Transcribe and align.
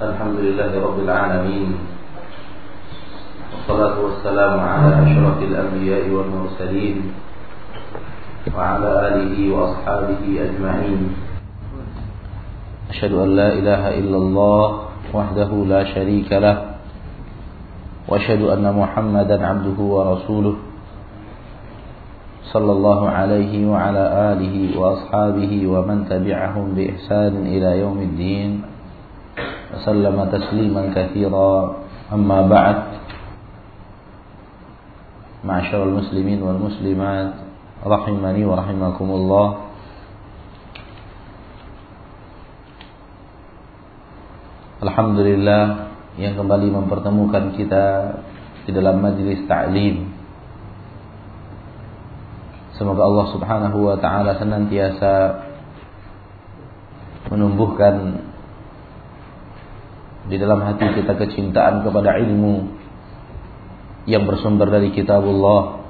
الحمد 0.00 0.38
لله 0.40 0.72
رب 0.72 0.98
العالمين 1.04 1.68
والصلاة 3.52 3.96
والسلام 4.00 4.54
على 4.60 4.88
أشرف 5.04 5.38
الأنبياء 5.42 6.04
والمرسلين 6.10 6.96
وعلى 8.56 8.90
آله 9.08 9.36
وأصحابه 9.54 10.22
أجمعين. 10.24 11.00
أشهد 12.90 13.12
أن 13.12 13.28
لا 13.36 13.48
إله 13.52 13.82
إلا 13.98 14.16
الله 14.16 14.66
وحده 15.14 15.50
لا 15.68 15.84
شريك 15.84 16.32
له 16.32 16.56
وأشهد 18.08 18.42
أن 18.42 18.64
محمدا 18.64 19.46
عبده 19.46 19.78
ورسوله 19.82 20.56
صلى 22.52 22.72
الله 22.72 23.00
عليه 23.08 23.52
وعلى 23.68 24.04
آله 24.32 24.56
وأصحابه 24.80 25.52
ومن 25.66 25.98
تبعهم 26.08 26.66
بإحسان 26.76 27.34
إلى 27.46 27.70
يوم 27.80 27.98
الدين. 27.98 28.71
وسلم 29.73 30.17
تسليما 30.31 30.83
كثيرا 30.95 31.51
أما 32.13 32.39
بعد 32.47 32.77
معشر 35.43 35.83
المسلمين 35.83 36.39
والمسلمات 36.43 37.31
رحمني 37.85 38.41
ورحمكم 38.45 39.09
الله 39.11 39.47
Alhamdulillah 44.77 45.89
yang 46.21 46.37
kembali 46.37 46.69
mempertemukan 46.69 47.49
kita 47.57 47.85
di 48.69 48.71
dalam 48.77 49.01
majlis 49.01 49.41
ta'lim 49.49 50.17
Semoga 52.77 53.09
Allah 53.09 53.25
Subhanahu 53.33 53.89
wa 53.89 53.97
taala 53.97 54.37
senantiasa 54.37 55.13
menumbuhkan 57.33 58.21
di 60.30 60.36
dalam 60.38 60.62
hati 60.62 61.02
kita 61.02 61.18
kecintaan 61.18 61.82
kepada 61.82 62.14
ilmu 62.22 62.70
yang 64.06 64.22
bersumber 64.26 64.70
dari 64.70 64.94
kitabullah 64.94 65.82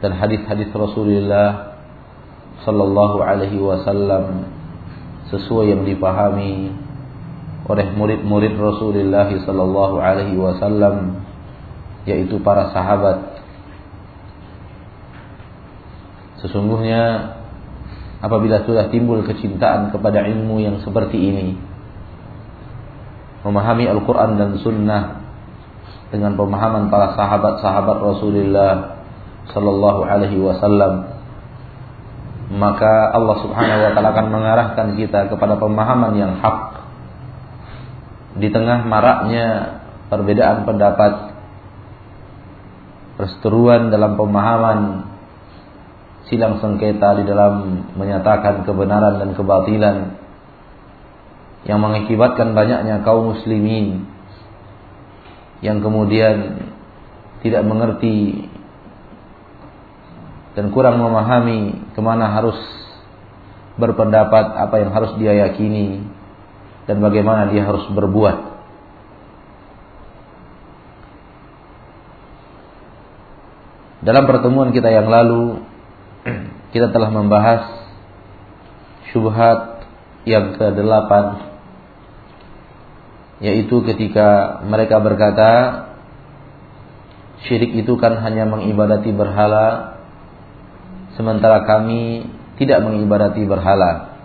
dan 0.00 0.16
hadis-hadis 0.16 0.72
Rasulullah 0.72 1.76
sallallahu 2.64 3.20
alaihi 3.20 3.60
wasallam 3.60 4.48
sesuai 5.28 5.76
yang 5.76 5.82
dipahami 5.84 6.72
oleh 7.66 7.86
murid-murid 7.92 8.54
Rasulullah 8.56 9.28
sallallahu 9.28 9.96
alaihi 9.98 10.38
wasallam 10.38 11.26
yaitu 12.06 12.38
para 12.38 12.70
sahabat. 12.70 13.42
Sesungguhnya 16.44 17.34
apabila 18.22 18.62
sudah 18.62 18.88
timbul 18.94 19.26
kecintaan 19.26 19.90
kepada 19.90 20.22
ilmu 20.28 20.62
yang 20.62 20.78
seperti 20.86 21.18
ini 21.18 21.58
Memahami 23.46 23.86
Al-Quran 23.86 24.34
dan 24.34 24.50
Sunnah 24.58 25.22
Dengan 26.10 26.34
pemahaman 26.34 26.90
para 26.90 27.14
sahabat-sahabat 27.14 27.96
Rasulullah 28.02 28.98
Sallallahu 29.54 30.02
alaihi 30.02 30.42
wasallam 30.42 31.16
Maka 32.46 33.10
Allah 33.14 33.36
subhanahu 33.42 33.80
wa 33.86 33.90
ta'ala 33.94 34.10
akan 34.14 34.26
mengarahkan 34.30 34.88
kita 34.94 35.26
kepada 35.26 35.58
pemahaman 35.58 36.14
yang 36.14 36.38
hak. 36.38 36.78
Di 38.38 38.54
tengah 38.54 38.86
maraknya 38.86 39.46
perbedaan 40.06 40.62
pendapat 40.62 41.34
Perseteruan 43.18 43.90
dalam 43.90 44.14
pemahaman 44.14 45.10
silang 46.26 46.58
sengketa 46.58 47.22
di 47.22 47.24
dalam 47.24 47.86
menyatakan 47.94 48.66
kebenaran 48.66 49.22
dan 49.22 49.30
kebatilan 49.32 49.96
yang 51.66 51.82
mengakibatkan 51.82 52.54
banyaknya 52.54 53.02
kaum 53.02 53.34
muslimin 53.34 54.06
yang 55.60 55.82
kemudian 55.82 56.70
tidak 57.42 57.62
mengerti 57.66 58.46
dan 60.54 60.72
kurang 60.72 61.02
memahami 61.02 61.90
ke 61.92 62.00
mana 62.00 62.32
harus 62.32 62.56
berpendapat 63.76 64.56
apa 64.56 64.76
yang 64.80 64.90
harus 64.94 65.12
dia 65.20 65.36
yakini 65.36 66.00
dan 66.88 67.02
bagaimana 67.02 67.52
dia 67.52 67.66
harus 67.66 67.84
berbuat. 67.92 68.56
Dalam 74.06 74.24
pertemuan 74.24 74.70
kita 74.70 74.86
yang 74.86 75.10
lalu 75.10 75.60
kita 76.74 76.94
telah 76.94 77.10
membahas 77.10 77.62
syubhat 79.10 79.82
yang 80.24 80.54
ke-8 80.58 81.45
yaitu 83.40 83.84
ketika 83.84 84.60
mereka 84.64 84.96
berkata 85.00 85.50
syirik 87.44 87.76
itu 87.76 87.94
kan 88.00 88.16
hanya 88.24 88.48
mengibadati 88.48 89.12
berhala 89.12 89.96
sementara 91.16 91.64
kami 91.64 92.28
tidak 92.56 92.84
mengibadati 92.84 93.44
berhala. 93.44 94.16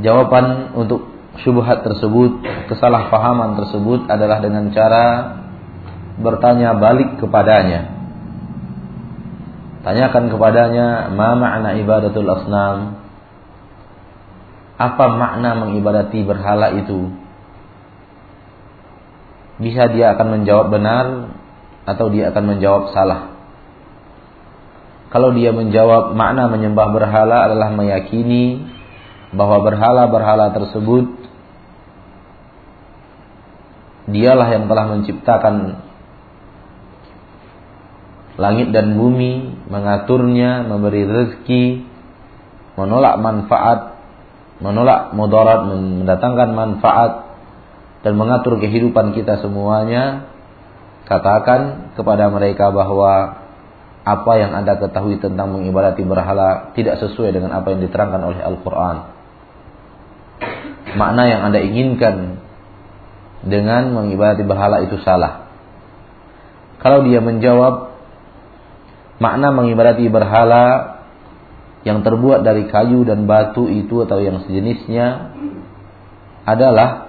Jawaban 0.00 0.74
untuk 0.74 1.10
syubhat 1.44 1.86
tersebut, 1.86 2.42
kesalahpahaman 2.72 3.58
tersebut 3.58 4.08
adalah 4.10 4.42
dengan 4.42 4.70
cara 4.74 5.06
bertanya 6.18 6.74
balik 6.78 7.20
kepadanya. 7.20 8.00
Tanyakan 9.80 10.28
kepadanya, 10.28 11.08
ma 11.12 11.36
makna 11.36 11.76
ibadatul 11.80 12.28
asnam? 12.28 12.99
Apa 14.80 15.12
makna 15.12 15.60
mengibadati 15.60 16.24
berhala 16.24 16.72
itu? 16.72 17.12
Bisa 19.60 19.92
dia 19.92 20.16
akan 20.16 20.40
menjawab 20.40 20.72
benar 20.72 21.36
atau 21.84 22.08
dia 22.08 22.32
akan 22.32 22.56
menjawab 22.56 22.96
salah. 22.96 23.36
Kalau 25.12 25.36
dia 25.36 25.52
menjawab 25.52 26.16
makna 26.16 26.48
menyembah 26.48 26.88
berhala 26.96 27.44
adalah 27.44 27.68
meyakini 27.76 28.64
bahwa 29.36 29.60
berhala-berhala 29.68 30.56
tersebut 30.56 31.12
dialah 34.08 34.48
yang 34.48 34.64
telah 34.64 34.86
menciptakan 34.96 35.54
langit 38.40 38.72
dan 38.72 38.96
bumi, 38.96 39.60
mengaturnya, 39.68 40.64
memberi 40.64 41.04
rezeki, 41.04 41.84
menolak 42.80 43.20
manfaat, 43.20 43.99
menolak 44.60 45.16
mudarat, 45.16 45.64
mendatangkan 45.66 46.48
manfaat 46.52 47.12
dan 48.04 48.12
mengatur 48.16 48.60
kehidupan 48.60 49.16
kita 49.16 49.40
semuanya, 49.40 50.30
katakan 51.08 51.92
kepada 51.96 52.28
mereka 52.28 52.68
bahwa 52.70 53.40
apa 54.00 54.32
yang 54.40 54.56
Anda 54.56 54.80
ketahui 54.80 55.20
tentang 55.20 55.52
mengibadati 55.52 56.00
berhala 56.04 56.72
tidak 56.72 57.00
sesuai 57.04 57.36
dengan 57.36 57.52
apa 57.52 57.72
yang 57.72 57.84
diterangkan 57.84 58.22
oleh 58.24 58.40
Al-Qur'an. 58.40 58.96
Makna 60.96 61.22
yang 61.28 61.40
Anda 61.44 61.60
inginkan 61.60 62.40
dengan 63.44 63.92
mengibadati 63.92 64.44
berhala 64.44 64.84
itu 64.84 65.00
salah. 65.04 65.48
Kalau 66.80 67.04
dia 67.04 67.20
menjawab 67.20 67.92
makna 69.20 69.52
mengibadati 69.52 70.08
berhala 70.08 70.96
yang 71.80 72.04
terbuat 72.04 72.44
dari 72.44 72.68
kayu 72.68 73.08
dan 73.08 73.24
batu 73.24 73.64
itu 73.68 74.04
atau 74.04 74.20
yang 74.20 74.44
sejenisnya 74.44 75.32
adalah 76.44 77.08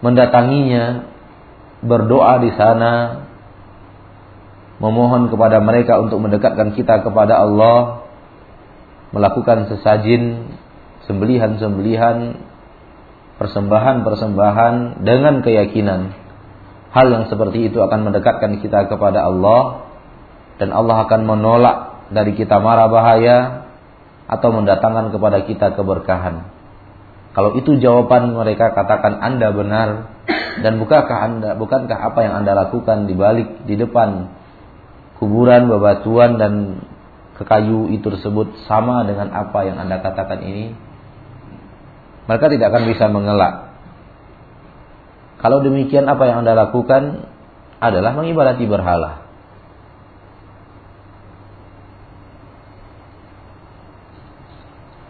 mendatanginya, 0.00 1.12
berdoa 1.84 2.34
di 2.40 2.50
sana, 2.56 2.92
memohon 4.80 5.28
kepada 5.28 5.60
mereka 5.60 6.00
untuk 6.00 6.18
mendekatkan 6.24 6.72
kita 6.72 7.04
kepada 7.04 7.38
Allah, 7.38 8.08
melakukan 9.12 9.70
sesajin, 9.70 10.56
sembelihan-sembelihan, 11.04 12.40
persembahan-persembahan 13.36 15.04
dengan 15.04 15.44
keyakinan 15.44 16.21
Hal 16.92 17.08
yang 17.08 17.24
seperti 17.32 17.72
itu 17.72 17.80
akan 17.80 18.12
mendekatkan 18.12 18.60
kita 18.60 18.84
kepada 18.92 19.24
Allah 19.24 19.88
dan 20.60 20.76
Allah 20.76 21.08
akan 21.08 21.24
menolak 21.24 21.76
dari 22.12 22.36
kita 22.36 22.60
marah 22.60 22.92
bahaya 22.92 23.64
atau 24.28 24.52
mendatangkan 24.52 25.08
kepada 25.08 25.48
kita 25.48 25.72
keberkahan. 25.72 26.52
Kalau 27.32 27.56
itu 27.56 27.80
jawaban 27.80 28.36
mereka 28.36 28.76
katakan 28.76 29.24
Anda 29.24 29.56
benar 29.56 29.88
dan 30.60 30.76
bukankah 30.76 31.18
Anda 31.24 31.50
bukankah 31.56 31.96
apa 31.96 32.20
yang 32.28 32.44
Anda 32.44 32.52
lakukan 32.68 33.08
di 33.08 33.16
balik 33.16 33.64
di 33.64 33.80
depan 33.80 34.28
kuburan 35.16 35.72
bebatuan 35.72 36.36
dan 36.36 36.84
kekayu 37.40 37.88
itu 37.88 38.04
tersebut 38.04 38.68
sama 38.68 39.08
dengan 39.08 39.32
apa 39.32 39.64
yang 39.64 39.80
Anda 39.80 40.04
katakan 40.04 40.44
ini? 40.44 40.76
Mereka 42.28 42.52
tidak 42.52 42.68
akan 42.68 42.84
bisa 42.84 43.08
mengelak 43.08 43.71
kalau 45.42 45.58
demikian 45.58 46.06
apa 46.06 46.30
yang 46.30 46.46
Anda 46.46 46.54
lakukan 46.54 47.26
adalah 47.82 48.14
mengibadati 48.14 48.62
berhala. 48.62 49.26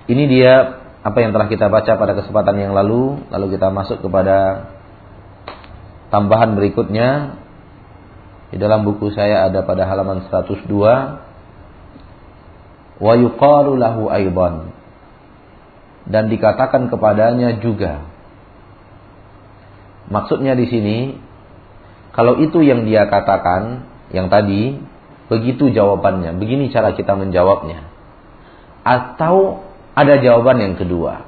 Ini 0.09 0.25
dia 0.25 0.81
apa 1.05 1.19
yang 1.21 1.37
telah 1.37 1.53
kita 1.53 1.69
baca 1.69 2.01
pada 2.01 2.17
kesempatan 2.17 2.57
yang 2.59 2.73
lalu, 2.73 3.21
lalu 3.29 3.47
kita 3.61 3.69
masuk 3.69 4.01
kepada 4.01 4.73
tambahan 6.09 6.57
berikutnya. 6.57 7.39
Di 8.53 8.61
dalam 8.61 8.85
buku 8.85 9.09
saya 9.17 9.49
ada 9.49 9.65
pada 9.65 9.89
halaman 9.89 10.29
102 10.29 10.69
wa 13.01 13.15
yuqalu 13.17 13.81
lahu 13.81 14.13
aidan 14.13 14.77
dan 16.05 16.29
dikatakan 16.29 16.93
kepadanya 16.93 17.65
juga. 17.65 18.12
Maksudnya 20.11 20.59
di 20.59 20.67
sini 20.67 20.97
kalau 22.13 22.41
itu 22.41 22.61
yang 22.61 22.85
dia 22.85 23.09
katakan 23.09 23.89
yang 24.13 24.29
tadi 24.29 24.77
begitu 25.33 25.73
jawabannya, 25.73 26.37
begini 26.37 26.69
cara 26.69 26.93
kita 26.93 27.17
menjawabnya. 27.17 27.89
Atau 28.85 29.65
ada 29.97 30.21
jawaban 30.21 30.61
yang 30.61 30.75
kedua. 30.77 31.25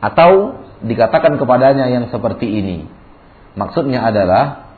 Atau 0.00 0.62
dikatakan 0.80 1.36
kepadanya 1.36 1.90
yang 1.92 2.08
seperti 2.08 2.48
ini. 2.48 2.86
Maksudnya 3.58 4.08
adalah 4.08 4.72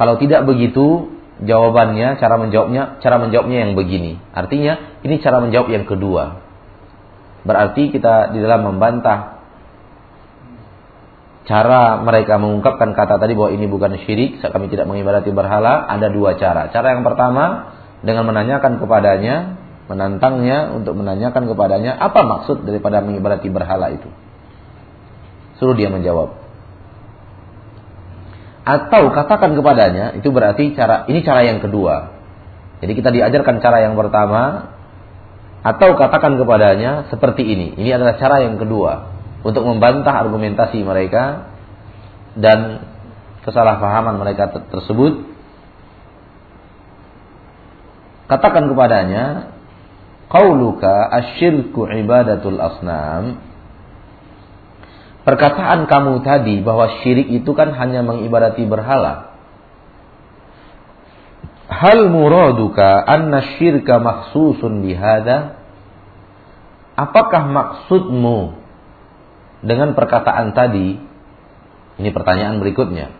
kalau 0.00 0.16
tidak 0.16 0.48
begitu 0.48 1.12
jawabannya, 1.44 2.16
cara 2.16 2.40
menjawabnya, 2.40 3.02
cara 3.04 3.20
menjawabnya 3.20 3.68
yang 3.68 3.72
begini. 3.76 4.16
Artinya 4.32 5.00
ini 5.04 5.20
cara 5.20 5.44
menjawab 5.44 5.68
yang 5.68 5.84
kedua. 5.84 6.40
Berarti 7.44 7.92
kita 7.92 8.32
di 8.32 8.40
dalam 8.40 8.72
membantah 8.72 9.35
cara 11.46 12.02
mereka 12.02 12.36
mengungkapkan 12.42 12.92
kata 12.92 13.22
tadi 13.22 13.38
bahwa 13.38 13.54
ini 13.54 13.70
bukan 13.70 13.94
syirik, 14.02 14.42
kami 14.42 14.66
tidak 14.66 14.90
mengibadati 14.90 15.30
berhala, 15.30 15.86
ada 15.86 16.10
dua 16.10 16.34
cara. 16.34 16.68
Cara 16.74 16.98
yang 16.98 17.06
pertama 17.06 17.72
dengan 18.02 18.26
menanyakan 18.26 18.82
kepadanya, 18.82 19.54
menantangnya 19.86 20.74
untuk 20.74 20.98
menanyakan 20.98 21.46
kepadanya 21.46 21.94
apa 22.02 22.20
maksud 22.26 22.66
daripada 22.66 22.98
mengibadati 22.98 23.46
berhala 23.46 23.94
itu. 23.94 24.10
Suruh 25.62 25.78
dia 25.78 25.86
menjawab. 25.86 26.34
Atau 28.66 29.14
katakan 29.14 29.54
kepadanya, 29.54 30.18
itu 30.18 30.26
berarti 30.34 30.74
cara 30.74 31.06
ini 31.06 31.22
cara 31.22 31.46
yang 31.46 31.62
kedua. 31.62 32.18
Jadi 32.82 32.92
kita 32.98 33.14
diajarkan 33.14 33.62
cara 33.62 33.86
yang 33.86 33.94
pertama, 33.94 34.74
atau 35.62 35.94
katakan 35.94 36.34
kepadanya 36.34 37.06
seperti 37.06 37.46
ini. 37.46 37.78
Ini 37.78 37.94
adalah 37.94 38.18
cara 38.18 38.42
yang 38.42 38.58
kedua 38.58 39.15
untuk 39.46 39.62
membantah 39.62 40.26
argumentasi 40.26 40.82
mereka 40.82 41.54
dan 42.34 42.82
kesalahpahaman 43.46 44.18
mereka 44.18 44.50
tersebut. 44.74 45.22
Katakan 48.26 48.66
kepadanya, 48.66 49.54
qauluka 50.26 51.06
asyirku 51.14 51.86
ibadatul 51.86 52.58
asnam 52.58 53.46
Perkataan 55.26 55.90
kamu 55.90 56.22
tadi 56.22 56.62
bahwa 56.62 57.02
syirik 57.02 57.26
itu 57.26 57.50
kan 57.50 57.74
hanya 57.74 58.06
mengibadati 58.06 58.62
berhala. 58.62 59.34
Hal 61.66 62.14
muraduka 62.14 63.02
anna 63.02 63.58
syirka 63.58 63.98
maksusun 63.98 64.86
bihada? 64.86 65.58
Apakah 66.94 67.42
maksudmu 67.50 68.65
dengan 69.62 69.96
perkataan 69.96 70.52
tadi? 70.52 70.98
Ini 71.96 72.10
pertanyaan 72.12 72.60
berikutnya. 72.60 73.12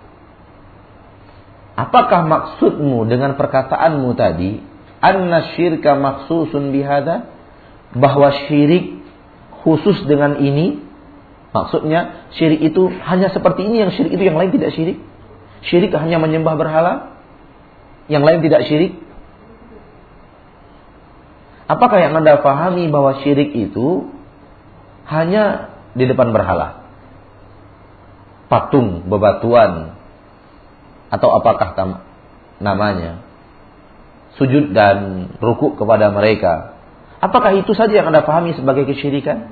Apakah 1.76 2.24
maksudmu 2.24 3.08
dengan 3.08 3.36
perkataanmu 3.36 4.10
tadi? 4.16 4.60
Anna 5.00 5.56
syirka 5.56 5.96
maksusun 5.96 6.72
bihada? 6.72 7.32
Bahwa 7.96 8.28
syirik 8.48 9.00
khusus 9.64 10.04
dengan 10.04 10.36
ini 10.42 10.86
Maksudnya 11.56 12.28
syirik 12.36 12.60
itu 12.60 12.92
hanya 13.08 13.32
seperti 13.32 13.64
ini, 13.64 13.80
yang 13.80 13.92
syirik 13.96 14.12
itu 14.12 14.24
yang 14.28 14.36
lain 14.36 14.52
tidak 14.52 14.76
syirik. 14.76 15.00
Syirik 15.64 15.88
hanya 15.96 16.20
menyembah 16.20 16.52
berhala, 16.52 17.16
yang 18.12 18.20
lain 18.20 18.44
tidak 18.44 18.68
syirik. 18.68 19.00
Apakah 21.64 21.96
yang 21.98 22.12
Anda 22.12 22.44
pahami 22.44 22.92
bahwa 22.92 23.24
syirik 23.24 23.56
itu 23.56 24.12
hanya 25.08 25.74
di 25.96 26.04
depan 26.04 26.30
berhala? 26.30 26.86
Patung, 28.46 29.08
bebatuan, 29.10 29.98
atau 31.10 31.28
apakah 31.34 31.74
namanya? 32.62 33.24
Sujud 34.36 34.76
dan 34.76 35.32
rukuk 35.40 35.80
kepada 35.80 36.12
mereka. 36.12 36.76
Apakah 37.24 37.56
itu 37.56 37.72
saja 37.72 38.04
yang 38.04 38.12
Anda 38.12 38.22
pahami 38.22 38.52
sebagai 38.52 38.84
kesyirikan? 38.84 39.50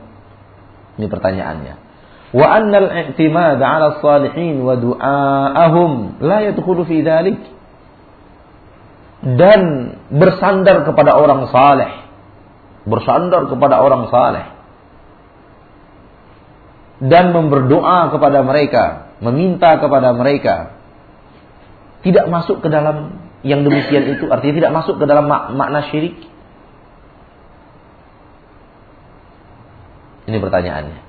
Ini 1.00 1.08
pertanyaannya 1.08 1.84
wa 2.34 2.46
annal 2.50 2.90
i'timad 2.90 3.62
'ala 3.62 4.02
salihin 4.02 4.66
wa 4.66 4.74
du'aahum 4.74 6.18
la 6.18 6.50
yadkhulu 6.50 6.82
fi 6.82 6.98
dhalik 7.06 7.38
dan 9.38 9.94
bersandar 10.10 10.82
kepada 10.82 11.14
orang 11.14 11.46
saleh 11.54 11.94
bersandar 12.90 13.46
kepada 13.46 13.78
orang 13.78 14.10
saleh 14.10 14.50
dan 17.02 17.34
memberdoa 17.34 18.12
kepada 18.14 18.42
mereka 18.46 19.14
meminta 19.18 19.78
kepada 19.78 20.14
mereka 20.14 20.78
tidak 22.06 22.26
masuk 22.28 22.60
ke 22.60 22.68
dalam 22.68 23.24
yang 23.42 23.64
demikian 23.64 24.18
itu 24.18 24.28
artinya 24.30 24.54
tidak 24.60 24.72
masuk 24.76 24.96
ke 25.00 25.04
dalam 25.08 25.26
mak 25.26 25.54
makna 25.56 25.88
syirik 25.90 26.16
ini 30.24 30.38
pertanyaannya 30.40 31.04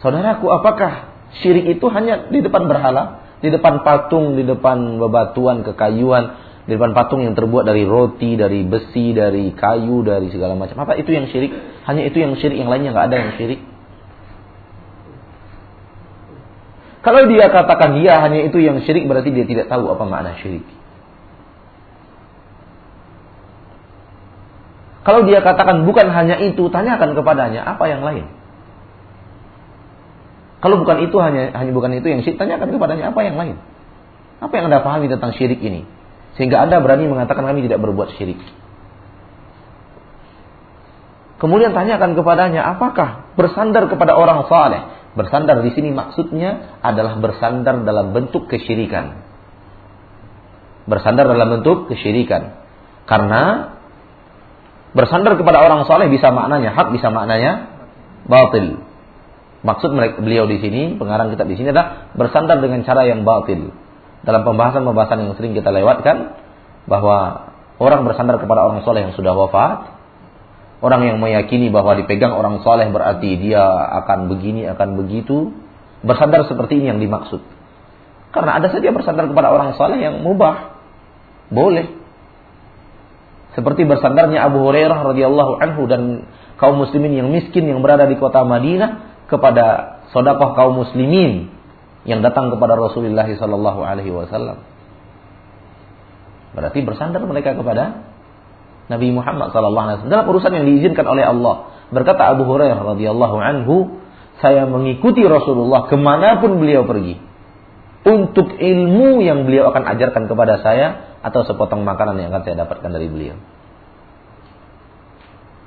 Saudaraku, 0.00 0.48
apakah 0.48 1.12
syirik 1.44 1.76
itu 1.76 1.86
hanya 1.92 2.32
di 2.32 2.40
depan 2.40 2.66
berhala? 2.66 3.20
Di 3.40 3.48
depan 3.52 3.84
patung, 3.84 4.36
di 4.36 4.44
depan 4.44 5.00
bebatuan, 5.00 5.64
kekayuan, 5.64 6.24
di 6.64 6.76
depan 6.76 6.92
patung 6.92 7.24
yang 7.24 7.36
terbuat 7.36 7.68
dari 7.68 7.84
roti, 7.88 8.36
dari 8.36 8.64
besi, 8.64 9.12
dari 9.16 9.52
kayu, 9.52 10.04
dari 10.04 10.28
segala 10.32 10.56
macam. 10.56 10.76
Apa 10.84 10.96
itu 10.96 11.12
yang 11.12 11.28
syirik? 11.28 11.52
Hanya 11.88 12.04
itu 12.08 12.20
yang 12.20 12.36
syirik, 12.36 12.56
yang 12.60 12.68
lainnya 12.68 12.96
nggak 12.96 13.06
ada 13.12 13.16
yang 13.16 13.32
syirik. 13.36 13.60
Kalau 17.00 17.24
dia 17.32 17.48
katakan 17.48 17.96
dia 17.96 18.20
hanya 18.20 18.44
itu 18.44 18.60
yang 18.60 18.84
syirik, 18.84 19.08
berarti 19.08 19.32
dia 19.32 19.48
tidak 19.48 19.72
tahu 19.72 19.88
apa 19.88 20.04
makna 20.04 20.36
syirik. 20.36 20.64
Kalau 25.00 25.24
dia 25.24 25.40
katakan 25.40 25.88
bukan 25.88 26.12
hanya 26.12 26.36
itu, 26.44 26.68
tanyakan 26.68 27.16
kepadanya 27.16 27.64
apa 27.64 27.84
yang 27.88 28.04
lain. 28.04 28.28
Kalau 30.60 30.76
bukan 30.76 31.08
itu 31.08 31.16
hanya 31.24 31.56
hanya 31.56 31.72
bukan 31.72 31.96
itu 31.96 32.04
yang 32.12 32.20
syirik, 32.20 32.36
tanyakan 32.36 32.68
kepadanya 32.68 33.16
apa 33.16 33.20
yang 33.24 33.40
lain. 33.40 33.56
Apa 34.44 34.52
yang 34.60 34.68
Anda 34.68 34.84
pahami 34.84 35.08
tentang 35.08 35.32
syirik 35.32 35.60
ini? 35.64 35.88
Sehingga 36.36 36.60
Anda 36.60 36.84
berani 36.84 37.08
mengatakan 37.08 37.48
kami 37.48 37.64
tidak 37.64 37.80
berbuat 37.80 38.12
syirik. 38.20 38.40
Kemudian 41.40 41.72
tanyakan 41.72 42.12
kepadanya, 42.12 42.76
apakah 42.76 43.32
bersandar 43.40 43.88
kepada 43.88 44.12
orang 44.12 44.44
saleh? 44.52 44.99
Bersandar 45.10 45.66
di 45.66 45.74
sini 45.74 45.90
maksudnya 45.90 46.78
adalah 46.86 47.18
bersandar 47.18 47.82
dalam 47.82 48.14
bentuk 48.14 48.46
kesyirikan. 48.46 49.26
Bersandar 50.86 51.26
dalam 51.26 51.60
bentuk 51.60 51.90
kesyirikan. 51.90 52.54
Karena 53.10 53.74
bersandar 54.94 55.34
kepada 55.34 55.66
orang 55.66 55.82
saleh 55.86 56.06
bisa 56.06 56.30
maknanya 56.30 56.70
hak, 56.74 56.94
bisa 56.94 57.10
maknanya 57.10 57.74
batil. 58.26 58.86
Maksud 59.60 59.92
beliau 60.24 60.48
di 60.48 60.62
sini, 60.62 60.96
pengarang 60.96 61.34
kitab 61.34 61.50
di 61.50 61.58
sini 61.58 61.74
adalah 61.74 62.14
bersandar 62.16 62.62
dengan 62.64 62.80
cara 62.86 63.04
yang 63.04 63.26
batil. 63.26 63.74
Dalam 64.24 64.46
pembahasan-pembahasan 64.46 65.26
yang 65.26 65.34
sering 65.36 65.52
kita 65.52 65.68
lewatkan 65.74 66.38
bahwa 66.88 67.50
orang 67.76 68.06
bersandar 68.08 68.40
kepada 68.40 68.62
orang 68.62 68.80
soleh 68.86 69.04
yang 69.04 69.14
sudah 69.16 69.36
wafat, 69.36 69.99
orang 70.80 71.02
yang 71.12 71.18
meyakini 71.20 71.68
bahwa 71.68 71.96
dipegang 71.96 72.32
orang 72.32 72.64
soleh 72.64 72.88
berarti 72.88 73.36
dia 73.36 73.60
akan 74.04 74.32
begini, 74.32 74.64
akan 74.68 74.96
begitu, 74.96 75.52
bersandar 76.00 76.48
seperti 76.48 76.80
ini 76.80 76.92
yang 76.92 77.00
dimaksud. 77.00 77.40
Karena 78.32 78.56
ada 78.56 78.72
saja 78.72 78.88
bersandar 78.88 79.28
kepada 79.28 79.52
orang 79.52 79.76
soleh 79.76 80.00
yang 80.00 80.24
mubah, 80.24 80.80
boleh. 81.52 82.00
Seperti 83.52 83.82
bersandarnya 83.84 84.46
Abu 84.46 84.62
Hurairah 84.62 85.10
radhiyallahu 85.10 85.58
anhu 85.58 85.82
dan 85.90 86.02
kaum 86.56 86.78
muslimin 86.78 87.18
yang 87.18 87.28
miskin 87.28 87.66
yang 87.66 87.82
berada 87.82 88.06
di 88.06 88.16
kota 88.16 88.46
Madinah 88.46 89.24
kepada 89.26 89.98
sodakoh 90.14 90.54
kaum 90.54 90.78
muslimin 90.80 91.50
yang 92.06 92.24
datang 92.24 92.48
kepada 92.48 92.78
Rasulullah 92.78 93.26
Wasallam. 93.26 94.58
Berarti 96.50 96.78
bersandar 96.82 97.22
mereka 97.26 97.54
kepada 97.54 98.09
Nabi 98.90 99.14
Muhammad 99.14 99.54
Sallallahu 99.54 99.84
Alaihi 99.86 99.96
Wasallam 100.02 100.14
dalam 100.18 100.26
urusan 100.26 100.50
yang 100.50 100.66
diizinkan 100.66 101.06
oleh 101.06 101.22
Allah. 101.22 101.70
Berkata 101.94 102.26
Abu 102.26 102.42
Hurairah 102.42 102.82
radhiyallahu 102.82 103.36
anhu, 103.38 104.02
saya 104.42 104.66
mengikuti 104.66 105.22
Rasulullah 105.22 105.86
ke 105.86 105.94
mana 105.94 106.42
pun 106.42 106.58
beliau 106.58 106.82
pergi 106.82 107.22
untuk 108.02 108.56
ilmu 108.58 109.22
yang 109.22 109.46
beliau 109.46 109.70
akan 109.70 109.84
ajarkan 109.94 110.26
kepada 110.26 110.58
saya 110.64 111.18
atau 111.22 111.46
sepotong 111.46 111.86
makanan 111.86 112.18
yang 112.18 112.34
akan 112.34 112.42
saya 112.42 112.56
dapatkan 112.66 112.90
dari 112.90 113.06
beliau. 113.06 113.36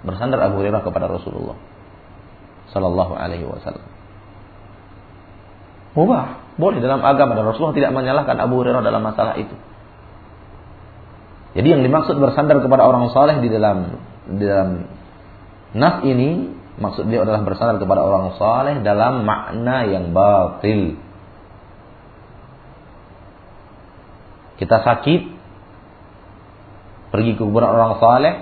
Bersandar 0.04 0.44
Abu 0.44 0.60
Hurairah 0.60 0.84
kepada 0.84 1.08
Rasulullah 1.08 1.56
sallallahu 2.76 3.14
alaihi 3.16 3.48
wasallam. 3.48 3.88
Mubah, 5.94 6.58
boleh 6.58 6.82
dalam 6.82 7.06
agama 7.06 7.38
dan 7.38 7.46
Rasulullah 7.46 7.78
tidak 7.78 7.94
menyalahkan 7.94 8.36
Abu 8.42 8.60
Hurairah 8.60 8.82
dalam 8.82 9.00
masalah 9.06 9.38
itu. 9.38 9.54
Jadi 11.54 11.68
yang 11.70 11.82
dimaksud 11.86 12.18
bersandar 12.18 12.58
kepada 12.66 12.82
orang 12.82 13.14
saleh 13.14 13.38
di 13.38 13.50
dalam 13.54 13.78
di 14.26 14.44
dalam 14.46 14.90
nas 15.78 16.02
ini 16.02 16.50
maksud 16.82 17.06
dia 17.06 17.22
adalah 17.22 17.46
bersandar 17.46 17.78
kepada 17.78 18.02
orang 18.02 18.34
saleh 18.42 18.82
dalam 18.82 19.22
makna 19.22 19.86
yang 19.86 20.10
batil. 20.18 20.98
Kita 24.58 24.82
sakit 24.82 25.22
pergi 27.14 27.32
ke 27.38 27.42
kuburan 27.46 27.70
orang 27.70 28.02
saleh 28.02 28.34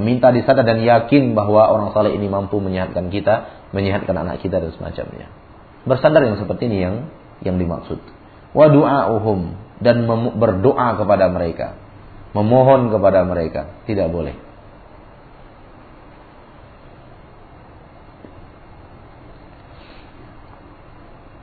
meminta 0.00 0.32
di 0.32 0.40
sana 0.46 0.64
dan 0.64 0.80
yakin 0.80 1.36
bahwa 1.36 1.68
orang 1.68 1.92
saleh 1.92 2.16
ini 2.16 2.24
mampu 2.30 2.56
menyehatkan 2.56 3.12
kita, 3.12 3.68
menyehatkan 3.76 4.16
anak 4.16 4.40
kita 4.40 4.64
dan 4.64 4.72
semacamnya. 4.72 5.28
Bersandar 5.84 6.24
yang 6.24 6.40
seperti 6.40 6.72
ini 6.72 6.78
yang 6.80 6.94
yang 7.44 7.56
dimaksud. 7.60 8.00
Wa 8.56 8.72
du'a'uhum 8.72 9.40
dan 9.84 10.08
berdoa 10.40 10.96
kepada 10.96 11.28
mereka 11.28 11.79
memohon 12.36 12.90
kepada 12.94 13.26
mereka. 13.26 13.82
Tidak 13.86 14.08
boleh. 14.10 14.50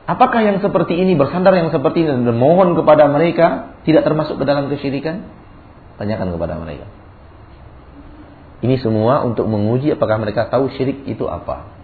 Apakah 0.08 0.40
yang 0.40 0.64
seperti 0.64 0.96
ini 0.96 1.20
bersandar 1.20 1.52
yang 1.52 1.68
seperti 1.68 2.00
ini 2.00 2.08
dan 2.16 2.24
memohon 2.24 2.72
kepada 2.80 3.12
mereka 3.12 3.76
tidak 3.84 4.08
termasuk 4.08 4.40
ke 4.40 4.44
dalam 4.48 4.72
kesyirikan? 4.72 5.28
Tanyakan 6.00 6.32
kepada 6.32 6.56
mereka. 6.56 6.88
Ini 8.64 8.80
semua 8.80 9.22
untuk 9.28 9.44
menguji 9.46 9.92
apakah 9.92 10.16
mereka 10.16 10.48
tahu 10.48 10.72
syirik 10.72 11.04
itu 11.04 11.28
apa. 11.28 11.76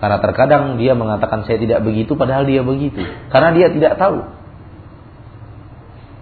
Karena 0.00 0.16
terkadang 0.22 0.80
dia 0.80 0.96
mengatakan 0.96 1.44
saya 1.44 1.60
tidak 1.60 1.84
begitu 1.84 2.16
padahal 2.16 2.48
dia 2.48 2.64
begitu. 2.64 3.04
Karena 3.28 3.52
dia 3.52 3.68
tidak 3.68 4.00
tahu. 4.00 4.39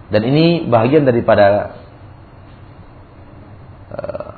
Dan 0.09 0.21
ini 0.25 0.65
bagian 0.65 1.05
daripada 1.05 1.77
uh, 3.93 4.31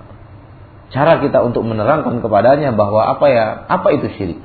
cara 0.91 1.23
kita 1.23 1.39
untuk 1.47 1.63
menerangkan 1.63 2.19
kepadanya 2.19 2.75
bahwa 2.75 3.07
apa 3.07 3.25
ya, 3.31 3.45
apa 3.71 3.87
itu 3.95 4.11
syirik. 4.19 4.43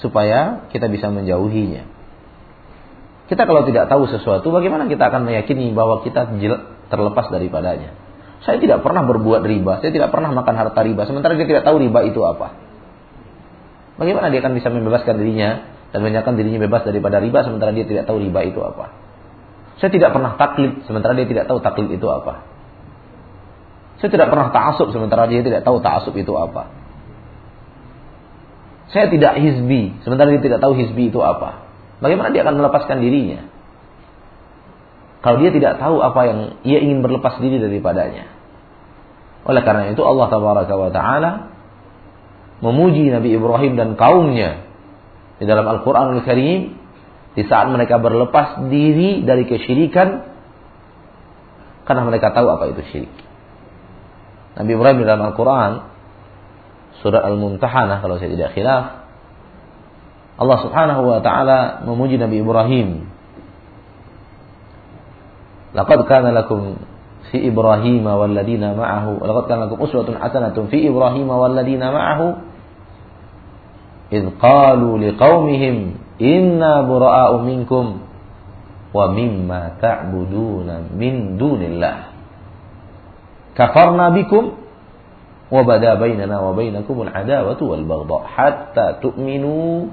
Supaya 0.00 0.66
kita 0.72 0.88
bisa 0.88 1.12
menjauhinya. 1.12 1.84
Kita 3.28 3.48
kalau 3.48 3.64
tidak 3.68 3.88
tahu 3.88 4.08
sesuatu, 4.08 4.48
bagaimana 4.50 4.88
kita 4.88 5.08
akan 5.08 5.28
meyakini 5.28 5.72
bahwa 5.72 6.04
kita 6.04 6.32
terlepas 6.88 7.26
daripadanya? 7.32 7.96
Saya 8.42 8.58
tidak 8.58 8.82
pernah 8.82 9.06
berbuat 9.06 9.46
riba, 9.46 9.78
saya 9.78 9.94
tidak 9.94 10.10
pernah 10.10 10.34
makan 10.34 10.54
harta 10.58 10.80
riba, 10.82 11.06
sementara 11.06 11.38
dia 11.38 11.46
tidak 11.46 11.62
tahu 11.62 11.78
riba 11.78 12.02
itu 12.02 12.18
apa. 12.26 12.58
Bagaimana 14.02 14.34
dia 14.34 14.42
akan 14.42 14.58
bisa 14.58 14.68
membebaskan 14.72 15.14
dirinya 15.14 15.62
dan 15.94 16.00
menyatakan 16.02 16.34
dirinya 16.34 16.60
bebas 16.66 16.82
daripada 16.82 17.20
riba 17.22 17.44
sementara 17.46 17.70
dia 17.70 17.86
tidak 17.86 18.08
tahu 18.08 18.18
riba 18.18 18.40
itu 18.42 18.58
apa? 18.64 19.01
Saya 19.82 19.90
tidak 19.90 20.14
pernah 20.14 20.38
taklid 20.38 20.86
sementara 20.86 21.10
dia 21.18 21.26
tidak 21.26 21.50
tahu 21.50 21.58
taklid 21.58 21.90
itu 21.90 22.06
apa. 22.06 22.46
Saya 23.98 24.14
tidak 24.14 24.30
pernah 24.30 24.54
ta'asub 24.54 24.94
sementara 24.94 25.26
dia 25.26 25.42
tidak 25.42 25.66
tahu 25.66 25.82
ta'asub 25.82 26.14
itu 26.14 26.30
apa. 26.38 26.70
Saya 28.94 29.10
tidak 29.10 29.42
hizbi 29.42 29.98
sementara 30.06 30.30
dia 30.30 30.38
tidak 30.38 30.62
tahu 30.62 30.78
hizbi 30.78 31.10
itu 31.10 31.18
apa. 31.18 31.66
Bagaimana 31.98 32.30
dia 32.30 32.46
akan 32.46 32.62
melepaskan 32.62 33.02
dirinya? 33.02 33.50
Kalau 35.26 35.42
dia 35.42 35.50
tidak 35.50 35.82
tahu 35.82 35.98
apa 35.98 36.20
yang 36.30 36.38
ia 36.62 36.78
ingin 36.78 37.02
berlepas 37.02 37.42
diri 37.42 37.58
daripadanya. 37.58 38.30
Oleh 39.42 39.66
karena 39.66 39.90
itu 39.90 40.02
Allah 40.06 40.30
Taala 40.30 41.32
memuji 42.62 43.10
Nabi 43.10 43.34
Ibrahim 43.34 43.74
dan 43.74 43.98
kaumnya 43.98 44.62
di 45.42 45.44
dalam 45.50 45.66
Al-Qur'an 45.66 46.14
Al-Karim 46.14 46.81
di 47.32 47.48
saat 47.48 47.72
mereka 47.72 47.96
berlepas 47.96 48.68
diri 48.68 49.24
dari 49.24 49.48
kesyirikan 49.48 50.08
karena 51.88 52.02
mereka 52.04 52.30
tahu 52.36 52.46
apa 52.52 52.68
itu 52.70 52.82
syirik. 52.92 53.14
Nabi 54.52 54.70
Ibrahim 54.76 54.98
dalam 55.08 55.32
Al-Quran 55.32 55.72
surah 57.00 57.24
Al-Mumtahanah 57.24 58.04
kalau 58.04 58.20
saya 58.20 58.30
tidak 58.36 58.52
khilaf 58.52 59.02
Allah 60.42 60.58
Subhanahu 60.64 61.02
wa 61.06 61.20
taala 61.22 61.84
memuji 61.86 62.18
Nabi 62.18 62.42
Ibrahim. 62.42 62.88
Laqad 65.72 66.04
kana 66.04 66.36
lakum 66.36 66.82
fi 67.32 67.48
Ibrahim 67.48 68.04
wal 68.04 68.32
ladina 68.34 68.76
ma'ahu 68.76 69.24
laqad 69.24 69.44
kana 69.48 69.60
lakum 69.70 69.80
uswatun 69.80 70.20
hasanatun 70.20 70.68
fi 70.68 70.84
Ibrahim 70.84 71.30
wal 71.30 71.54
ladina 71.54 71.88
ma'ahu 71.88 72.26
idh 74.12 74.28
qalu 74.36 75.00
liqaumihim 75.00 76.01
inna 76.18 76.84
bura'u 76.84 77.44
minkum 77.44 78.04
wa 78.92 79.04
mimma 79.12 79.80
ta'buduna 79.80 80.92
min 80.92 81.40
dunillah. 81.40 82.12
Kafarna 83.56 84.12
bikum 84.12 84.56
wa 85.52 85.60
bada 85.64 85.96
bainana 86.00 86.40
wa 86.40 86.56
bainakum 86.56 87.04
al-adawatu 87.04 87.68
wal 87.68 87.84
baghdha 87.84 88.18
hatta 88.24 88.86
tu'minu 89.04 89.92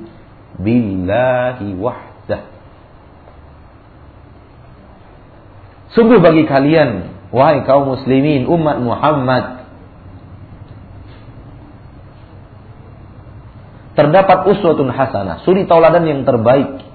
billahi 0.60 1.76
wahdah. 1.76 2.42
Sungguh 5.92 6.24
bagi 6.24 6.48
kalian 6.48 7.12
wahai 7.36 7.68
kaum 7.68 7.98
muslimin 7.98 8.48
umat 8.48 8.80
Muhammad 8.80 9.59
terdapat 14.00 14.48
uswatun 14.48 14.96
hasanah, 14.96 15.44
suri 15.44 15.68
tauladan 15.68 16.08
yang 16.08 16.24
terbaik. 16.24 16.88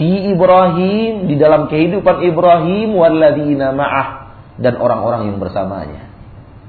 Fi 0.00 0.32
Ibrahim 0.32 1.28
di 1.28 1.36
dalam 1.36 1.68
kehidupan 1.68 2.24
Ibrahim 2.24 2.96
walladzina 2.96 3.76
ma'ah 3.76 4.08
dan 4.56 4.80
orang-orang 4.80 5.28
yang 5.28 5.36
bersamanya. 5.36 6.08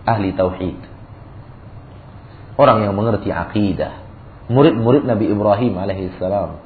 Ahli 0.03 0.36
tauhid. 0.36 0.75
Orang 2.60 2.84
yang 2.84 2.91
mengerti 2.91 3.32
akidah. 3.32 4.03
Murid-murid 4.51 5.08
Nabi 5.08 5.32
Ibrahim 5.32 5.79
alaihissalam. 5.79 6.60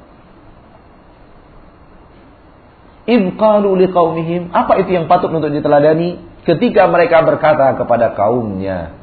Ibqalu 3.06 3.70
liqaumihim. 3.86 4.50
Apa 4.50 4.82
itu 4.82 4.98
yang 4.98 5.06
patut 5.06 5.30
untuk 5.30 5.54
diteladani? 5.54 6.18
Ketika 6.42 6.90
mereka 6.90 7.22
berkata 7.22 7.78
kepada 7.78 8.18
kaumnya. 8.18 8.98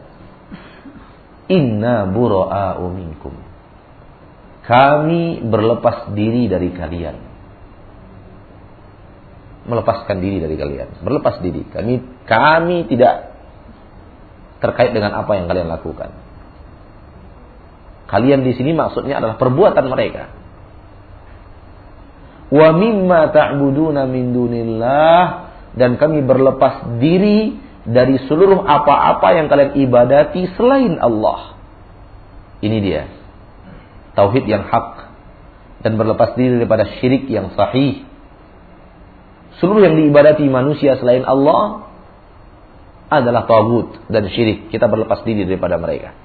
Inna 1.48 2.04
bura'a'u 2.12 2.92
minkum 2.92 3.45
kami 4.66 5.46
berlepas 5.46 6.10
diri 6.18 6.50
dari 6.50 6.74
kalian. 6.74 7.18
Melepaskan 9.66 10.18
diri 10.22 10.42
dari 10.42 10.58
kalian. 10.58 11.06
Berlepas 11.06 11.38
diri. 11.42 11.62
Kami 11.70 12.26
kami 12.26 12.90
tidak 12.90 13.34
terkait 14.62 14.90
dengan 14.94 15.14
apa 15.22 15.38
yang 15.38 15.46
kalian 15.46 15.70
lakukan. 15.70 16.10
Kalian 18.10 18.42
di 18.42 18.58
sini 18.58 18.74
maksudnya 18.74 19.22
adalah 19.22 19.38
perbuatan 19.38 19.86
mereka. 19.86 20.34
Wa 22.50 22.74
mimma 22.74 23.34
ta'buduna 23.34 24.06
min 24.10 24.34
dunillah 24.34 25.22
dan 25.78 25.98
kami 25.98 26.26
berlepas 26.26 27.02
diri 27.02 27.58
dari 27.86 28.18
seluruh 28.26 28.66
apa-apa 28.66 29.28
yang 29.34 29.46
kalian 29.46 29.78
ibadati 29.78 30.50
selain 30.58 30.98
Allah. 30.98 31.58
Ini 32.62 32.78
dia 32.82 33.15
tauhid 34.16 34.48
yang 34.48 34.66
hak 34.66 35.12
dan 35.86 36.00
berlepas 36.00 36.34
diri 36.34 36.58
daripada 36.58 36.88
syirik 36.98 37.30
yang 37.30 37.54
sahih. 37.54 38.08
Seluruh 39.62 39.86
yang 39.86 39.96
diibadati 39.96 40.48
manusia 40.50 40.98
selain 41.00 41.24
Allah 41.24 41.88
adalah 43.12 43.46
tauhid 43.46 44.10
dan 44.10 44.26
syirik. 44.32 44.74
Kita 44.74 44.90
berlepas 44.90 45.22
diri 45.28 45.46
daripada 45.46 45.78
mereka. 45.78 46.16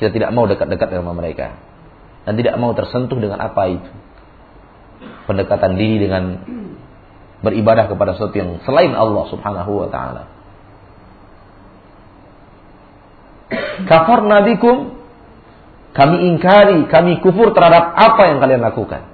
Kita 0.00 0.10
tidak 0.10 0.34
mau 0.34 0.50
dekat-dekat 0.50 0.88
dengan 0.90 1.14
mereka 1.14 1.54
dan 2.26 2.34
tidak 2.34 2.58
mau 2.58 2.74
tersentuh 2.74 3.16
dengan 3.16 3.38
apa 3.38 3.62
itu. 3.70 3.90
Pendekatan 5.30 5.78
diri 5.78 5.96
dengan 6.02 6.24
beribadah 7.38 7.86
kepada 7.86 8.18
sesuatu 8.18 8.34
yang 8.34 8.58
selain 8.66 8.92
Allah 8.98 9.24
Subhanahu 9.30 9.86
wa 9.86 9.88
taala. 9.92 10.22
Kafar 13.86 14.26
nabikum 14.26 14.97
kami 15.96 16.16
ingkari, 16.28 16.86
kami 16.92 17.18
kufur 17.24 17.56
terhadap 17.56 17.96
apa 17.96 18.22
yang 18.28 18.38
kalian 18.38 18.62
lakukan. 18.62 19.08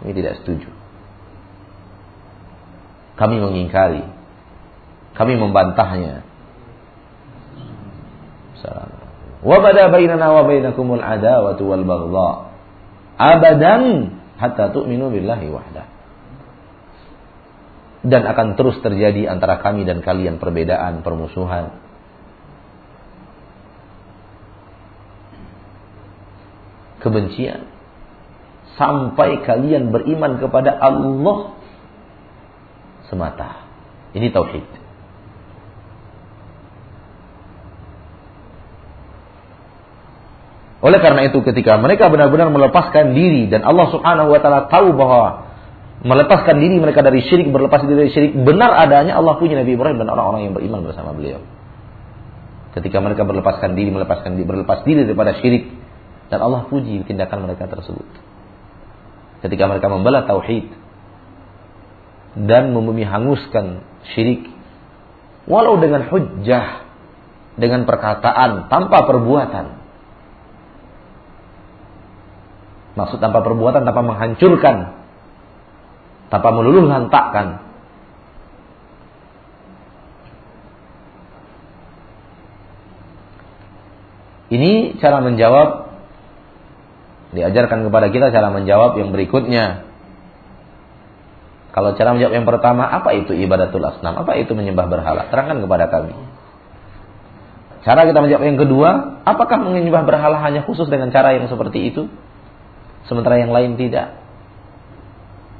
Kami 0.00 0.10
tidak 0.12 0.42
setuju. 0.42 0.68
Kami 3.14 3.38
mengingkari. 3.38 4.02
Kami 5.14 5.32
membantahnya. 5.38 6.26
Wa 9.44 9.60
bada 9.60 9.92
bainana 9.92 10.32
wa 10.32 10.42
bainakumul 10.48 11.04
adawatu 11.04 11.62
wal 11.68 11.84
baghdha. 11.84 12.30
Abadan 13.14 13.84
hatta 14.40 14.72
tu'minu 14.74 15.12
billahi 15.12 15.46
wahda. 15.52 15.84
dan 18.04 18.20
akan 18.28 18.60
terus 18.60 18.76
terjadi 18.84 19.32
antara 19.32 19.64
kami 19.64 19.88
dan 19.88 20.04
kalian 20.04 20.36
perbedaan, 20.36 21.00
permusuhan. 21.00 21.72
Kebencian 27.04 27.68
sampai 28.80 29.44
kalian 29.44 29.92
beriman 29.92 30.40
kepada 30.40 30.72
Allah 30.72 31.52
semata. 33.12 33.68
Ini 34.16 34.32
tauhid. 34.32 34.66
Oleh 40.84 41.00
karena 41.00 41.24
itu 41.28 41.40
ketika 41.40 41.80
mereka 41.80 42.12
benar-benar 42.12 42.52
melepaskan 42.52 43.16
diri 43.16 43.48
dan 43.48 43.64
Allah 43.64 43.88
Subhanahu 43.88 44.28
wa 44.28 44.40
taala 44.40 44.68
tahu 44.68 44.92
bahwa 44.92 45.48
melepaskan 46.04 46.60
diri 46.60 46.76
mereka 46.76 47.00
dari 47.00 47.24
syirik, 47.24 47.48
berlepas 47.48 47.88
diri 47.88 47.96
dari 48.04 48.10
syirik, 48.12 48.32
benar 48.36 48.76
adanya 48.76 49.16
Allah 49.16 49.40
punya 49.40 49.56
Nabi 49.56 49.80
Ibrahim 49.80 49.96
dan 49.96 50.12
orang-orang 50.12 50.44
yang 50.44 50.52
beriman 50.52 50.84
bersama 50.84 51.16
beliau. 51.16 51.40
Ketika 52.76 53.00
mereka 53.00 53.24
berlepaskan 53.24 53.72
diri, 53.72 53.88
melepaskan 53.88 54.36
diri, 54.36 54.44
berlepas 54.44 54.84
diri 54.84 55.08
daripada 55.08 55.32
syirik 55.40 55.72
dan 56.34 56.42
Allah 56.42 56.66
puji 56.66 57.06
tindakan 57.06 57.46
mereka 57.46 57.70
tersebut. 57.70 58.02
Ketika 59.46 59.70
mereka 59.70 59.86
membela 59.86 60.26
tauhid 60.26 60.66
dan 62.34 62.74
membumi 62.74 63.06
hanguskan 63.06 63.86
syirik 64.10 64.50
walau 65.46 65.78
dengan 65.78 66.10
hujjah, 66.10 66.82
dengan 67.54 67.86
perkataan 67.86 68.66
tanpa 68.66 69.06
perbuatan. 69.06 69.66
Maksud 72.98 73.22
tanpa 73.22 73.46
perbuatan, 73.46 73.86
tanpa 73.86 74.02
menghancurkan 74.02 75.04
tanpa 76.34 76.50
meluluh 76.50 76.90
lantakkan. 76.90 77.62
Ini 84.50 84.98
cara 84.98 85.22
menjawab 85.22 85.83
diajarkan 87.34 87.90
kepada 87.90 88.08
kita 88.14 88.30
cara 88.30 88.48
menjawab 88.54 88.96
yang 88.96 89.10
berikutnya. 89.10 89.90
Kalau 91.74 91.98
cara 91.98 92.14
menjawab 92.14 92.34
yang 92.38 92.46
pertama, 92.46 92.86
apa 92.86 93.10
itu 93.18 93.34
ibadatul 93.34 93.82
asnam? 93.82 94.14
Apa 94.14 94.38
itu 94.38 94.54
menyembah 94.54 94.86
berhala? 94.86 95.26
Terangkan 95.28 95.58
kepada 95.58 95.90
kami. 95.90 96.14
Cara 97.82 98.06
kita 98.06 98.22
menjawab 98.22 98.44
yang 98.46 98.58
kedua, 98.62 98.90
apakah 99.26 99.60
menyembah 99.60 100.06
berhala 100.06 100.38
hanya 100.40 100.62
khusus 100.64 100.86
dengan 100.86 101.10
cara 101.10 101.34
yang 101.34 101.50
seperti 101.50 101.90
itu? 101.90 102.06
Sementara 103.10 103.36
yang 103.36 103.52
lain 103.52 103.76
tidak 103.76 104.24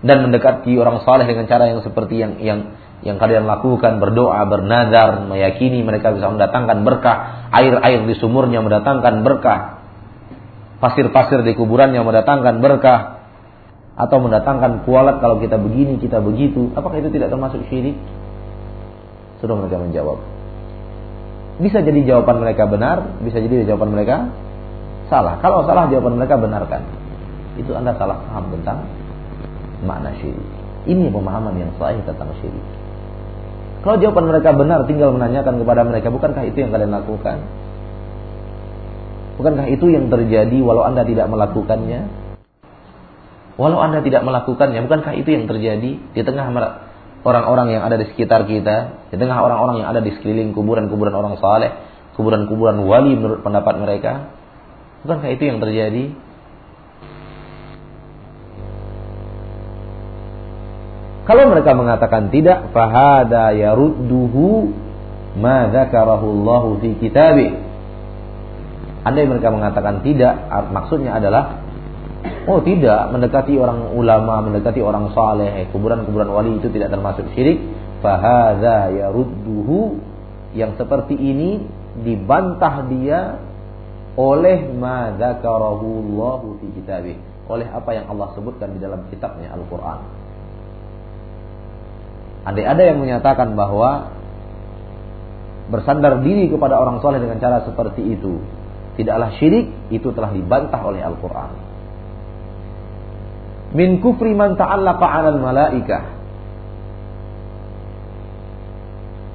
dan 0.05 0.21
mendekati 0.21 0.77
orang 0.77 1.01
saleh 1.05 1.25
dengan 1.25 1.49
cara 1.49 1.73
yang 1.73 1.81
seperti 1.81 2.21
yang 2.21 2.33
yang 2.41 2.61
yang 3.05 3.21
kalian 3.21 3.45
lakukan 3.45 4.01
berdoa, 4.01 4.41
bernazar, 4.49 5.29
meyakini 5.29 5.85
mereka 5.85 6.17
bisa 6.17 6.25
mendatangkan 6.33 6.89
berkah, 6.89 7.49
air-air 7.53 8.01
di 8.09 8.17
sumurnya 8.17 8.65
mendatangkan 8.65 9.21
berkah, 9.21 9.84
pasir-pasir 10.83 11.43
di 11.47 11.53
kuburannya 11.55 12.01
mendatangkan 12.03 12.59
berkah, 12.59 13.15
atau 13.95 14.19
mendatangkan 14.19 14.83
kualat 14.83 15.23
kalau 15.23 15.39
kita 15.39 15.55
begini, 15.55 16.03
kita 16.03 16.19
begitu, 16.19 16.75
apakah 16.75 16.99
itu 16.99 17.15
tidak 17.15 17.31
termasuk 17.31 17.63
syirik? 17.71 17.95
Sudah 19.39 19.55
mereka 19.55 19.79
menjawab. 19.79 20.19
Bisa 21.63 21.79
jadi 21.79 22.03
jawaban 22.03 22.43
mereka 22.43 22.67
benar, 22.67 23.23
bisa 23.23 23.39
jadi 23.39 23.63
jawaban 23.63 23.95
mereka 23.95 24.35
salah. 25.07 25.39
Kalau 25.39 25.63
salah 25.63 25.87
jawaban 25.87 26.19
mereka 26.19 26.35
benarkan. 26.35 26.83
Itu 27.55 27.71
Anda 27.79 27.95
salah 27.95 28.19
paham 28.27 28.51
tentang 28.59 28.83
makna 29.87 30.11
syirik. 30.19 30.49
Ini 30.91 31.15
pemahaman 31.15 31.55
yang 31.55 31.71
sahih 31.79 32.03
tentang 32.03 32.35
syirik. 32.43 32.67
Kalau 33.87 34.03
jawaban 34.03 34.27
mereka 34.27 34.51
benar, 34.59 34.83
tinggal 34.91 35.15
menanyakan 35.15 35.63
kepada 35.63 35.87
mereka, 35.87 36.11
bukankah 36.11 36.43
itu 36.51 36.67
yang 36.67 36.75
kalian 36.75 36.91
lakukan? 36.91 37.39
Bukankah 39.35 39.67
itu 39.67 39.91
yang 39.91 40.11
terjadi 40.11 40.63
walau 40.63 40.87
Anda 40.87 41.03
tidak 41.03 41.27
melakukannya? 41.27 42.07
Walau 43.55 43.79
Anda 43.79 44.03
tidak 44.03 44.27
melakukannya, 44.27 44.83
bukankah 44.87 45.15
itu 45.15 45.31
yang 45.31 45.47
terjadi 45.47 45.91
di 45.95 46.21
tengah 46.27 46.51
orang-orang 47.23 47.71
yang 47.71 47.83
ada 47.87 47.95
di 47.95 48.11
sekitar 48.11 48.51
kita, 48.51 49.07
di 49.15 49.17
tengah 49.19 49.39
orang-orang 49.39 49.83
yang 49.83 49.89
ada 49.95 50.03
di 50.03 50.11
sekeliling 50.11 50.51
kuburan-kuburan 50.55 51.15
orang 51.15 51.39
saleh, 51.39 51.71
kuburan-kuburan 52.19 52.83
wali 52.83 53.15
menurut 53.15 53.47
pendapat 53.47 53.75
mereka? 53.79 54.13
Bukankah 55.07 55.31
itu 55.31 55.43
yang 55.47 55.59
terjadi? 55.63 56.15
Kalau 61.25 61.49
mereka 61.49 61.73
mengatakan 61.73 62.29
tidak, 62.29 62.69
fahada 62.77 63.57
yarudduhu 63.57 64.69
ma 65.41 65.73
dzakarahu 65.73 66.27
Allah 66.29 66.65
fi 66.85 66.89
kitabih. 67.01 67.64
Andai 69.05 69.29
mereka 69.29 69.53
mengatakan 69.53 70.01
tidak, 70.01 70.49
maksudnya 70.73 71.21
adalah 71.21 71.61
oh 72.49 72.65
tidak, 72.65 73.13
mendekati 73.13 73.53
orang 73.61 73.93
ulama, 73.93 74.41
mendekati 74.41 74.81
orang 74.81 75.13
saleh, 75.13 75.69
kuburan-kuburan 75.69 76.33
wali 76.33 76.57
itu 76.57 76.73
tidak 76.73 76.89
termasuk 76.89 77.29
syirik. 77.37 77.61
Fahada 78.01 78.89
yarudduhu 78.93 80.01
yang 80.57 80.77
seperti 80.81 81.17
ini 81.17 81.61
dibantah 82.01 82.85
dia 82.89 83.41
oleh 84.17 84.73
ma 84.73 85.13
dzakarahu 85.17 85.89
Allah 86.09 86.41
fi 86.61 86.67
kitabih, 86.81 87.17
oleh 87.49 87.67
apa 87.69 87.91
yang 87.93 88.09
Allah 88.09 88.33
sebutkan 88.33 88.73
di 88.73 88.81
dalam 88.81 89.05
kitabnya 89.13 89.53
Al-Qur'an. 89.53 90.01
Ada 92.45 92.61
ada 92.77 92.83
yang 92.85 93.01
menyatakan 93.01 93.57
bahwa 93.57 94.13
bersandar 95.73 96.21
diri 96.21 96.53
kepada 96.53 96.77
orang 96.77 97.01
soleh 97.01 97.21
dengan 97.21 97.41
cara 97.41 97.65
seperti 97.65 98.05
itu 98.05 98.37
tidaklah 98.95 99.35
syirik, 99.39 99.71
itu 99.91 100.09
telah 100.15 100.31
dibantah 100.31 100.81
oleh 100.83 101.03
Al-Quran. 101.03 101.51
Min 103.75 103.99
kufri 103.99 104.33
man 104.39 104.55
ta'allaqa 104.55 105.07
'alal 105.07 105.41
malaikah. 105.43 106.05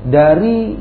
Dari 0.09 0.79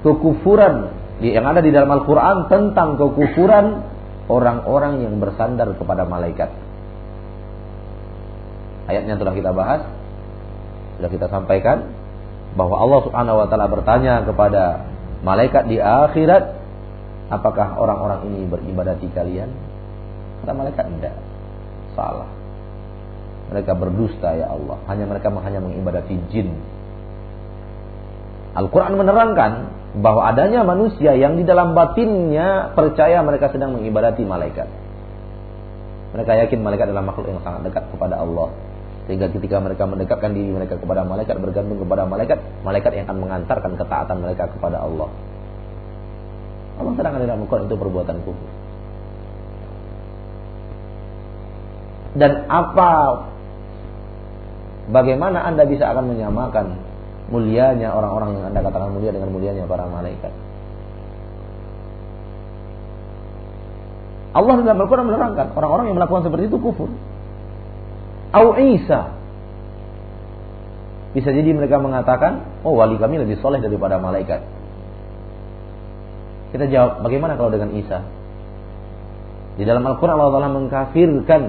kekufuran 0.00 0.96
yang 1.20 1.44
ada 1.44 1.60
di 1.60 1.68
dalam 1.72 1.92
Al-Quran 1.92 2.48
tentang 2.48 2.96
kekufuran 2.96 3.84
orang-orang 4.32 5.04
yang 5.04 5.14
bersandar 5.20 5.68
kepada 5.76 6.08
malaikat. 6.08 6.50
Ayatnya 8.86 9.18
telah 9.18 9.34
kita 9.34 9.50
bahas 9.52 9.82
sudah 10.96 11.10
kita 11.12 11.26
sampaikan 11.28 11.92
bahwa 12.56 12.80
Allah 12.80 13.00
Subhanahu 13.04 13.36
wa 13.44 13.46
taala 13.52 13.68
bertanya 13.68 14.24
kepada 14.24 14.88
malaikat 15.20 15.68
di 15.68 15.76
akhirat, 15.76 16.56
apakah 17.30 17.78
orang-orang 17.78 18.26
ini 18.30 18.46
beribadati 18.46 19.06
kalian? 19.10 19.50
Kata 20.42 20.52
malaikat 20.52 20.84
tidak. 20.98 21.14
Salah. 21.96 22.28
Mereka 23.50 23.72
berdusta 23.78 24.34
ya 24.34 24.50
Allah. 24.50 24.76
Hanya 24.90 25.06
mereka 25.06 25.30
hanya 25.30 25.60
mengibadati 25.62 26.18
jin. 26.30 26.50
Al-Quran 28.56 28.96
menerangkan 28.96 29.52
bahwa 30.00 30.32
adanya 30.32 30.64
manusia 30.64 31.12
yang 31.16 31.36
di 31.36 31.44
dalam 31.44 31.76
batinnya 31.76 32.72
percaya 32.72 33.20
mereka 33.20 33.52
sedang 33.52 33.76
mengibadati 33.76 34.24
malaikat. 34.24 34.68
Mereka 36.16 36.32
yakin 36.46 36.60
malaikat 36.64 36.88
adalah 36.88 37.04
makhluk 37.04 37.28
yang 37.28 37.40
sangat 37.44 37.68
dekat 37.68 37.84
kepada 37.92 38.16
Allah. 38.16 38.48
Sehingga 39.06 39.30
ketika 39.30 39.62
mereka 39.62 39.86
mendekatkan 39.86 40.34
diri 40.34 40.50
mereka 40.50 40.80
kepada 40.80 41.06
malaikat, 41.06 41.38
bergantung 41.38 41.78
kepada 41.78 42.08
malaikat, 42.08 42.38
malaikat 42.66 42.90
yang 42.96 43.04
akan 43.06 43.18
mengantarkan 43.22 43.72
ketaatan 43.78 44.16
mereka 44.18 44.50
kepada 44.50 44.82
Allah. 44.82 45.08
Allah 46.76 46.92
sedang 46.96 47.16
dalam 47.16 47.40
Al-Quran 47.44 47.66
itu 47.68 47.76
perbuatan 47.76 48.16
kufur. 48.24 48.50
Dan 52.16 52.48
apa 52.48 52.90
bagaimana 54.88 55.44
Anda 55.44 55.68
bisa 55.68 55.88
akan 55.92 56.16
menyamakan 56.16 56.66
mulianya 57.28 57.92
orang-orang 57.92 58.40
yang 58.40 58.44
Anda 58.52 58.60
katakan 58.64 58.92
mulia 58.96 59.12
dengan 59.12 59.32
mulianya 59.32 59.68
para 59.68 59.84
malaikat? 59.88 60.32
Allah 64.36 64.54
dalam 64.60 64.80
Al-Quran 64.80 65.08
menerangkan 65.08 65.56
orang-orang 65.56 65.92
yang 65.92 65.96
melakukan 65.96 66.28
seperti 66.28 66.52
itu 66.52 66.60
kufur 66.60 66.92
au 68.36 68.48
Isa. 68.60 69.16
Bisa 71.16 71.32
jadi 71.32 71.48
mereka 71.56 71.80
mengatakan, 71.80 72.60
oh 72.60 72.76
wali 72.76 73.00
kami 73.00 73.16
lebih 73.16 73.40
soleh 73.40 73.64
daripada 73.64 73.96
malaikat. 73.96 74.44
Kita 76.56 76.72
jawab, 76.72 77.04
bagaimana 77.04 77.36
kalau 77.36 77.52
dengan 77.52 77.68
Isa? 77.76 78.00
Di 79.60 79.68
dalam 79.68 79.84
Al-Quran 79.84 80.16
Allah 80.16 80.40
Ta'ala 80.40 80.56
mengkafirkan 80.56 81.42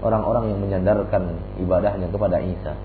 orang-orang 0.00 0.56
yang 0.56 0.58
menyandarkan 0.64 1.36
ibadahnya 1.60 2.08
kepada 2.08 2.40
Isa. 2.40 2.80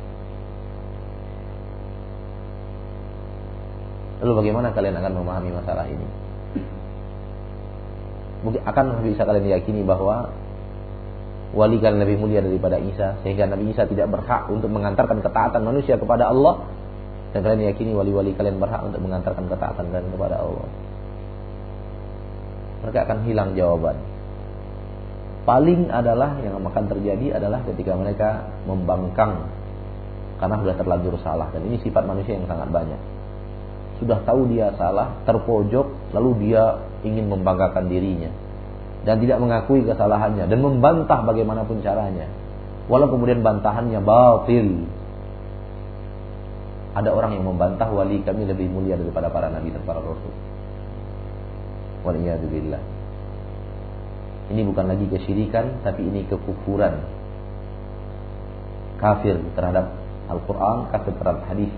Lalu 4.19 4.43
bagaimana 4.43 4.75
kalian 4.75 4.99
akan 4.99 5.13
memahami 5.15 5.55
masalah 5.55 5.87
ini? 5.87 6.03
Mungkin 8.43 8.67
akan 8.67 8.85
bisa 9.07 9.23
kalian 9.23 9.55
yakini 9.55 9.87
bahwa 9.87 10.35
wali 11.55 11.79
kalian 11.79 12.03
lebih 12.03 12.19
mulia 12.19 12.43
daripada 12.43 12.75
Isa 12.75 13.23
sehingga 13.23 13.47
Nabi 13.47 13.71
Isa 13.71 13.87
tidak 13.87 14.11
berhak 14.11 14.51
untuk 14.51 14.67
mengantarkan 14.67 15.23
ketaatan 15.23 15.63
manusia 15.63 15.95
kepada 15.95 16.27
Allah 16.27 16.59
dan 17.31 17.39
kalian 17.39 17.71
yakini 17.71 17.95
wali-wali 17.95 18.35
kalian 18.35 18.59
berhak 18.59 18.83
untuk 18.83 18.99
mengantarkan 18.99 19.47
ketaatan 19.47 19.95
kalian 19.95 20.11
kepada 20.11 20.43
Allah 20.43 20.67
mereka 22.85 23.09
akan 23.09 23.17
hilang 23.25 23.57
jawaban 23.57 23.97
paling 25.49 25.89
adalah 25.89 26.37
yang 26.41 26.61
akan 26.61 26.85
terjadi 26.89 27.41
adalah 27.41 27.65
ketika 27.65 27.97
mereka 27.97 28.29
membangkang 28.69 29.49
karena 30.37 30.55
sudah 30.61 30.75
terlanjur 30.77 31.15
salah 31.25 31.49
dan 31.49 31.65
ini 31.65 31.81
sifat 31.81 32.05
manusia 32.05 32.37
yang 32.37 32.45
sangat 32.45 32.69
banyak 32.69 33.01
sudah 33.97 34.21
tahu 34.27 34.51
dia 34.51 34.69
salah 34.75 35.17
terpojok 35.23 36.13
lalu 36.13 36.31
dia 36.49 36.83
ingin 37.05 37.31
membanggakan 37.31 37.87
dirinya 37.87 38.45
dan 39.05 39.21
tidak 39.21 39.37
mengakui 39.37 39.85
kesalahannya 39.85 40.49
dan 40.49 40.59
membantah 40.59 41.21
bagaimanapun 41.21 41.85
caranya. 41.85 42.25
Walau 42.89 43.05
kemudian 43.09 43.45
bantahannya 43.45 44.01
batil. 44.01 44.89
Ada 46.97 47.13
orang 47.13 47.37
yang 47.37 47.45
membantah 47.45 47.85
wali 47.93 48.25
kami 48.25 48.49
lebih 48.49 48.65
mulia 48.65 48.97
daripada 48.97 49.29
para 49.29 49.53
nabi 49.53 49.69
dan 49.69 49.85
para 49.85 50.01
rasul. 50.01 50.33
Waliyadzubillah. 52.05 52.81
Ini 54.53 54.61
bukan 54.61 54.85
lagi 54.85 55.09
kesyirikan 55.09 55.81
tapi 55.81 56.05
ini 56.05 56.29
kekufuran. 56.29 57.01
Kafir 59.01 59.41
terhadap 59.57 59.91
Al-Qur'an, 60.29 60.93
kafir 60.93 61.17
terhadap 61.17 61.43
hadis. 61.49 61.73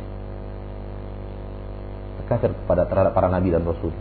Kafir 2.27 2.51
kepada 2.51 2.83
terhadap 2.91 3.15
para 3.15 3.31
nabi 3.31 3.55
dan 3.55 3.63
rasul 3.63 3.95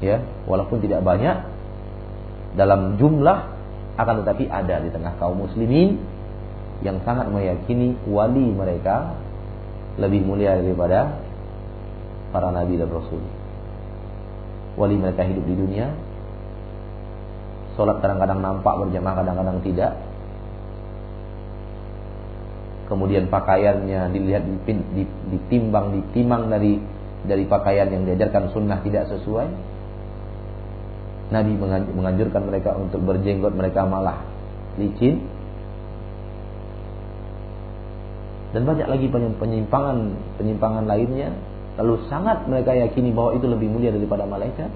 ya 0.00 0.24
walaupun 0.48 0.80
tidak 0.80 1.04
banyak 1.04 1.44
dalam 2.56 2.96
jumlah 2.96 3.38
akan 4.00 4.24
tetapi 4.24 4.48
ada 4.48 4.80
di 4.80 4.88
tengah 4.88 5.12
kaum 5.20 5.44
muslimin 5.44 6.00
yang 6.80 7.04
sangat 7.04 7.28
meyakini 7.28 7.94
wali 8.08 8.48
mereka 8.48 9.12
lebih 10.00 10.24
mulia 10.24 10.56
daripada 10.56 11.20
para 12.32 12.48
nabi 12.48 12.80
dan 12.80 12.88
rasul. 12.88 13.20
Wali 14.80 14.96
mereka 14.96 15.28
hidup 15.28 15.44
di 15.44 15.52
dunia, 15.60 15.92
sholat 17.76 18.00
kadang-kadang 18.00 18.40
nampak 18.40 18.80
berjamaah, 18.80 19.20
kadang-kadang 19.20 19.60
tidak. 19.60 19.92
Kemudian 22.88 23.28
pakaiannya 23.28 24.08
dilihat 24.08 24.42
ditimbang, 25.28 26.00
ditimang 26.00 26.48
dari 26.48 26.80
dari 27.28 27.44
pakaian 27.44 27.92
yang 27.92 28.08
diajarkan 28.08 28.48
sunnah 28.56 28.80
tidak 28.80 29.04
sesuai. 29.12 29.48
Nabi 31.30 31.52
menganjurkan 31.94 32.42
mereka 32.48 32.74
untuk 32.74 33.04
berjenggot 33.04 33.54
mereka 33.54 33.84
malah 33.84 34.24
licin. 34.80 35.22
Dan 38.50 38.66
banyak 38.66 38.88
lagi 38.90 39.06
penyimpangan 39.12 40.10
penyimpangan 40.40 40.84
lainnya 40.90 41.30
lalu 41.80 42.04
sangat 42.12 42.44
mereka 42.44 42.76
yakini 42.76 43.10
bahwa 43.10 43.32
itu 43.34 43.48
lebih 43.48 43.72
mulia 43.72 43.88
daripada 43.88 44.28
malaikat 44.28 44.68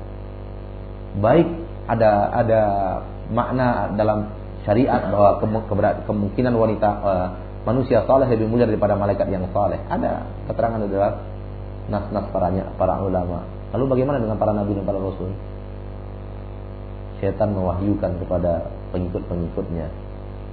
baik 1.21 1.47
ada 1.85 2.33
ada 2.33 2.61
makna 3.29 3.93
dalam 3.93 4.33
syariat 4.65 5.13
bahwa 5.13 5.41
kemungkinan 6.09 6.57
wanita 6.57 6.89
uh, 7.05 7.29
manusia 7.69 8.05
saleh 8.09 8.29
lebih 8.29 8.49
mulia 8.49 8.69
daripada 8.69 8.97
malaikat 8.97 9.29
yang 9.29 9.45
saleh. 9.53 9.81
Ada 9.89 10.25
keterangan 10.49 10.81
adalah 10.85 11.21
nas-nas 11.89 12.27
para 12.33 12.49
para 12.77 12.95
ulama. 13.05 13.45
Lalu 13.77 13.85
bagaimana 13.99 14.21
dengan 14.21 14.41
para 14.41 14.53
nabi 14.57 14.73
dan 14.77 14.85
para 14.89 15.01
rasul? 15.01 15.33
Setan 17.21 17.57
mewahyukan 17.57 18.21
kepada 18.21 18.69
pengikut-pengikutnya. 18.93 19.89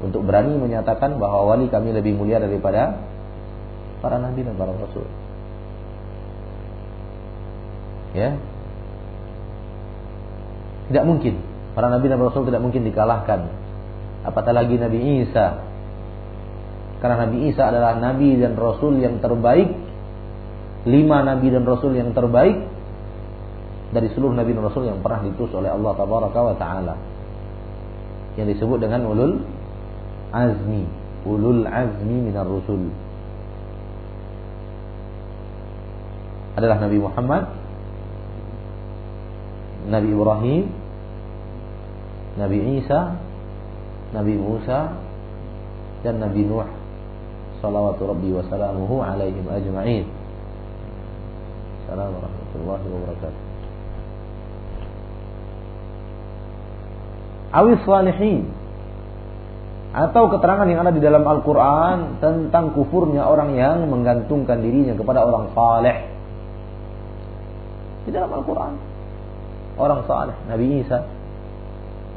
Untuk 0.02 0.26
berani 0.26 0.58
menyatakan 0.58 1.22
bahwa 1.22 1.54
wali 1.54 1.70
kami 1.70 1.94
lebih 1.94 2.18
mulia 2.18 2.42
daripada 2.42 2.98
para 4.02 4.18
nabi 4.18 4.42
dan 4.44 4.58
para 4.58 4.74
rasul. 4.74 5.06
Ya. 8.12 8.36
Tidak 10.91 11.04
mungkin 11.08 11.39
para 11.71 11.88
nabi 11.88 12.12
dan 12.12 12.19
rasul 12.19 12.43
tidak 12.43 12.60
mungkin 12.60 12.84
dikalahkan. 12.84 13.47
Apatah 14.28 14.54
lagi 14.54 14.76
Nabi 14.78 15.26
Isa. 15.26 15.65
Karena 17.02 17.26
Nabi 17.26 17.50
Isa 17.50 17.65
adalah 17.71 17.97
nabi 17.97 18.38
dan 18.38 18.54
rasul 18.60 19.00
yang 19.02 19.17
terbaik. 19.24 19.71
Lima 20.86 21.21
nabi 21.21 21.54
dan 21.54 21.63
rasul 21.65 21.93
yang 21.93 22.12
terbaik 22.12 22.58
dari 23.91 24.08
seluruh 24.15 24.34
nabi 24.34 24.56
dan 24.56 24.65
rasul 24.65 24.88
yang 24.88 25.00
pernah 25.04 25.21
diutus 25.21 25.52
oleh 25.54 25.69
Allah 25.69 25.93
taala. 26.58 26.95
Yang 28.39 28.58
disebut 28.58 28.80
dengan 28.82 29.06
ulul 29.06 29.43
azmi, 30.32 30.84
ulul 31.28 31.67
azmi 31.67 32.17
minar 32.32 32.47
rusul. 32.47 32.88
Adalah 36.56 36.84
Nabi 36.84 36.97
Muhammad, 37.00 37.43
Nabi 39.89 40.10
Ibrahim, 40.13 40.63
Nabi 42.38 42.58
Isa, 42.82 43.17
Nabi 44.13 44.34
Musa, 44.38 44.94
dan 46.06 46.22
Nabi 46.22 46.46
Nuh 46.46 46.67
salawatu 47.62 48.10
rabbi 48.10 48.34
wa 48.34 48.41
salamuhu 48.50 49.06
alaihim 49.06 49.46
ajma'in. 49.46 50.06
Assalamualaikum 51.86 52.26
warahmatullahi 52.65 52.86
wabarakatuh. 52.89 53.52
awis 57.52 57.80
salihin 57.84 58.48
atau 59.91 60.32
keterangan 60.32 60.63
yang 60.72 60.88
ada 60.88 60.96
di 60.96 61.04
dalam 61.04 61.28
Al-Quran 61.28 62.24
tentang 62.24 62.72
kufurnya 62.72 63.28
orang 63.28 63.60
yang 63.60 63.91
menggantungkan 63.91 64.63
dirinya 64.63 64.96
kepada 64.96 65.28
orang 65.28 65.52
saleh 65.52 66.08
di 68.08 68.12
dalam 68.15 68.32
Al-Quran 68.32 68.90
orang 69.82 70.06
saleh 70.06 70.38
Nabi 70.46 70.86
Isa 70.86 71.10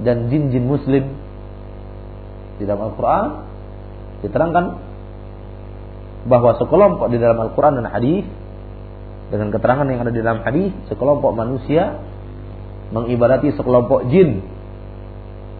dan 0.05 0.29
jin-jin 0.29 0.69
muslim 0.69 1.05
di 2.61 2.69
dalam 2.69 2.93
Al-Quran 2.93 3.25
diterangkan 4.23 4.65
bahwa 6.29 6.57
sekelompok 6.61 7.09
di 7.09 7.19
dalam 7.21 7.41
Al-Quran 7.41 7.81
dan 7.81 7.89
hadis 7.89 8.25
dengan 9.33 9.49
keterangan 9.49 9.89
yang 9.89 10.05
ada 10.05 10.13
di 10.13 10.21
dalam 10.21 10.45
hadis 10.45 10.71
sekelompok 10.93 11.33
manusia 11.33 11.97
mengibadati 12.93 13.51
sekelompok 13.57 14.13
jin 14.13 14.45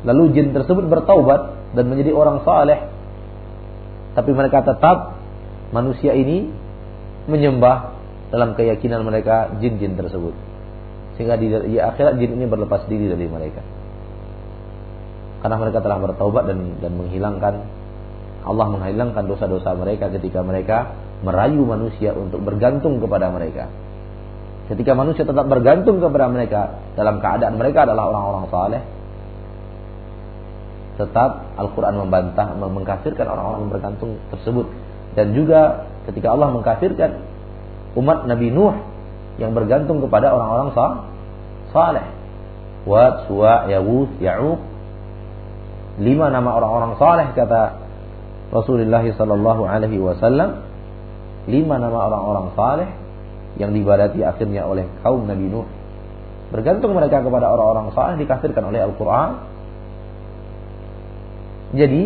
Lalu 0.05 0.37
jin 0.37 0.53
tersebut 0.53 0.85
bertaubat 0.85 1.73
dan 1.73 1.85
menjadi 1.89 2.13
orang 2.13 2.45
saleh. 2.45 2.93
Tapi 4.13 4.31
mereka 4.37 4.61
tetap 4.61 5.17
manusia 5.73 6.13
ini 6.13 6.53
menyembah 7.25 7.97
dalam 8.29 8.53
keyakinan 8.53 9.01
mereka 9.01 9.57
jin-jin 9.59 9.97
tersebut. 9.97 10.37
Sehingga 11.15 11.39
di, 11.39 11.47
di 11.51 11.79
akhirat 11.79 12.19
jin 12.19 12.35
ini 12.35 12.47
berlepas 12.51 12.87
diri 12.91 13.07
dari 13.07 13.27
mereka. 13.31 13.63
Karena 15.45 15.57
mereka 15.61 15.85
telah 15.85 15.99
bertaubat 16.01 16.49
dan 16.49 16.81
dan 16.81 16.93
menghilangkan 16.97 17.55
Allah 18.45 18.67
menghilangkan 18.69 19.25
dosa-dosa 19.25 19.73
mereka 19.73 20.13
ketika 20.13 20.45
mereka 20.45 20.93
merayu 21.25 21.65
manusia 21.65 22.13
untuk 22.13 22.45
bergantung 22.45 23.01
kepada 23.01 23.33
mereka. 23.33 23.73
Ketika 24.69 24.93
manusia 24.97 25.25
tetap 25.29 25.45
bergantung 25.49 26.01
kepada 26.01 26.29
mereka 26.29 26.81
dalam 26.97 27.21
keadaan 27.21 27.61
mereka 27.61 27.85
adalah 27.85 28.09
orang-orang 28.09 28.45
saleh, 28.49 28.83
tetap 30.97 31.57
Al-Quran 31.61 32.01
membantah, 32.01 32.53
mengkafirkan 32.57 33.27
orang-orang 33.29 33.61
yang 33.69 33.73
bergantung 33.73 34.11
tersebut. 34.33 34.67
Dan 35.13 35.37
juga 35.37 35.89
ketika 36.09 36.33
Allah 36.33 36.49
mengkafirkan 36.53 37.11
umat 37.97 38.25
Nabi 38.29 38.49
Nuh 38.53 38.94
yang 39.41 39.53
bergantung 39.53 40.03
kepada 40.05 40.35
orang-orang 40.35 40.71
saleh. 41.73 42.07
Wad, 42.85 43.27
Suwa, 43.27 43.65
Yawud, 43.67 44.21
Ya'ub. 44.21 44.61
Lima 45.99 46.29
nama 46.29 46.59
orang-orang 46.59 46.99
saleh 46.99 47.27
kata 47.33 47.81
Rasulullah 48.53 49.03
sallallahu 49.03 49.63
alaihi 49.65 49.99
wasallam. 49.99 50.63
Lima 51.49 51.81
nama 51.81 52.11
orang-orang 52.11 52.47
saleh 52.55 52.89
yang 53.59 53.71
dibadati 53.71 54.21
akhirnya 54.21 54.67
oleh 54.67 54.85
kaum 55.01 55.25
Nabi 55.25 55.47
Nuh. 55.49 55.67
Bergantung 56.51 56.93
mereka 56.93 57.23
kepada 57.25 57.51
orang-orang 57.51 57.95
saleh 57.95 58.15
dikafirkan 58.21 58.69
oleh 58.69 58.85
Al-Quran 58.85 59.55
jadi 61.75 62.03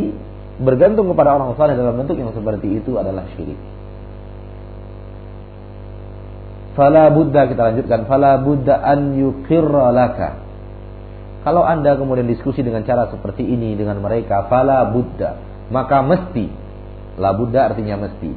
bergantung 0.59 1.13
kepada 1.13 1.37
orang 1.37 1.55
saleh 1.61 1.77
dalam 1.77 2.01
bentuk 2.01 2.17
yang 2.17 2.33
seperti 2.33 2.81
itu 2.81 2.97
adalah 2.97 3.29
syirik. 3.37 3.61
Fala 6.79 7.11
buddha 7.11 7.51
kita 7.51 7.75
lanjutkan. 7.75 8.07
Fala 8.07 8.39
buddha 8.39 8.79
an 8.79 9.19
yuqirra 9.19 9.91
laka. 9.91 10.47
Kalau 11.43 11.67
anda 11.67 11.99
kemudian 11.99 12.31
diskusi 12.31 12.63
dengan 12.63 12.87
cara 12.87 13.11
seperti 13.11 13.43
ini 13.43 13.75
dengan 13.75 13.99
mereka, 13.99 14.47
fala 14.47 14.87
buddha, 14.87 15.35
maka 15.75 16.07
mesti. 16.07 16.47
La 17.19 17.35
buddha 17.35 17.75
artinya 17.75 17.99
mesti. 17.99 18.31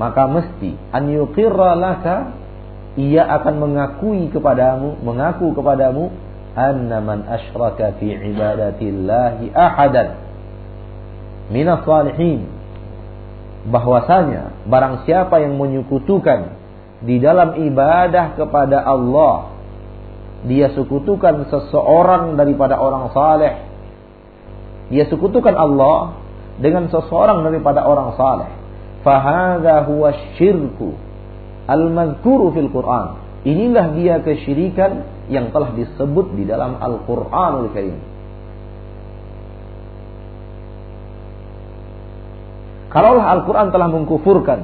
Maka 0.00 0.24
mesti 0.24 0.72
an 0.88 1.04
yuqirra 1.12 1.76
laka 1.76 2.32
ia 2.96 3.28
akan 3.28 3.54
mengakui 3.60 4.32
kepadamu, 4.32 5.04
mengaku 5.04 5.52
kepadamu 5.52 6.08
anna 6.56 7.04
man 7.04 7.28
asyraka 7.28 7.98
fi 7.98 8.14
ibadatillahi 8.14 9.52
ahadan 9.52 10.16
minas 11.50 11.82
salihin 11.82 12.46
bahwasanya 13.68 14.64
barang 14.70 15.04
siapa 15.04 15.42
yang 15.42 15.58
menyekutukan 15.58 16.63
di 17.02 17.18
dalam 17.18 17.58
ibadah 17.58 18.38
kepada 18.38 18.84
Allah 18.86 19.54
dia 20.44 20.68
sekutukan 20.76 21.48
seseorang 21.48 22.36
daripada 22.36 22.76
orang 22.76 23.08
saleh. 23.16 23.64
Dia 24.92 25.08
sekutukan 25.08 25.56
Allah 25.56 26.20
dengan 26.60 26.92
seseorang 26.92 27.40
daripada 27.40 27.88
orang 27.88 28.12
saleh. 28.14 28.50
Fahadha 29.00 29.88
huwa 29.88 30.12
syirku 30.36 30.92
al-madhkuru 31.64 32.52
fil 32.52 32.68
Quran. 32.68 33.24
Inilah 33.44 33.96
dia 33.96 34.20
kesyirikan 34.20 35.04
yang 35.32 35.52
telah 35.52 35.72
disebut 35.76 36.36
di 36.36 36.44
dalam 36.44 36.76
Al-Qur'anul 36.80 37.72
Karim. 37.72 38.00
Kalaulah 42.92 43.26
Al-Quran 43.40 43.68
telah 43.72 43.88
mengkufurkan 43.90 44.60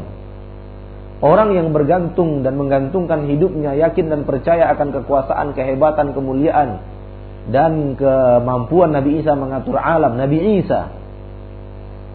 orang 1.21 1.53
yang 1.53 1.69
bergantung 1.71 2.41
dan 2.41 2.57
menggantungkan 2.57 3.29
hidupnya 3.29 3.77
yakin 3.77 4.09
dan 4.09 4.21
percaya 4.25 4.73
akan 4.73 4.89
kekuasaan, 5.01 5.53
kehebatan, 5.53 6.17
kemuliaan 6.17 6.81
dan 7.49 7.97
kemampuan 7.97 8.93
Nabi 8.93 9.21
Isa 9.21 9.37
mengatur 9.37 9.77
alam, 9.81 10.17
Nabi 10.17 10.61
Isa. 10.61 10.93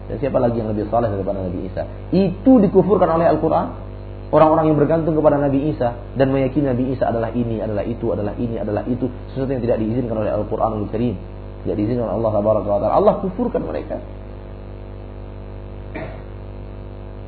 Dan 0.06 0.22
siapa 0.22 0.38
lagi 0.38 0.62
yang 0.62 0.70
lebih 0.70 0.86
saleh 0.86 1.10
daripada 1.10 1.42
Nabi 1.42 1.66
Isa? 1.66 1.82
Itu 2.14 2.62
dikufurkan 2.62 3.18
oleh 3.18 3.26
Al-Quran 3.26 3.86
orang-orang 4.30 4.74
yang 4.74 4.78
bergantung 4.78 5.14
kepada 5.14 5.38
Nabi 5.38 5.70
Isa 5.70 5.94
dan 6.18 6.34
meyakini 6.34 6.70
Nabi 6.70 6.84
Isa 6.94 7.10
adalah 7.10 7.30
ini, 7.30 7.62
adalah 7.62 7.82
itu, 7.86 8.06
adalah 8.10 8.34
ini, 8.38 8.58
adalah 8.58 8.82
itu, 8.86 9.06
sesuatu 9.34 9.50
yang 9.54 9.62
tidak 9.62 9.78
diizinkan 9.82 10.18
oleh 10.18 10.30
Al-Qur'anul 10.34 10.90
Karim, 10.90 11.14
tidak 11.62 11.76
diizinkan 11.78 12.10
oleh 12.10 12.14
Allah 12.22 12.32
Tabaraka 12.38 12.66
wa 12.66 12.78
taala. 12.82 12.94
Allah 12.94 13.14
kufurkan 13.22 13.62
mereka. 13.66 13.98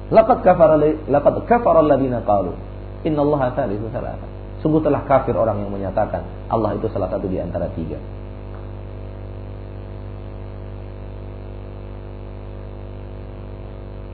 Laqad 0.09 0.41
kafara 0.41 0.81
laqad 1.09 1.35
kafara 1.45 1.85
alladziina 1.85 2.25
qalu 2.25 2.57
inna 3.05 3.21
Allah 3.21 3.53
thalithu 3.53 3.93
thalatha. 3.93 4.27
Sungguh 4.65 4.83
telah 4.83 5.05
kafir 5.05 5.37
orang 5.37 5.63
yang 5.63 5.71
menyatakan 5.71 6.25
Allah 6.51 6.75
itu 6.75 6.89
salah 6.91 7.13
satu 7.13 7.29
di 7.29 7.39
antara 7.39 7.71
tiga. 7.77 8.01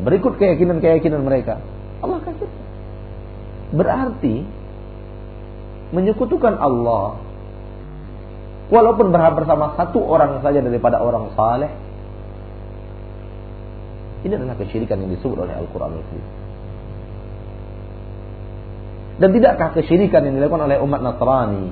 Berikut 0.04 0.37
keyakinan-keyakinan 0.37 1.22
mereka. 1.24 1.62
Allah 2.04 2.20
kafir. 2.20 2.50
Berarti 3.72 4.44
menyekutukan 5.94 6.59
Allah 6.59 7.16
walaupun 8.68 9.14
berharap 9.14 9.38
bersama 9.38 9.78
satu 9.78 10.02
orang 10.02 10.42
saja 10.42 10.59
daripada 10.59 10.98
orang 10.98 11.30
saleh 11.38 11.70
ini 14.24 14.32
adalah 14.40 14.56
kesyirikan 14.56 15.04
yang 15.04 15.12
disebut 15.12 15.37
oleh 15.37 15.52
Al-Quran 15.52 16.00
Dan 19.20 19.28
tidakkah 19.30 19.76
kesyirikan 19.76 20.24
yang 20.24 20.40
dilakukan 20.40 20.64
oleh 20.64 20.80
umat 20.80 21.04
Nasrani 21.04 21.68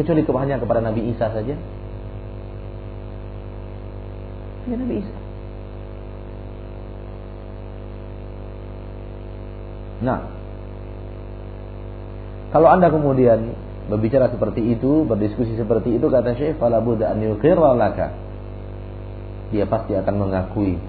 kecuali 0.00 0.24
hanya 0.24 0.56
kepada 0.56 0.80
Nabi 0.80 1.12
Isa 1.12 1.28
saja? 1.28 1.54
Hanya 4.64 4.76
Nabi 4.80 4.94
Isa. 5.04 5.16
Nah, 10.02 10.18
kalau 12.50 12.68
Anda 12.72 12.90
kemudian 12.90 13.54
berbicara 13.92 14.32
seperti 14.32 14.72
itu, 14.72 15.04
berdiskusi 15.04 15.54
seperti 15.54 16.00
itu, 16.00 16.10
kata 16.10 16.34
Syekh, 16.34 16.58
fala 16.58 16.82
budda 16.82 17.12
an 17.12 17.22
laka. 17.78 18.08
Dia 19.54 19.68
pasti 19.68 19.94
akan 19.94 20.14
mengakui 20.16 20.80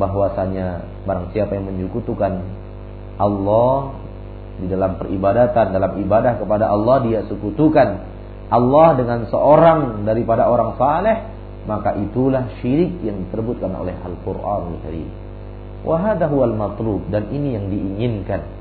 bahwasanya 0.00 0.88
barang 1.04 1.36
siapa 1.36 1.60
yang 1.60 1.68
menyekutukan 1.68 2.40
Allah 3.20 4.00
di 4.56 4.66
dalam 4.72 4.96
peribadatan, 4.96 5.76
dalam 5.76 5.92
ibadah 6.00 6.40
kepada 6.40 6.72
Allah 6.72 7.04
dia 7.04 7.20
sekutukan 7.28 7.88
Allah 8.48 8.88
dengan 8.96 9.28
seorang 9.28 10.08
daripada 10.08 10.48
orang 10.48 10.80
saleh, 10.80 11.28
maka 11.68 11.94
itulah 12.00 12.48
syirik 12.64 13.04
yang 13.04 13.28
disebutkan 13.28 13.76
oleh 13.76 13.92
Al-Qur'an 14.00 14.80
Karim. 14.80 15.08
Wahada 15.84 16.26
huwal 16.32 16.56
matlub 16.56 17.04
dan 17.12 17.28
ini 17.28 17.56
yang 17.56 17.68
diinginkan 17.68 18.60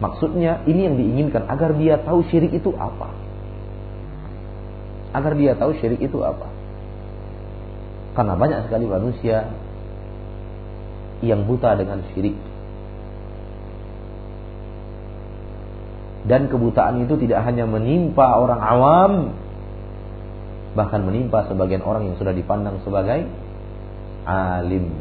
Maksudnya 0.00 0.64
ini 0.64 0.88
yang 0.88 0.96
diinginkan 0.96 1.44
agar 1.44 1.76
dia 1.76 2.00
tahu 2.00 2.24
syirik 2.32 2.56
itu 2.56 2.72
apa. 2.72 3.12
Agar 5.12 5.36
dia 5.36 5.52
tahu 5.60 5.76
syirik 5.76 6.00
itu 6.00 6.18
apa. 6.24 6.48
Karena 8.16 8.34
banyak 8.34 8.66
sekali 8.66 8.88
manusia 8.88 9.52
yang 11.20 11.44
buta 11.44 11.76
dengan 11.76 12.00
syirik. 12.12 12.36
Dan 16.24 16.52
kebutaan 16.52 17.00
itu 17.00 17.16
tidak 17.16 17.44
hanya 17.48 17.64
menimpa 17.64 18.36
orang 18.36 18.60
awam, 18.60 19.12
bahkan 20.76 21.00
menimpa 21.02 21.48
sebagian 21.48 21.80
orang 21.80 22.12
yang 22.12 22.16
sudah 22.20 22.36
dipandang 22.36 22.78
sebagai 22.84 23.24
alim. 24.28 24.92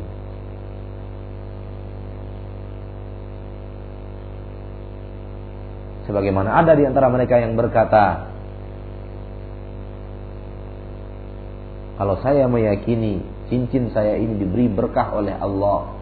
Sebagaimana 6.08 6.65
ada 6.65 6.73
di 6.73 6.88
antara 6.89 7.05
mereka 7.12 7.38
yang 7.38 7.53
berkata, 7.53 8.34
kalau 12.01 12.17
saya 12.23 12.49
meyakini 12.49 13.21
cincin 13.51 13.93
saya 13.93 14.17
ini 14.17 14.39
diberi 14.39 14.71
berkah 14.71 15.13
oleh 15.13 15.36
Allah 15.38 15.98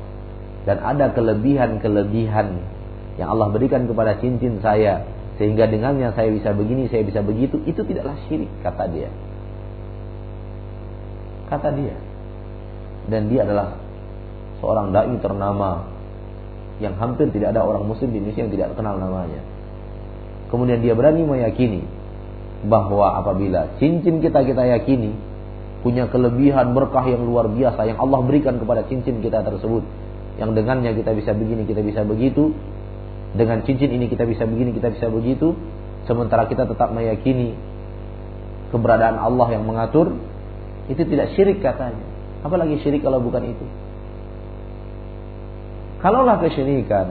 dan 0.67 0.83
ada 0.83 1.15
kelebihan-kelebihan 1.15 2.47
yang 3.15 3.27
Allah 3.31 3.47
berikan 3.55 3.87
kepada 3.87 4.19
cincin 4.19 4.59
saya 4.59 5.07
sehingga 5.39 5.63
dengannya 5.63 6.11
saya 6.11 6.27
bisa 6.27 6.51
begini, 6.51 6.91
saya 6.91 7.07
bisa 7.07 7.23
begitu, 7.23 7.63
itu 7.63 7.87
tidaklah 7.87 8.19
syirik 8.27 8.51
kata 8.65 8.83
dia. 8.91 9.09
Kata 11.47 11.71
dia. 11.71 11.95
Dan 13.07 13.31
dia 13.31 13.47
adalah 13.47 13.79
seorang 14.59 14.91
dai 14.91 15.15
ternama 15.23 15.87
yang 16.83 16.99
hampir 16.99 17.31
tidak 17.31 17.55
ada 17.55 17.63
orang 17.63 17.87
muslim 17.87 18.11
di 18.11 18.19
Indonesia 18.19 18.43
yang 18.43 18.53
tidak 18.53 18.69
kenal 18.75 18.99
namanya. 18.99 19.39
Kemudian 20.51 20.83
dia 20.83 20.91
berani 20.91 21.23
meyakini 21.23 21.81
bahwa 22.67 23.23
apabila 23.23 23.77
cincin 23.79 24.19
kita 24.19 24.43
kita 24.43 24.67
yakini 24.67 25.13
punya 25.85 26.09
kelebihan 26.09 26.73
berkah 26.73 27.05
yang 27.05 27.23
luar 27.23 27.47
biasa 27.47 27.85
yang 27.85 28.01
Allah 28.01 28.19
berikan 28.25 28.57
kepada 28.57 28.83
cincin 28.89 29.21
kita 29.21 29.45
tersebut 29.45 29.85
yang 30.37 30.53
dengannya 30.53 30.93
kita 30.93 31.11
bisa 31.17 31.33
begini 31.33 31.65
kita 31.65 31.81
bisa 31.81 32.05
begitu. 32.05 32.53
Dengan 33.37 33.61
cincin 33.67 33.91
ini 33.91 34.07
kita 34.07 34.23
bisa 34.23 34.45
begini 34.45 34.71
kita 34.73 34.93
bisa 34.93 35.09
begitu. 35.09 35.57
Sementara 36.05 36.47
kita 36.47 36.63
tetap 36.63 36.93
meyakini 36.93 37.57
keberadaan 38.71 39.19
Allah 39.19 39.47
yang 39.51 39.67
mengatur 39.67 40.15
itu 40.87 41.01
tidak 41.03 41.35
syirik 41.35 41.59
katanya. 41.59 42.01
Apalagi 42.45 42.79
syirik 42.79 43.03
kalau 43.03 43.19
bukan 43.19 43.43
itu. 43.43 43.65
Kalaulah 45.97 46.37
kesyirikan 46.37 47.09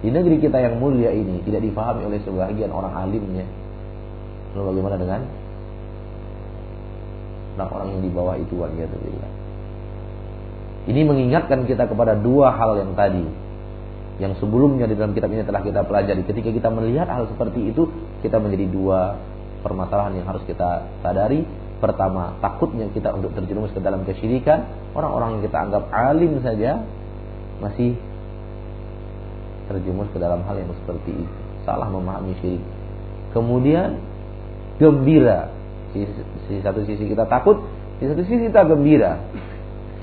di 0.00 0.08
negeri 0.08 0.40
kita 0.40 0.62
yang 0.62 0.80
mulia 0.80 1.12
ini 1.12 1.44
tidak 1.44 1.60
difahami 1.60 2.08
oleh 2.08 2.18
sebagian 2.24 2.72
orang 2.72 2.94
alimnya. 2.96 3.44
Lalu 4.56 4.64
bagaimana 4.72 4.96
dengan? 4.96 5.22
Orang-orang 7.58 7.88
yang 7.98 8.02
di 8.06 8.10
bawah 8.14 8.36
itu 8.38 8.54
waliyadzubillah. 8.54 9.37
Ini 10.88 11.04
mengingatkan 11.04 11.68
kita 11.68 11.84
kepada 11.84 12.16
dua 12.16 12.56
hal 12.56 12.80
yang 12.80 12.96
tadi 12.96 13.48
yang 14.18 14.34
sebelumnya 14.42 14.90
di 14.90 14.98
dalam 14.98 15.14
kitab 15.14 15.30
ini 15.30 15.46
telah 15.46 15.62
kita 15.62 15.86
pelajari. 15.86 16.26
Ketika 16.26 16.50
kita 16.50 16.68
melihat 16.74 17.06
hal 17.06 17.30
seperti 17.30 17.70
itu, 17.70 17.86
kita 18.24 18.42
menjadi 18.42 18.66
dua 18.66 19.14
permasalahan 19.62 20.18
yang 20.18 20.26
harus 20.26 20.42
kita 20.48 20.90
sadari. 21.04 21.46
Pertama, 21.78 22.34
takutnya 22.42 22.90
kita 22.90 23.14
untuk 23.14 23.30
terjerumus 23.38 23.70
ke 23.70 23.78
dalam 23.78 24.02
kesyirikan. 24.02 24.90
Orang-orang 24.98 25.38
yang 25.38 25.42
kita 25.46 25.58
anggap 25.62 25.82
alim 25.94 26.42
saja 26.42 26.82
masih 27.62 27.94
terjerumus 29.70 30.10
ke 30.10 30.18
dalam 30.18 30.42
hal 30.42 30.58
yang 30.58 30.74
seperti 30.74 31.14
itu. 31.14 31.34
Salah 31.62 31.86
memahami 31.86 32.34
syirik. 32.42 32.64
Kemudian 33.30 34.02
gembira. 34.82 35.54
Di, 35.94 36.02
satu 36.58 36.82
sisi 36.82 37.06
kita 37.06 37.30
takut, 37.30 37.62
di 38.02 38.10
satu 38.10 38.26
sisi 38.26 38.50
kita 38.50 38.66
gembira. 38.66 39.22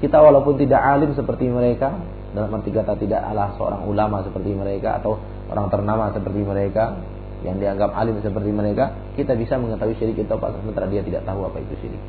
Kita 0.03 0.19
walaupun 0.19 0.59
tidak 0.59 0.81
alim 0.83 1.15
seperti 1.15 1.47
mereka, 1.47 1.95
dalam 2.35 2.51
arti 2.51 2.69
kata 2.69 2.99
tidak 2.99 3.23
adalah 3.23 3.55
seorang 3.55 3.87
ulama 3.87 4.19
seperti 4.27 4.51
mereka 4.51 4.99
atau 4.99 5.15
orang 5.47 5.71
ternama 5.71 6.11
seperti 6.11 6.41
mereka 6.43 6.99
yang 7.47 7.61
dianggap 7.61 7.95
alim 7.95 8.19
seperti 8.19 8.51
mereka, 8.51 8.91
kita 9.15 9.37
bisa 9.39 9.55
mengetahui 9.55 9.95
syirik 9.95 10.19
itu 10.19 10.31
apa 10.35 10.51
sementara 10.59 10.91
dia 10.91 10.99
tidak 10.99 11.23
tahu 11.23 11.47
apa 11.47 11.57
itu 11.63 11.73
syirik. 11.79 12.03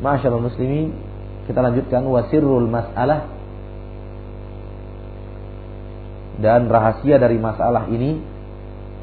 Masyaallah 0.00 0.44
muslimin 0.44 0.92
kita 1.48 1.60
lanjutkan 1.62 2.02
wasirul 2.08 2.68
mas'alah 2.68 3.32
dan 6.36 6.68
rahasia 6.68 7.16
dari 7.16 7.40
masalah 7.40 7.88
ini 7.88 8.20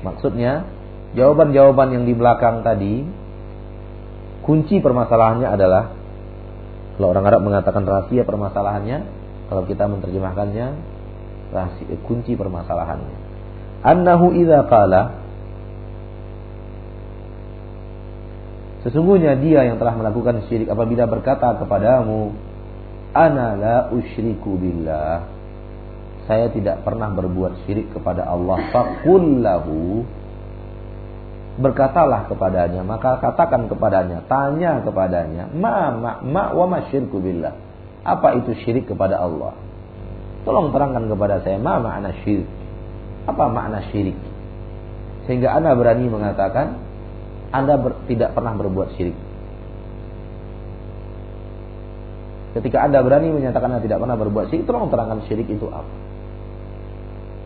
maksudnya 0.05 0.69
jawaban-jawaban 1.17 1.97
yang 1.97 2.03
di 2.05 2.13
belakang 2.13 2.61
tadi 2.61 3.22
kunci 4.43 4.83
permasalahannya 4.83 5.47
adalah 5.49 5.83
kalau 6.99 7.09
orang 7.09 7.25
Arab 7.25 7.41
mengatakan 7.41 7.83
rahasia 7.87 8.21
permasalahannya 8.27 8.97
kalau 9.49 9.63
kita 9.65 9.89
menerjemahkannya 9.89 10.67
rahasia 11.55 11.95
kunci 12.05 12.37
permasalahannya 12.37 13.17
annahu 13.81 14.35
idza 14.35 14.67
qala 14.69 15.23
Sesungguhnya 18.83 19.39
dia 19.39 19.63
yang 19.63 19.79
telah 19.79 19.95
melakukan 19.95 20.43
syirik 20.51 20.67
apabila 20.67 21.07
berkata 21.07 21.55
kepadamu, 21.55 22.35
Ana 23.15 23.55
la 23.55 23.77
usyriku 23.95 24.59
billah. 24.59 25.23
Saya 26.27 26.51
tidak 26.51 26.83
pernah 26.83 27.07
berbuat 27.07 27.63
syirik 27.63 27.95
kepada 27.95 28.27
Allah. 28.27 28.59
Fakullahu. 28.75 30.03
Berkatalah 31.53 32.25
kepadanya, 32.25 32.81
maka 32.81 33.21
katakan 33.21 33.69
kepadanya, 33.69 34.25
tanya 34.25 34.81
kepadanya, 34.81 35.53
ma 35.53 35.93
ma 35.93 36.11
ma 36.25 36.43
wa 36.49 36.65
ma 36.65 36.89
syirku 36.89 37.21
billah. 37.21 37.53
Apa 38.01 38.41
itu 38.41 38.57
syirik 38.65 38.89
kepada 38.89 39.21
Allah? 39.21 39.53
Tolong 40.43 40.73
terangkan 40.73 41.05
kepada 41.05 41.45
saya, 41.45 41.61
ma 41.61 41.77
makna 41.77 42.09
syirik? 42.25 42.49
Apa 43.29 43.47
makna 43.53 43.85
syirik? 43.93 44.17
Sehingga 45.29 45.53
Anda 45.55 45.77
berani 45.77 46.09
mengatakan, 46.09 46.83
anda 47.53 47.77
ber, 47.77 48.01
tidak 48.09 48.33
pernah 48.33 48.57
berbuat 48.57 48.97
syirik. 48.97 49.13
Ketika 52.57 52.81
Anda 52.81 53.05
berani 53.05 53.29
menyatakan 53.29 53.77
Anda 53.77 53.85
tidak 53.85 54.01
pernah 54.01 54.17
berbuat 54.17 54.49
syirik, 54.49 54.65
tolong 54.65 54.89
terangkan 54.89 55.21
syirik 55.29 55.45
itu 55.45 55.69
apa. 55.69 55.93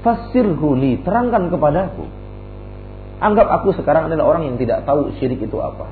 Fasirhu 0.08 0.80
li, 0.80 1.04
terangkan 1.04 1.52
kepadaku. 1.52 2.07
Anggap 3.18 3.50
aku 3.50 3.74
sekarang 3.74 4.14
adalah 4.14 4.30
orang 4.30 4.54
yang 4.54 4.58
tidak 4.62 4.86
tahu 4.86 5.10
syirik 5.18 5.42
itu 5.42 5.58
apa. 5.58 5.90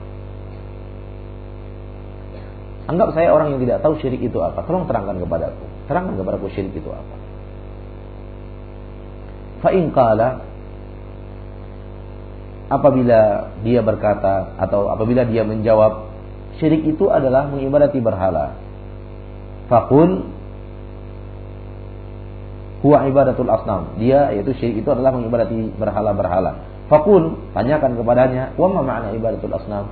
Anggap 2.86 3.18
saya 3.18 3.34
orang 3.34 3.58
yang 3.58 3.60
tidak 3.66 3.82
tahu 3.82 3.98
syirik 3.98 4.22
itu 4.22 4.38
apa. 4.46 4.62
Tolong 4.62 4.86
terangkan 4.86 5.18
kepadaku. 5.18 5.66
Terangkan 5.90 6.14
kepadaku 6.22 6.46
syirik 6.54 6.74
itu 6.78 6.90
apa. 6.94 7.16
Fa'in 9.66 9.90
qala 9.90 10.46
apabila 12.70 13.22
dia 13.66 13.82
berkata 13.82 14.54
atau 14.62 14.94
apabila 14.94 15.26
dia 15.26 15.42
menjawab 15.42 16.14
syirik 16.62 16.86
itu 16.86 17.10
adalah 17.10 17.50
mengibadati 17.50 17.98
berhala. 17.98 18.54
Fakul 19.66 20.30
huwa 22.86 22.98
ibadatul 23.10 23.50
asnam. 23.50 23.98
Dia 23.98 24.30
yaitu 24.30 24.54
syirik 24.62 24.86
itu 24.86 24.90
adalah 24.94 25.10
mengibadati 25.10 25.74
berhala-berhala. 25.74 26.65
Fakul 26.86 27.52
tanyakan 27.58 27.98
kepadanya, 27.98 28.54
"Wa 28.56 28.68
ma 28.70 28.82
makna 28.86 29.16
ibadatul 29.18 29.54
asnam?" 29.58 29.90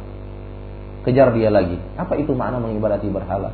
Kejar 1.03 1.33
dia 1.35 1.49
lagi. 1.51 1.75
Apa 1.99 2.15
itu 2.15 2.31
makna 2.31 2.63
mengibadati 2.63 3.09
berhala? 3.11 3.51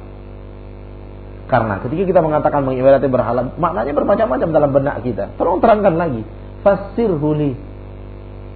Karena 1.49 1.81
ketika 1.81 2.03
kita 2.05 2.21
mengatakan 2.21 2.61
mengibadati 2.61 3.09
berhala, 3.09 3.49
maknanya 3.57 3.93
bermacam-macam 3.97 4.49
dalam 4.53 4.69
benak 4.69 5.01
kita. 5.01 5.33
Tolong 5.33 5.57
terangkan 5.57 5.97
lagi. 5.97 6.21
Fasir 6.61 7.09
huli 7.09 7.57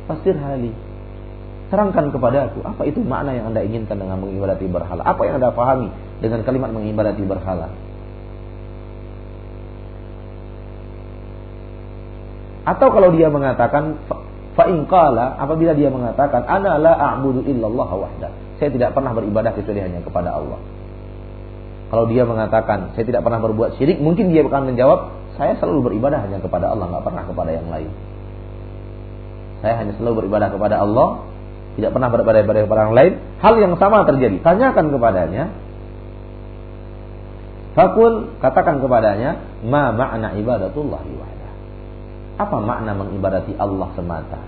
Fasir 0.04 0.36
hali. 0.36 0.72
Terangkan 1.72 2.14
kepada 2.14 2.52
aku, 2.52 2.62
apa 2.62 2.86
itu 2.86 3.02
makna 3.02 3.34
yang 3.34 3.50
Anda 3.50 3.66
inginkan 3.66 3.98
dengan 3.98 4.22
mengibadati 4.22 4.68
berhala? 4.70 5.02
Apa 5.02 5.26
yang 5.26 5.42
Anda 5.42 5.50
pahami 5.50 5.90
dengan 6.22 6.46
kalimat 6.46 6.70
mengibadati 6.70 7.24
berhala? 7.26 7.74
Atau 12.64 12.88
kalau 12.94 13.10
dia 13.16 13.28
mengatakan 13.34 13.98
qala 14.56 15.38
apabila 15.38 15.74
dia 15.74 15.90
mengatakan 15.90 16.46
ana 16.46 16.78
la 16.78 16.94
a'budu 16.94 17.46
illallah 17.46 17.90
wahda. 17.90 18.30
Saya 18.62 18.70
tidak 18.70 18.94
pernah 18.94 19.12
beribadah 19.12 19.52
kecuali 19.54 19.82
hanya 19.82 20.00
kepada 20.06 20.38
Allah. 20.38 20.62
Kalau 21.94 22.06
dia 22.10 22.26
mengatakan 22.26 22.94
saya 22.98 23.06
tidak 23.06 23.22
pernah 23.22 23.42
berbuat 23.42 23.78
syirik, 23.78 24.02
mungkin 24.02 24.34
dia 24.34 24.46
akan 24.46 24.74
menjawab 24.74 25.14
saya 25.38 25.58
selalu 25.58 25.94
beribadah 25.94 26.22
hanya 26.22 26.38
kepada 26.42 26.70
Allah, 26.70 26.90
nggak 26.90 27.06
pernah 27.06 27.24
kepada 27.26 27.52
yang 27.54 27.68
lain. 27.70 27.90
Saya 29.66 29.74
hanya 29.82 29.94
selalu 29.98 30.26
beribadah 30.26 30.50
kepada 30.54 30.76
Allah, 30.82 31.26
tidak 31.74 31.92
pernah 31.96 32.10
beribadah 32.14 32.42
kepada 32.46 32.80
orang 32.86 32.98
lain. 32.98 33.14
Hal 33.42 33.54
yang 33.58 33.74
sama 33.82 34.06
terjadi. 34.06 34.38
Tanyakan 34.46 34.94
kepadanya. 34.94 35.44
Fakul 37.74 38.38
katakan 38.38 38.78
kepadanya, 38.86 39.42
ma 39.66 39.90
makna 39.90 40.38
ibadatullah 40.38 41.02
wahda. 41.02 41.33
Apa 42.38 42.58
makna 42.58 42.98
mengibadati 42.98 43.54
Allah 43.58 43.90
semata? 43.94 44.40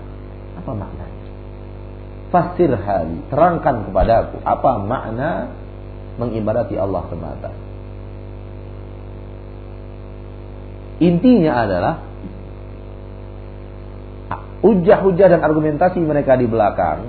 Apa 0.58 0.72
maknanya? 0.74 1.24
Fasir 2.34 2.74
hali, 2.74 3.22
terangkan 3.30 3.86
kepadaku 3.86 4.42
apa 4.42 4.70
makna 4.82 5.30
mengibadati 6.18 6.74
Allah 6.74 7.06
semata. 7.06 7.50
Intinya 10.98 11.52
adalah 11.62 11.94
hujah-hujah 14.66 15.28
dan 15.30 15.40
argumentasi 15.46 16.02
mereka 16.02 16.34
di 16.34 16.46
belakang 16.50 17.06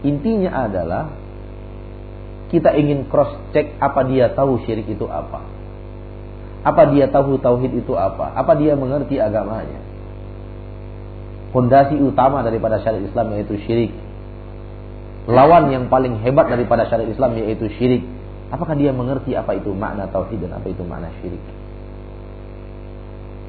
intinya 0.00 0.64
adalah 0.64 1.12
kita 2.48 2.72
ingin 2.74 3.06
cross 3.06 3.36
check 3.52 3.76
apa 3.78 4.00
dia 4.08 4.32
tahu 4.32 4.58
syirik 4.64 4.88
itu 4.88 5.04
apa 5.06 5.44
apa 6.60 6.92
dia 6.92 7.08
tahu 7.08 7.40
tauhid 7.40 7.72
itu 7.72 7.96
apa? 7.96 8.36
Apa 8.36 8.52
dia 8.60 8.76
mengerti 8.76 9.16
agamanya? 9.16 9.80
Fondasi 11.56 11.96
utama 11.96 12.44
daripada 12.44 12.78
syariat 12.84 13.02
Islam 13.02 13.32
yaitu 13.34 13.56
syirik. 13.64 13.92
Lawan 15.24 15.72
yang 15.72 15.88
paling 15.88 16.20
hebat 16.20 16.52
daripada 16.52 16.84
syariat 16.86 17.08
Islam 17.08 17.32
yaitu 17.40 17.66
syirik. 17.80 18.04
Apakah 18.52 18.76
dia 18.76 18.92
mengerti 18.92 19.32
apa 19.32 19.56
itu 19.56 19.72
makna 19.72 20.10
tauhid 20.12 20.42
dan 20.42 20.60
apa 20.60 20.68
itu 20.68 20.84
makna 20.84 21.08
syirik? 21.24 21.40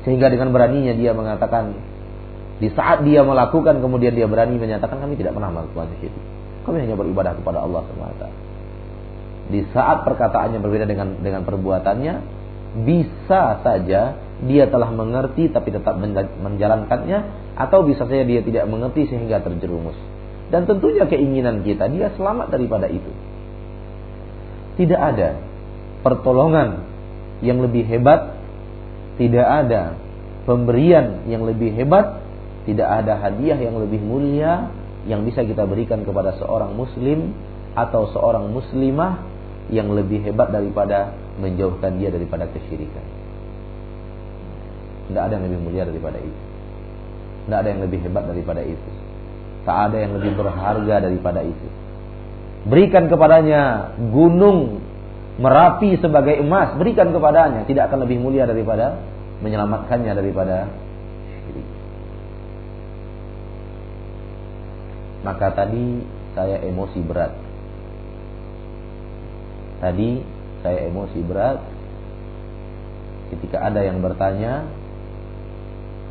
Sehingga 0.08 0.32
dengan 0.32 0.50
beraninya 0.56 0.96
dia 0.96 1.12
mengatakan 1.12 1.78
di 2.64 2.70
saat 2.74 3.04
dia 3.04 3.28
melakukan 3.28 3.82
kemudian 3.82 4.14
dia 4.16 4.26
berani 4.26 4.56
menyatakan 4.56 4.98
kami 5.04 5.20
tidak 5.20 5.36
pernah 5.36 5.52
melakukan 5.52 5.92
syirik. 6.00 6.24
Kami 6.64 6.78
hanya 6.80 6.96
beribadah 6.96 7.36
kepada 7.36 7.60
Allah 7.60 7.84
semata. 7.92 8.32
Di 9.52 9.68
saat 9.76 10.08
perkataannya 10.08 10.64
berbeda 10.64 10.86
dengan 10.88 11.20
dengan 11.20 11.42
perbuatannya, 11.44 12.41
bisa 12.72 13.60
saja 13.62 14.16
dia 14.42 14.66
telah 14.72 14.90
mengerti 14.90 15.52
tapi 15.52 15.70
tetap 15.70 16.00
menjalankannya 16.42 17.20
atau 17.60 17.84
bisa 17.86 18.08
saja 18.08 18.24
dia 18.24 18.42
tidak 18.42 18.66
mengerti 18.68 19.12
sehingga 19.12 19.44
terjerumus. 19.44 19.98
Dan 20.52 20.68
tentunya 20.68 21.08
keinginan 21.08 21.64
kita 21.64 21.88
dia 21.88 22.12
selamat 22.16 22.52
daripada 22.52 22.88
itu. 22.92 23.12
Tidak 24.80 25.00
ada 25.00 25.40
pertolongan 26.04 26.88
yang 27.44 27.64
lebih 27.64 27.88
hebat 27.88 28.42
tidak 29.22 29.46
ada 29.46 29.94
pemberian 30.50 31.30
yang 31.30 31.46
lebih 31.46 31.70
hebat, 31.78 32.26
tidak 32.66 32.90
ada 32.90 33.22
hadiah 33.22 33.62
yang 33.62 33.78
lebih 33.78 34.02
mulia 34.02 34.74
yang 35.06 35.22
bisa 35.22 35.46
kita 35.46 35.62
berikan 35.70 36.02
kepada 36.02 36.34
seorang 36.42 36.74
muslim 36.74 37.30
atau 37.78 38.10
seorang 38.10 38.50
muslimah 38.50 39.22
yang 39.70 39.94
lebih 39.94 40.26
hebat 40.26 40.50
daripada 40.50 41.14
menjauhkan 41.42 41.98
dia 41.98 42.14
daripada 42.14 42.46
kesyirikan. 42.54 43.06
Tidak 45.10 45.22
ada 45.22 45.34
yang 45.36 45.46
lebih 45.50 45.60
mulia 45.66 45.84
daripada 45.84 46.22
itu. 46.22 46.42
Tidak 47.50 47.58
ada 47.58 47.70
yang 47.74 47.82
lebih 47.82 48.00
hebat 48.06 48.24
daripada 48.30 48.62
itu. 48.62 48.90
Tak 49.66 49.78
ada 49.92 49.98
yang 49.98 50.14
lebih 50.16 50.38
berharga 50.38 50.96
daripada 51.02 51.42
itu. 51.42 51.68
Berikan 52.70 53.10
kepadanya 53.10 53.94
gunung 54.14 54.80
Merapi 55.42 55.98
sebagai 55.98 56.38
emas, 56.44 56.78
berikan 56.78 57.10
kepadanya, 57.16 57.64
tidak 57.64 57.88
akan 57.88 58.04
lebih 58.04 58.22
mulia 58.22 58.46
daripada 58.46 59.00
menyelamatkannya 59.42 60.14
daripada 60.14 60.70
syirik. 61.48 61.68
Maka 65.26 65.48
tadi 65.58 66.04
saya 66.38 66.62
emosi 66.62 67.00
berat. 67.02 67.34
Tadi 69.82 70.22
saya 70.62 70.88
emosi 70.90 71.20
berat 71.26 71.60
ketika 73.34 73.62
ada 73.66 73.82
yang 73.82 74.02
bertanya 74.02 74.66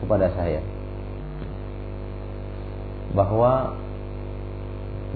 kepada 0.02 0.32
saya 0.34 0.62
bahwa 3.12 3.74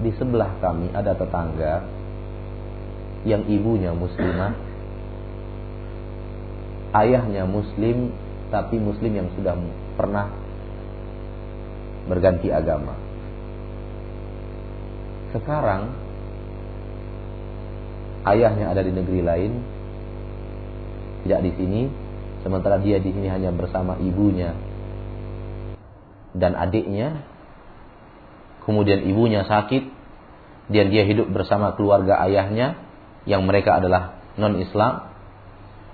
di 0.03 0.11
sebelah 0.19 0.59
kami 0.59 0.91
ada 0.91 1.15
tetangga 1.15 1.87
yang 3.25 3.47
ibunya 3.49 3.95
muslimah, 3.95 4.53
ayahnya 6.93 7.47
muslim 7.47 8.13
tapi 8.53 8.77
muslim 8.77 9.11
yang 9.17 9.29
sudah 9.33 9.57
pernah 9.97 10.29
berganti 12.05 12.53
agama. 12.53 12.93
Sekarang 15.33 16.04
ayahnya 18.25 18.73
ada 18.73 18.81
di 18.81 18.91
negeri 18.91 19.21
lain, 19.21 19.51
tidak 21.25 21.41
di 21.45 21.51
sini, 21.57 21.81
sementara 22.41 22.77
dia 22.81 23.01
di 23.01 23.09
sini 23.13 23.29
hanya 23.29 23.49
bersama 23.53 23.97
ibunya 24.01 24.53
dan 26.35 26.53
adiknya. 26.53 27.23
Kemudian 28.65 29.05
ibunya 29.05 29.45
sakit 29.45 29.83
dan 30.73 30.85
dia 30.89 31.05
hidup 31.05 31.29
bersama 31.29 31.77
keluarga 31.77 32.17
ayahnya 32.25 32.81
yang 33.29 33.45
mereka 33.45 33.77
adalah 33.77 34.21
non-Islam. 34.37 35.13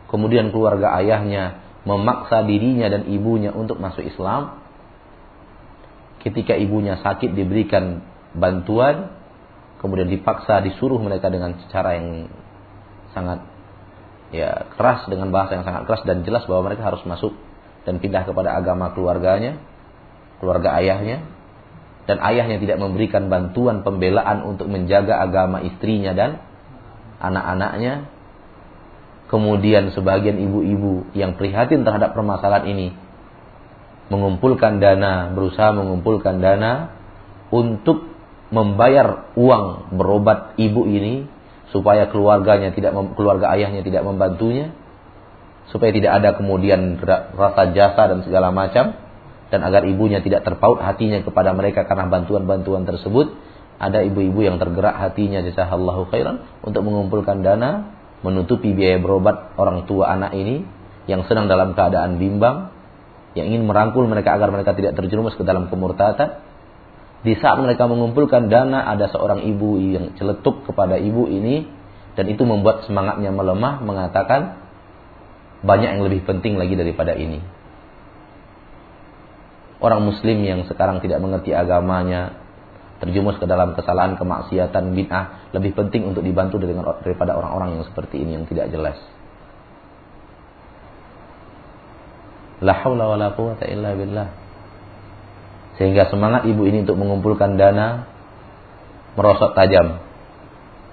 Kemudian 0.07 0.51
keluarga 0.51 0.95
ayahnya 0.99 1.59
memaksa 1.84 2.43
dirinya 2.43 2.88
dan 2.91 3.07
ibunya 3.07 3.51
untuk 3.51 3.79
masuk 3.79 4.03
Islam. 4.03 4.59
Ketika 6.21 6.53
ibunya 6.55 6.99
sakit 7.01 7.34
diberikan 7.34 8.05
bantuan, 8.36 9.20
kemudian 9.82 10.07
dipaksa 10.07 10.61
disuruh 10.61 11.01
mereka 11.01 11.34
dengan 11.34 11.57
cara 11.73 11.97
yang 11.97 12.29
sangat 13.17 13.41
ya 14.32 14.71
keras 14.77 15.09
dengan 15.09 15.34
bahasa 15.34 15.59
yang 15.59 15.65
sangat 15.67 15.89
keras 15.89 16.05
dan 16.07 16.23
jelas 16.23 16.45
bahwa 16.47 16.71
mereka 16.71 16.88
harus 16.88 17.03
masuk 17.03 17.36
dan 17.84 17.97
pindah 17.97 18.23
kepada 18.29 18.53
agama 18.53 18.93
keluarganya, 18.93 19.57
keluarga 20.38 20.77
ayahnya 20.77 21.25
dan 22.05 22.21
ayahnya 22.21 22.61
tidak 22.61 22.77
memberikan 22.77 23.27
bantuan 23.27 23.82
pembelaan 23.82 24.45
untuk 24.45 24.69
menjaga 24.69 25.17
agama 25.21 25.65
istrinya 25.65 26.13
dan 26.13 26.41
anak-anaknya. 27.21 28.21
Kemudian 29.32 29.95
sebagian 29.95 30.43
ibu-ibu 30.43 31.07
yang 31.15 31.39
prihatin 31.39 31.88
terhadap 31.88 32.11
permasalahan 32.11 32.67
ini 32.67 32.88
mengumpulkan 34.11 34.84
dana, 34.84 35.32
berusaha 35.32 35.71
mengumpulkan 35.71 36.43
dana 36.43 36.91
untuk 37.47 38.11
membayar 38.52 39.32
uang 39.39 39.95
berobat 39.95 40.60
ibu 40.60 40.84
ini 40.86 41.26
supaya 41.72 42.12
keluarganya 42.12 42.76
tidak 42.76 42.91
keluarga 43.16 43.56
ayahnya 43.56 43.82
tidak 43.82 44.04
membantunya 44.04 44.76
supaya 45.72 45.95
tidak 45.95 46.20
ada 46.20 46.30
kemudian 46.36 46.99
rasa 47.32 47.72
jasa 47.72 48.12
dan 48.12 48.28
segala 48.28 48.52
macam 48.52 48.91
dan 49.52 49.60
agar 49.64 49.88
ibunya 49.88 50.20
tidak 50.20 50.43
terpaut 50.43 50.84
hatinya 50.84 51.24
kepada 51.24 51.56
mereka 51.56 51.88
karena 51.88 52.12
bantuan-bantuan 52.12 52.84
tersebut 52.84 53.32
ada 53.80 54.04
ibu-ibu 54.04 54.43
yang 54.43 54.60
tergerak 54.60 54.99
hatinya 54.99 55.39
jazakallahu 55.47 56.12
khairan 56.12 56.43
untuk 56.62 56.84
mengumpulkan 56.84 57.39
dana 57.39 57.95
menutupi 58.22 58.76
biaya 58.76 58.99
berobat 58.99 59.56
orang 59.56 59.88
tua 59.88 60.12
anak 60.12 60.36
ini 60.36 60.68
yang 61.08 61.24
sedang 61.26 61.47
dalam 61.47 61.74
keadaan 61.74 62.20
bimbang 62.20 62.70
yang 63.34 63.47
ingin 63.47 63.64
merangkul 63.64 64.04
mereka 64.12 64.36
agar 64.36 64.52
mereka 64.52 64.76
tidak 64.76 64.99
terjerumus 64.99 65.39
ke 65.39 65.43
dalam 65.47 65.72
kemurtatan 65.72 66.51
di 67.22 67.38
saat 67.38 67.61
mereka 67.61 67.86
mengumpulkan 67.86 68.49
dana 68.49 68.89
ada 68.89 69.05
seorang 69.13 69.45
ibu 69.45 69.78
yang 69.78 70.17
celetuk 70.17 70.65
kepada 70.65 70.97
ibu 70.97 71.30
ini 71.30 71.69
dan 72.17 72.26
itu 72.28 72.41
membuat 72.43 72.84
semangatnya 72.89 73.30
melemah 73.30 73.78
mengatakan 73.86 74.61
banyak 75.61 75.89
yang 75.97 76.03
lebih 76.03 76.26
penting 76.26 76.57
lagi 76.57 76.74
daripada 76.74 77.13
ini. 77.13 77.38
Orang 79.82 80.05
muslim 80.05 80.41
yang 80.41 80.65
sekarang 80.65 81.01
tidak 81.01 81.22
mengerti 81.22 81.53
agamanya, 81.53 82.38
terjumus 83.01 83.38
ke 83.41 83.49
dalam 83.49 83.74
kesalahan, 83.74 84.17
kemaksiatan, 84.17 84.93
bid'ah, 84.93 85.53
lebih 85.57 85.74
penting 85.74 86.05
untuk 86.05 86.22
dibantu 86.22 86.61
daripada 86.61 87.34
orang-orang 87.34 87.82
yang 87.82 87.86
seperti 87.89 88.22
ini 88.22 88.38
yang 88.38 88.45
tidak 88.45 88.69
jelas. 88.69 88.97
La 92.61 92.78
haula 92.78 93.09
wala 93.09 93.34
quwata 93.34 93.65
illa 93.65 93.97
billah. 93.97 94.40
Sehingga 95.82 96.13
semangat 96.13 96.45
ibu 96.45 96.61
ini 96.69 96.86
untuk 96.86 96.93
mengumpulkan 97.01 97.57
dana 97.57 98.05
merosot 99.17 99.57
tajam. 99.57 99.97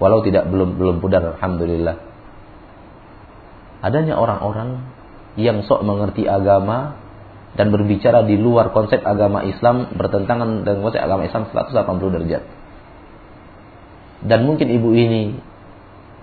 Walau 0.01 0.25
tidak 0.25 0.49
belum 0.49 0.81
belum 0.81 0.97
pudar 0.97 1.21
alhamdulillah. 1.37 1.93
Adanya 3.85 4.17
orang-orang 4.17 4.89
yang 5.37 5.61
sok 5.61 5.85
mengerti 5.85 6.25
agama 6.25 6.97
dan 7.53 7.69
berbicara 7.69 8.25
di 8.25 8.33
luar 8.33 8.73
konsep 8.73 9.05
agama 9.05 9.45
Islam 9.45 9.93
bertentangan 9.93 10.65
dengan 10.65 10.81
konsep 10.81 11.05
agama 11.05 11.29
Islam 11.29 11.53
180 11.53 12.15
derajat. 12.17 12.43
Dan 14.25 14.49
mungkin 14.49 14.73
ibu 14.73 14.89
ini 14.97 15.37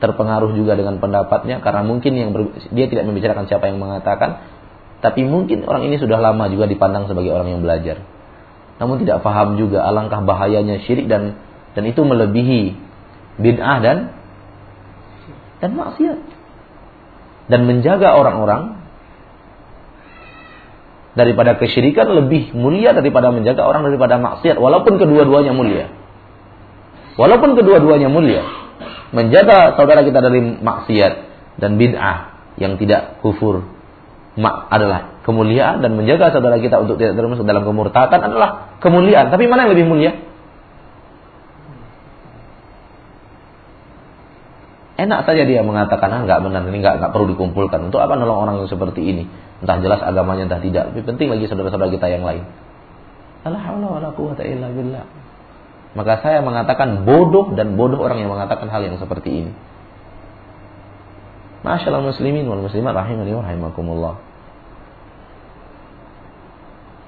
terpengaruh 0.02 0.58
juga 0.58 0.74
dengan 0.74 0.98
pendapatnya 0.98 1.62
karena 1.62 1.86
mungkin 1.86 2.18
yang 2.18 2.34
ber, 2.34 2.50
dia 2.74 2.90
tidak 2.90 3.06
membicarakan 3.06 3.46
siapa 3.46 3.70
yang 3.70 3.78
mengatakan 3.78 4.42
tapi 4.98 5.22
mungkin 5.22 5.62
orang 5.70 5.86
ini 5.86 6.02
sudah 6.02 6.18
lama 6.18 6.50
juga 6.50 6.66
dipandang 6.66 7.06
sebagai 7.06 7.30
orang 7.30 7.54
yang 7.54 7.62
belajar. 7.62 8.15
Namun 8.76 9.00
tidak 9.00 9.24
paham 9.24 9.56
juga 9.56 9.84
alangkah 9.84 10.20
bahayanya 10.20 10.84
syirik 10.84 11.08
dan 11.08 11.40
dan 11.72 11.84
itu 11.88 12.00
melebihi 12.04 12.76
bid'ah 13.40 13.78
dan 13.80 13.98
dan 15.60 15.70
maksiat. 15.72 16.20
Dan 17.46 17.60
menjaga 17.64 18.18
orang-orang 18.18 18.82
daripada 21.16 21.56
kesyirikan 21.56 22.12
lebih 22.12 22.52
mulia 22.52 22.92
daripada 22.92 23.32
menjaga 23.32 23.64
orang 23.64 23.88
daripada 23.88 24.20
maksiat 24.20 24.60
walaupun 24.60 25.00
kedua-duanya 25.00 25.56
mulia. 25.56 25.88
Walaupun 27.16 27.56
kedua-duanya 27.56 28.12
mulia. 28.12 28.44
Menjaga 29.16 29.80
saudara 29.80 30.04
kita 30.04 30.20
dari 30.20 30.60
maksiat 30.60 31.12
dan 31.56 31.80
bid'ah 31.80 32.36
yang 32.60 32.76
tidak 32.76 33.24
kufur 33.24 33.64
adalah 34.68 35.15
kemuliaan 35.26 35.82
dan 35.82 35.98
menjaga 35.98 36.30
saudara 36.30 36.62
kita 36.62 36.78
untuk 36.78 37.02
tidak 37.02 37.18
termasuk 37.18 37.42
dalam 37.42 37.66
kemurtatan 37.66 38.22
adalah 38.22 38.78
kemuliaan. 38.78 39.34
Tapi 39.34 39.50
mana 39.50 39.66
yang 39.66 39.74
lebih 39.74 39.86
mulia? 39.90 40.14
Enak 44.96 45.28
saja 45.28 45.44
dia 45.44 45.60
mengatakan 45.60 46.08
ah 46.08 46.20
nggak 46.24 46.40
benar 46.40 46.62
ini 46.70 46.78
nggak 46.80 46.94
nggak 47.02 47.10
perlu 47.10 47.34
dikumpulkan. 47.34 47.90
Untuk 47.90 47.98
apa 47.98 48.14
nolong 48.14 48.38
orang 48.38 48.54
yang 48.62 48.70
seperti 48.70 49.02
ini? 49.02 49.26
Entah 49.60 49.82
jelas 49.82 50.00
agamanya 50.00 50.46
entah 50.46 50.62
tidak. 50.62 50.94
Lebih 50.94 51.04
penting 51.10 51.28
lagi 51.34 51.50
saudara-saudara 51.50 51.90
kita 51.90 52.06
yang 52.06 52.22
lain. 52.22 52.46
Maka 55.96 56.12
saya 56.22 56.38
mengatakan 56.40 57.02
bodoh 57.02 57.52
dan 57.58 57.74
bodoh 57.74 57.98
orang 57.98 58.22
yang 58.22 58.30
mengatakan 58.30 58.70
hal 58.70 58.84
yang 58.84 58.96
seperti 58.96 59.44
ini. 59.44 59.52
Masyaallah 61.66 62.14
muslimin 62.14 62.46
wal 62.46 62.62
muslimat 62.62 62.94
rahimani 62.94 63.32
wa 63.34 63.42
rahimakumullah. 63.42 64.25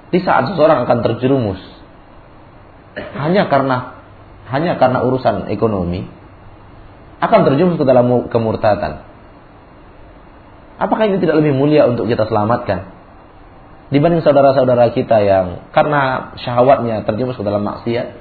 Di 0.09 0.18
saat 0.24 0.48
seseorang 0.48 0.88
akan 0.88 0.98
terjerumus 1.04 1.61
hanya 2.98 3.46
karena 3.46 4.00
hanya 4.48 4.80
karena 4.80 5.04
urusan 5.04 5.52
ekonomi 5.52 6.09
akan 7.18 7.40
terjerumus 7.50 7.76
ke 7.76 7.84
dalam 7.84 8.30
kemurtatan. 8.30 9.04
Apakah 10.78 11.11
ini 11.11 11.18
tidak 11.18 11.42
lebih 11.42 11.59
mulia 11.59 11.90
untuk 11.90 12.06
kita 12.06 12.30
selamatkan? 12.30 12.94
Dibanding 13.90 14.22
saudara-saudara 14.22 14.94
kita 14.94 15.18
yang 15.26 15.66
karena 15.74 16.32
syahwatnya 16.38 17.02
terjerumus 17.02 17.34
ke 17.34 17.42
dalam 17.42 17.66
maksiat, 17.66 18.14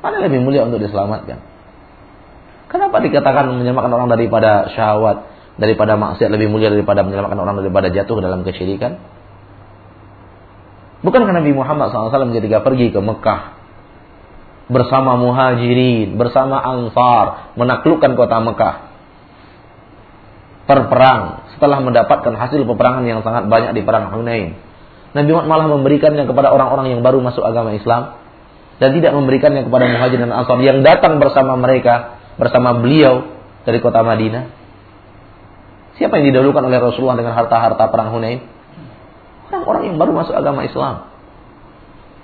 mana 0.00 0.22
lebih 0.24 0.40
mulia 0.40 0.64
untuk 0.64 0.80
diselamatkan? 0.80 1.42
Kenapa 2.66 2.98
dikatakan 2.98 3.52
menyelamatkan 3.52 3.92
orang 3.92 4.08
daripada 4.10 4.72
syahwat, 4.72 5.28
daripada 5.60 5.94
maksiat 5.94 6.32
lebih 6.32 6.48
mulia 6.50 6.72
daripada 6.72 7.04
menyelamatkan 7.04 7.38
orang 7.38 7.56
daripada 7.60 7.92
jatuh 7.92 8.18
dalam 8.18 8.42
kesyirikan? 8.42 8.96
Bukan 11.04 11.20
karena 11.28 11.44
Nabi 11.44 11.52
Muhammad 11.52 11.92
SAW 11.92 12.32
ketika 12.32 12.64
pergi 12.64 12.88
ke 12.88 13.00
Mekah 13.00 13.56
bersama 14.66 15.14
muhajirin, 15.14 16.16
bersama 16.18 16.58
ansar, 16.58 17.54
menaklukkan 17.54 18.16
kota 18.16 18.36
Mekah 18.42 18.74
berperang 20.66 21.46
setelah 21.54 21.78
mendapatkan 21.78 22.34
hasil 22.34 22.66
peperangan 22.66 23.06
yang 23.06 23.22
sangat 23.22 23.46
banyak 23.46 23.72
di 23.78 23.82
perang 23.86 24.10
Hunain. 24.10 24.58
Nabi 25.14 25.28
Muhammad 25.32 25.48
malah 25.48 25.68
memberikannya 25.78 26.24
kepada 26.26 26.50
orang-orang 26.50 26.92
yang 26.92 27.00
baru 27.00 27.22
masuk 27.22 27.40
agama 27.46 27.72
Islam 27.72 28.18
dan 28.76 28.92
tidak 28.92 29.16
memberikannya 29.16 29.64
kepada 29.64 29.84
muhajir 29.88 30.18
dan 30.20 30.34
ansar 30.34 30.60
yang 30.60 30.84
datang 30.84 31.16
bersama 31.22 31.56
mereka 31.56 32.20
bersama 32.36 32.76
beliau 32.76 33.32
dari 33.64 33.78
kota 33.80 34.04
Madinah. 34.04 34.52
Siapa 35.96 36.20
yang 36.20 36.34
didahulukan 36.34 36.60
oleh 36.60 36.76
Rasulullah 36.76 37.16
dengan 37.16 37.32
harta-harta 37.32 37.88
perang 37.88 38.12
Hunain? 38.12 38.44
Orang-orang 39.46 39.82
yang 39.92 39.96
baru 39.96 40.12
masuk 40.14 40.34
agama 40.34 40.66
Islam. 40.66 41.06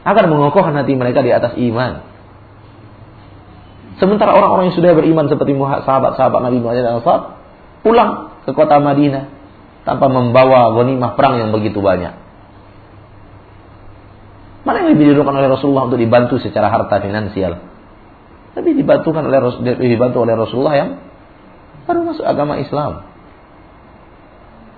Agar 0.02 0.26
mengokohkan 0.26 0.74
hati 0.74 0.98
mereka 0.98 1.22
di 1.22 1.30
atas 1.30 1.54
iman. 1.54 2.02
Sementara 4.02 4.34
orang-orang 4.34 4.72
yang 4.72 4.76
sudah 4.76 4.98
beriman 4.98 5.30
seperti 5.30 5.54
sahabat-sahabat 5.54 6.40
Nabi 6.42 6.58
Muhammad 6.58 6.98
Ansar 6.98 7.38
pulang 7.86 8.34
ke 8.42 8.50
kota 8.50 8.82
Madinah 8.82 9.30
tanpa 9.86 10.10
membawa 10.10 10.74
ghanimah 10.74 11.14
perang 11.14 11.38
yang 11.38 11.50
begitu 11.54 11.78
banyak. 11.78 12.18
Mana 14.62 14.86
yang 14.86 14.94
lebih 14.94 15.14
dilakukan 15.14 15.34
oleh 15.38 15.50
Rasulullah 15.50 15.86
untuk 15.86 15.98
dibantu 15.98 16.38
secara 16.42 16.70
harta 16.70 17.02
finansial? 17.02 17.62
Tapi 18.54 18.68
dibantu 18.74 19.10
oleh 20.22 20.34
Rasulullah 20.34 20.74
yang 20.74 20.90
baru 21.86 22.00
masuk 22.06 22.22
agama 22.26 22.58
Islam. 22.58 23.06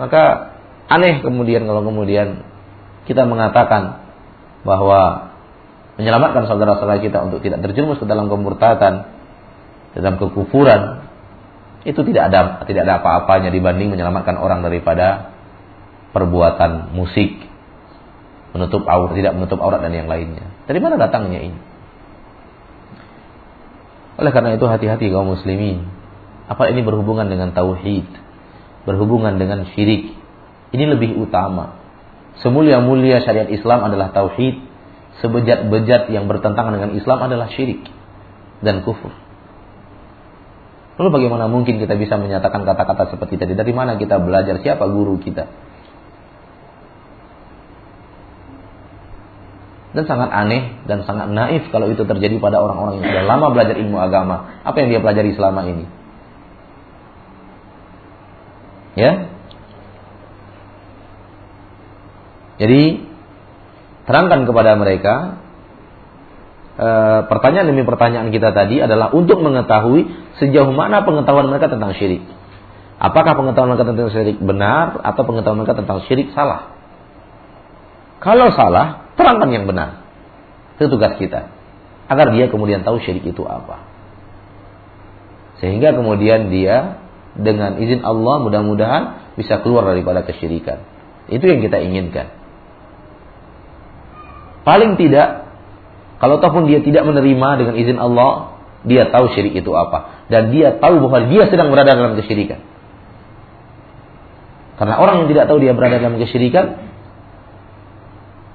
Maka 0.00 0.53
aneh 0.88 1.24
kemudian 1.24 1.64
kalau 1.64 1.82
kemudian 1.84 2.44
kita 3.04 3.28
mengatakan 3.28 4.04
bahwa 4.64 5.32
menyelamatkan 6.00 6.48
saudara-saudara 6.48 6.98
kita 7.04 7.22
untuk 7.22 7.44
tidak 7.44 7.62
terjerumus 7.62 8.00
ke 8.00 8.06
dalam 8.08 8.26
kemurtatan, 8.26 9.12
dalam 9.94 10.14
kekufuran, 10.18 11.06
itu 11.84 12.00
tidak 12.00 12.32
ada 12.32 12.64
tidak 12.64 12.88
ada 12.88 12.94
apa-apanya 13.04 13.52
dibanding 13.52 13.92
menyelamatkan 13.92 14.40
orang 14.40 14.64
daripada 14.64 15.36
perbuatan 16.16 16.96
musik, 16.96 17.44
menutup 18.56 18.88
aurat, 18.88 19.14
tidak 19.14 19.36
menutup 19.36 19.60
aurat 19.60 19.84
dan 19.84 19.92
yang 19.92 20.08
lainnya. 20.08 20.48
Dari 20.64 20.80
mana 20.80 20.96
datangnya 20.96 21.40
ini? 21.44 21.58
Oleh 24.14 24.30
karena 24.30 24.54
itu 24.54 24.64
hati-hati 24.64 25.10
kaum 25.10 25.34
muslimin. 25.34 25.90
Apa 26.46 26.70
ini 26.70 26.86
berhubungan 26.86 27.26
dengan 27.26 27.50
tauhid? 27.50 28.06
Berhubungan 28.86 29.36
dengan 29.42 29.66
syirik. 29.74 30.14
Ini 30.74 30.90
lebih 30.90 31.14
utama. 31.22 31.78
Semulia-mulia 32.42 33.22
syariat 33.22 33.46
Islam 33.46 33.86
adalah 33.86 34.10
tauhid. 34.10 34.74
Sebejat-bejat 35.22 36.10
yang 36.10 36.26
bertentangan 36.26 36.74
dengan 36.74 36.90
Islam 36.98 37.22
adalah 37.22 37.46
syirik 37.54 37.86
dan 38.58 38.82
kufur. 38.82 39.14
Lalu 40.98 41.08
bagaimana 41.14 41.46
mungkin 41.46 41.78
kita 41.78 41.94
bisa 41.94 42.18
menyatakan 42.18 42.66
kata-kata 42.66 43.14
seperti 43.14 43.38
tadi? 43.38 43.54
Dari 43.54 43.70
mana 43.70 43.94
kita 43.94 44.18
belajar? 44.18 44.58
Siapa 44.58 44.82
guru 44.90 45.22
kita? 45.22 45.46
Dan 49.94 50.10
sangat 50.10 50.34
aneh 50.34 50.82
dan 50.90 51.06
sangat 51.06 51.30
naif 51.30 51.70
kalau 51.70 51.86
itu 51.86 52.02
terjadi 52.02 52.34
pada 52.42 52.58
orang-orang 52.58 52.98
yang 52.98 53.06
sudah 53.14 53.24
lama 53.30 53.46
belajar 53.54 53.78
ilmu 53.78 53.94
agama. 54.02 54.58
Apa 54.66 54.82
yang 54.82 54.90
dia 54.90 54.98
pelajari 54.98 55.38
selama 55.38 55.70
ini? 55.70 55.86
Ya, 58.98 59.33
Jadi 62.58 63.02
terangkan 64.04 64.46
kepada 64.46 64.78
mereka 64.78 65.14
e, 66.78 66.88
pertanyaan 67.26 67.66
demi 67.70 67.82
pertanyaan 67.82 68.28
kita 68.30 68.54
tadi 68.54 68.78
adalah 68.78 69.10
untuk 69.10 69.42
mengetahui 69.42 70.06
sejauh 70.38 70.70
mana 70.70 71.02
pengetahuan 71.02 71.50
mereka 71.50 71.72
tentang 71.72 71.96
syirik. 71.98 72.22
Apakah 73.02 73.34
pengetahuan 73.34 73.74
mereka 73.74 73.90
tentang 73.90 74.10
syirik 74.14 74.38
benar 74.38 75.02
atau 75.02 75.22
pengetahuan 75.26 75.58
mereka 75.66 75.74
tentang 75.74 75.98
syirik 76.06 76.30
salah? 76.30 76.74
Kalau 78.22 78.54
salah, 78.54 79.12
terangkan 79.18 79.50
yang 79.52 79.66
benar. 79.68 80.06
Itu 80.78 80.88
tugas 80.88 81.18
kita. 81.20 81.52
Agar 82.08 82.32
dia 82.32 82.48
kemudian 82.48 82.86
tahu 82.86 83.02
syirik 83.02 83.26
itu 83.26 83.42
apa. 83.44 83.84
Sehingga 85.60 85.92
kemudian 85.92 86.48
dia 86.48 87.02
dengan 87.34 87.82
izin 87.82 88.06
Allah 88.06 88.36
mudah-mudahan 88.46 89.02
bisa 89.34 89.60
keluar 89.60 89.90
daripada 89.90 90.22
kesyirikan. 90.22 90.86
Itu 91.26 91.44
yang 91.44 91.60
kita 91.64 91.82
inginkan. 91.82 92.43
Paling 94.64 94.96
tidak, 94.96 95.44
kalau 96.18 96.40
ataupun 96.40 96.64
dia 96.66 96.80
tidak 96.80 97.04
menerima 97.04 97.48
dengan 97.60 97.74
izin 97.76 98.00
Allah, 98.00 98.56
dia 98.84 99.12
tahu 99.12 99.32
syirik 99.36 99.56
itu 99.60 99.72
apa. 99.76 100.24
Dan 100.32 100.52
dia 100.52 100.76
tahu 100.80 101.04
bahwa 101.04 101.28
dia 101.28 101.48
sedang 101.52 101.68
berada 101.68 101.92
dalam 101.92 102.16
kesyirikan. 102.16 102.64
Karena 104.74 104.98
orang 104.98 105.24
yang 105.24 105.28
tidak 105.30 105.44
tahu 105.52 105.60
dia 105.60 105.76
berada 105.76 106.00
dalam 106.00 106.16
kesyirikan, 106.18 106.80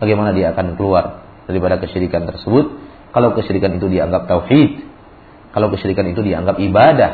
bagaimana 0.04 0.36
dia 0.36 0.52
akan 0.52 0.76
keluar 0.76 1.24
daripada 1.46 1.80
kesyirikan 1.80 2.28
tersebut? 2.28 2.90
Kalau 3.10 3.34
kesyirikan 3.34 3.78
itu 3.78 3.88
dianggap 3.90 4.26
tauhid, 4.30 4.86
kalau 5.54 5.74
kesyirikan 5.74 6.06
itu 6.12 6.22
dianggap 6.22 6.62
ibadah, 6.62 7.12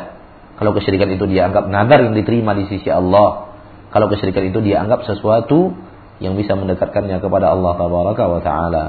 kalau 0.56 0.72
kesyirikan 0.76 1.12
itu 1.12 1.24
dianggap 1.28 1.68
nadar 1.68 2.04
yang 2.04 2.16
diterima 2.16 2.52
di 2.56 2.68
sisi 2.68 2.88
Allah, 2.88 3.54
kalau 3.92 4.08
kesyirikan 4.12 4.52
itu 4.52 4.60
dianggap 4.60 5.04
sesuatu 5.08 5.72
yang 6.20 6.34
bisa 6.34 6.56
mendekatkannya 6.56 7.20
kepada 7.20 7.52
Allah 7.52 7.72
tabaraka 7.76 8.24
wa 8.24 8.40
taala. 8.40 8.84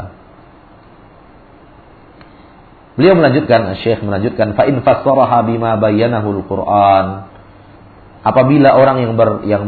Beliau 2.97 3.13
melanjutkan, 3.13 3.77
Syekh 3.85 4.01
melanjutkan, 4.01 4.57
fa 4.57 4.65
in 4.65 4.81
fassaraha 4.81 5.45
bima 5.45 5.77
al-Qur'an. 5.77 7.29
Apabila 8.25 8.73
orang 8.73 8.97
yang 9.05 9.13
ber, 9.13 9.29
yang 9.45 9.63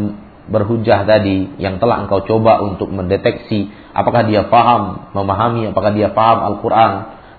berhujah 0.50 1.06
tadi 1.06 1.62
yang 1.62 1.78
telah 1.78 2.04
engkau 2.04 2.26
coba 2.26 2.66
untuk 2.66 2.90
mendeteksi 2.90 3.70
apakah 3.94 4.26
dia 4.26 4.50
paham, 4.50 5.14
memahami 5.14 5.70
apakah 5.70 5.94
dia 5.94 6.10
paham 6.10 6.58
Al-Qur'an, 6.58 6.94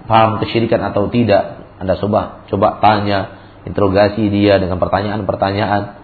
paham 0.06 0.38
kesyirikan 0.38 0.78
atau 0.94 1.10
tidak, 1.10 1.66
Anda 1.82 1.98
coba 1.98 2.46
coba 2.46 2.78
tanya, 2.78 3.18
interogasi 3.66 4.30
dia 4.30 4.62
dengan 4.62 4.78
pertanyaan-pertanyaan 4.78 5.99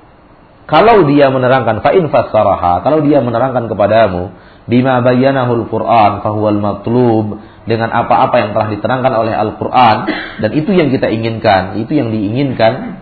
kalau 0.67 1.07
dia 1.07 1.31
menerangkan 1.31 1.79
fa 1.79 1.95
in 1.95 2.11
kalau 2.11 2.99
dia 3.07 3.23
menerangkan 3.23 3.71
kepadamu 3.71 4.35
bima 4.67 4.99
bayyanahul 4.99 5.71
Qur'an 5.71 6.27
fahuwal 6.27 6.59
matlub 6.59 7.39
dengan 7.71 7.95
apa-apa 7.95 8.37
yang 8.43 8.51
telah 8.51 8.69
diterangkan 8.75 9.12
oleh 9.14 9.35
Al-Qur'an 9.35 9.97
dan 10.43 10.51
itu 10.59 10.75
yang 10.75 10.91
kita 10.91 11.07
inginkan, 11.07 11.79
itu 11.79 11.95
yang 11.95 12.11
diinginkan 12.11 12.99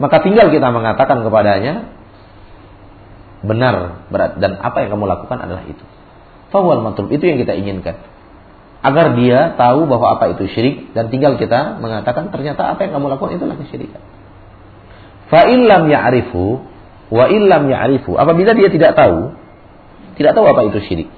maka 0.00 0.16
tinggal 0.24 0.52
kita 0.52 0.68
mengatakan 0.68 1.24
kepadanya 1.24 1.92
benar 3.40 4.04
berat 4.12 4.36
dan 4.36 4.60
apa 4.60 4.84
yang 4.84 4.96
kamu 4.96 5.04
lakukan 5.08 5.40
adalah 5.40 5.64
itu. 5.64 5.84
Fahuwal 6.52 6.84
matlub 6.84 7.08
itu 7.08 7.24
yang 7.24 7.40
kita 7.40 7.56
inginkan 7.56 7.96
agar 8.80 9.12
dia 9.12 9.52
tahu 9.60 9.84
bahwa 9.84 10.16
apa 10.16 10.32
itu 10.36 10.48
syirik 10.48 10.96
dan 10.96 11.12
tinggal 11.12 11.36
kita 11.36 11.76
mengatakan 11.84 12.32
ternyata 12.32 12.72
apa 12.72 12.88
yang 12.88 12.96
kamu 12.96 13.12
lakukan 13.12 13.36
itulah 13.36 13.56
kesyirikan. 13.60 14.00
Fa 15.28 15.46
illam 15.52 15.92
ya'rifu 15.92 16.64
wa 17.12 17.24
illam 17.28 17.68
ya'rifu 17.68 18.16
apabila 18.16 18.56
dia 18.56 18.72
tidak 18.72 18.96
tahu 18.96 19.36
tidak 20.16 20.32
tahu 20.32 20.46
apa 20.48 20.72
itu 20.72 20.80
syirik. 20.88 21.12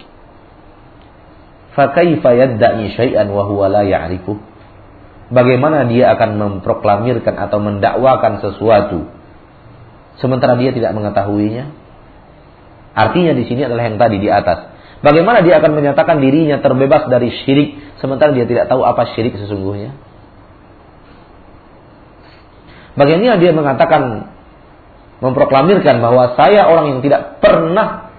Fa 1.78 1.94
kaifa 1.94 2.34
syai'an 2.98 3.30
wa 3.30 3.46
huwa 3.46 3.70
la 3.70 3.82
ya'rifu? 3.86 4.36
Bagaimana 5.32 5.88
dia 5.88 6.12
akan 6.12 6.36
memproklamirkan 6.36 7.34
atau 7.40 7.58
mendakwakan 7.62 8.44
sesuatu 8.44 9.08
sementara 10.20 10.58
dia 10.58 10.74
tidak 10.74 10.92
mengetahuinya? 10.98 11.72
Artinya 12.92 13.32
di 13.32 13.48
sini 13.48 13.64
adalah 13.64 13.88
yang 13.88 13.96
tadi 13.96 14.20
di 14.20 14.28
atas 14.28 14.71
Bagaimana 15.02 15.42
dia 15.42 15.58
akan 15.58 15.74
menyatakan 15.74 16.22
dirinya 16.22 16.62
terbebas 16.62 17.10
dari 17.10 17.34
syirik 17.42 17.98
sementara 17.98 18.30
dia 18.30 18.46
tidak 18.46 18.70
tahu 18.70 18.86
apa 18.86 19.10
syirik 19.18 19.34
sesungguhnya? 19.34 19.98
Bagaimana 22.94 23.34
dia 23.42 23.50
mengatakan 23.50 24.30
memproklamirkan 25.18 25.98
bahwa 25.98 26.38
saya 26.38 26.70
orang 26.70 26.86
yang 26.96 27.00
tidak 27.02 27.42
pernah 27.42 28.14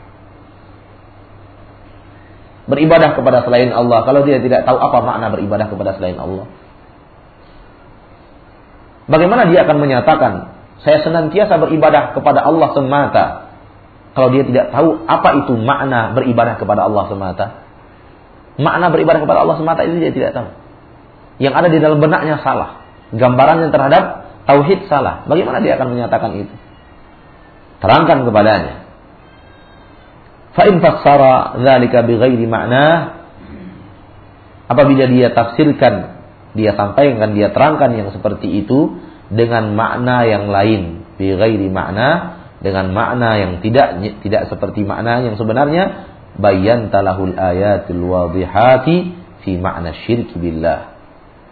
beribadah 2.67 3.15
kepada 3.15 3.43
selain 3.47 3.71
Allah 3.71 4.07
kalau 4.07 4.23
dia 4.27 4.39
tidak 4.43 4.63
tahu 4.67 4.75
apa 4.79 4.97
makna 5.03 5.31
beribadah 5.31 5.71
kepada 5.71 5.95
selain 5.95 6.19
Allah? 6.19 6.51
Bagaimana 9.07 9.47
dia 9.47 9.63
akan 9.63 9.77
menyatakan 9.79 10.33
saya 10.83 10.99
senantiasa 10.99 11.63
beribadah 11.63 12.11
kepada 12.11 12.43
Allah 12.43 12.75
semata 12.75 13.23
kalau 14.13 14.29
dia 14.29 14.45
tidak 14.45 14.69
tahu 14.69 15.09
apa 15.09 15.29
itu 15.41 15.53
makna 15.57 16.13
beribadah 16.13 16.61
kepada 16.61 16.85
Allah 16.85 17.03
semata. 17.09 17.45
Makna 18.61 18.93
beribadah 18.93 19.25
kepada 19.25 19.41
Allah 19.41 19.57
semata 19.57 19.81
itu 19.89 19.97
dia 19.97 20.13
tidak 20.13 20.37
tahu. 20.37 20.49
Yang 21.41 21.53
ada 21.57 21.67
di 21.73 21.77
dalam 21.81 21.97
benaknya 21.97 22.37
salah. 22.45 22.85
Gambarannya 23.09 23.73
terhadap 23.73 24.03
tauhid 24.45 24.85
salah. 24.85 25.25
Bagaimana 25.25 25.65
dia 25.65 25.81
akan 25.81 25.97
menyatakan 25.97 26.29
itu? 26.37 26.53
Terangkan 27.81 28.29
kepadanya. 28.29 28.85
Fa 30.53 30.63
in 30.69 30.77
fassara 30.77 31.57
dzalika 31.57 32.05
bighairi 32.05 32.45
makna 32.45 33.17
apabila 34.69 35.09
dia 35.09 35.33
tafsirkan, 35.33 36.21
dia 36.53 36.77
sampaikan, 36.77 37.33
dia 37.33 37.49
terangkan 37.49 37.97
yang 37.97 38.09
seperti 38.13 38.61
itu 38.61 39.01
dengan 39.33 39.73
makna 39.73 40.29
yang 40.29 40.53
lain, 40.53 41.01
bighairi 41.17 41.73
makna 41.73 42.42
dengan 42.63 42.95
makna 42.95 43.37
yang 43.37 43.51
tidak 43.59 43.99
tidak 44.23 44.47
seperti 44.47 44.87
makna 44.87 45.19
yang 45.21 45.35
sebenarnya 45.35 46.07
bayan 46.39 46.89
talahul 46.89 47.35
ayatul 47.35 48.01
wadihati 48.07 49.13
fi 49.43 49.51
makna 49.59 49.91
syirk 50.07 50.31
billah 50.39 50.95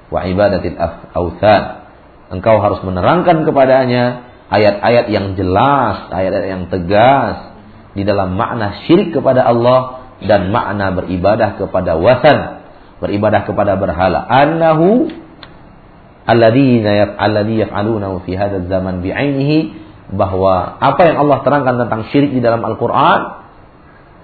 wa 0.07 0.24
ibadatil 0.24 0.80
authan 1.14 1.86
engkau 2.32 2.64
harus 2.64 2.80
menerangkan 2.88 3.43
kepadanya 3.43 4.32
ayat-ayat 4.47 5.05
yang 5.12 5.36
jelas 5.36 6.09
ayat-ayat 6.09 6.47
yang 6.47 6.66
tegas 6.72 7.51
di 7.91 8.07
dalam 8.07 8.39
makna 8.39 8.88
syirik 8.88 9.12
kepada 9.12 9.43
Allah 9.43 10.01
dan 10.24 10.47
makna 10.49 10.95
beribadah 10.95 11.59
kepada 11.59 11.99
wasan 11.99 12.62
beribadah 13.01 13.41
kepada 13.49 13.76
berhala. 13.76 14.22
Annahu 14.30 15.09
alladzi 16.30 16.86
yaf'alunahu 17.66 18.22
fi 18.24 18.38
hadzal 18.38 18.70
zaman 18.70 19.01
bi'ainihi 19.01 19.57
bahwa 20.12 20.76
apa 20.78 21.01
yang 21.07 21.18
Allah 21.24 21.39
terangkan 21.41 21.76
tentang 21.88 22.01
syirik 22.12 22.36
di 22.36 22.41
dalam 22.43 22.59
Al-Quran, 22.62 23.20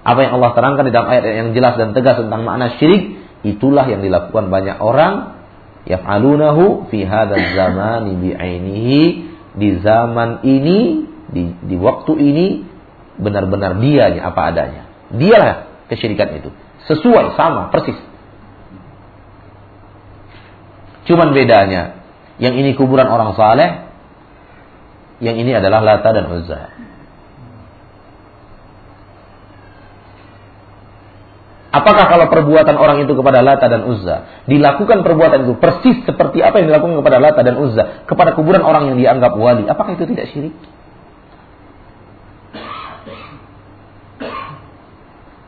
apa 0.04 0.20
yang 0.20 0.32
Allah 0.40 0.50
terangkan 0.52 0.84
di 0.88 0.92
dalam 0.92 1.08
ayat 1.08 1.24
yang 1.24 1.50
jelas 1.56 1.74
dan 1.80 1.96
tegas 1.96 2.20
tentang 2.20 2.44
makna 2.44 2.76
syirik, 2.76 3.16
itulah 3.44 3.88
yang 3.88 4.04
dilakukan 4.04 4.52
banyak 4.52 4.76
orang 4.78 5.40
yaf'alunahu 5.88 6.92
fi 6.92 7.08
hadzal 7.08 7.46
zamani 7.56 8.12
bi'ainihi 8.20 9.02
di 9.56 9.68
zaman 9.80 10.44
ini 10.44 11.08
di, 11.32 11.42
di 11.56 11.76
waktu 11.80 12.12
ini 12.20 12.46
benar-benar 13.16 13.80
dianya 13.80 14.28
apa 14.28 14.40
adanya. 14.52 14.82
Dialah 15.08 15.88
kesyirikan 15.88 16.28
itu. 16.36 16.52
Sesuai 16.84 17.34
sama 17.34 17.72
persis. 17.72 17.96
Cuman 21.08 21.32
bedanya 21.32 22.04
yang 22.36 22.54
ini 22.54 22.76
kuburan 22.76 23.08
orang 23.08 23.32
saleh 23.34 23.87
Yang 25.18 25.36
ini 25.42 25.52
adalah 25.54 25.82
Lata 25.82 26.10
dan 26.14 26.26
Uzza. 26.30 26.60
Apakah 31.68 32.08
kalau 32.08 32.26
perbuatan 32.32 32.80
orang 32.80 33.04
itu 33.04 33.12
kepada 33.12 33.44
Lata 33.44 33.68
dan 33.68 33.84
Uzza 33.84 34.46
dilakukan 34.48 35.04
perbuatan 35.04 35.44
itu 35.44 35.54
persis 35.60 36.00
seperti 36.00 36.40
apa 36.40 36.64
yang 36.64 36.72
dilakukan 36.72 36.96
kepada 37.04 37.18
Lata 37.20 37.40
dan 37.44 37.60
Uzza 37.60 38.08
kepada 38.08 38.32
kuburan 38.32 38.64
orang 38.64 38.88
yang 38.88 38.96
dianggap 38.96 39.36
wali? 39.36 39.68
Apakah 39.68 39.98
itu 39.98 40.08
tidak 40.08 40.32
syirik? 40.32 40.56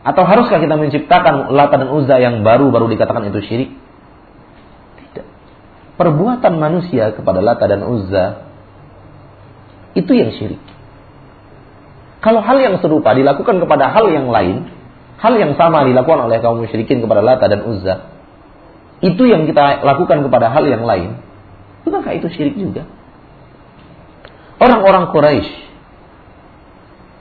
Atau 0.01 0.25
haruskah 0.29 0.61
kita 0.61 0.77
menciptakan 0.77 1.57
Lata 1.57 1.81
dan 1.81 1.89
Uzza 1.89 2.21
yang 2.21 2.45
baru-baru 2.45 2.93
dikatakan 2.93 3.33
itu 3.33 3.41
syirik? 3.41 3.71
Tidak. 5.01 5.27
Perbuatan 5.97 6.53
manusia 6.61 7.17
kepada 7.17 7.41
Lata 7.41 7.65
dan 7.65 7.81
Uzza 7.81 8.50
itu 9.95 10.13
yang 10.15 10.31
syirik. 10.35 10.63
Kalau 12.21 12.45
hal 12.45 12.61
yang 12.61 12.77
serupa 12.85 13.17
dilakukan 13.17 13.59
kepada 13.65 13.89
hal 13.91 14.13
yang 14.13 14.29
lain, 14.29 14.69
hal 15.19 15.35
yang 15.41 15.57
sama 15.57 15.89
dilakukan 15.89 16.29
oleh 16.29 16.39
kaum 16.45 16.61
musyrikin 16.61 17.01
kepada 17.01 17.25
Lata 17.25 17.49
dan 17.49 17.65
Uzza, 17.65 18.13
itu 19.01 19.25
yang 19.25 19.49
kita 19.49 19.81
lakukan 19.81 20.21
kepada 20.29 20.53
hal 20.53 20.69
yang 20.69 20.85
lain, 20.85 21.17
bukankah 21.89 22.13
itu 22.21 22.29
syirik 22.29 22.61
juga? 22.61 22.85
Orang-orang 24.61 25.09
Quraisy 25.09 25.49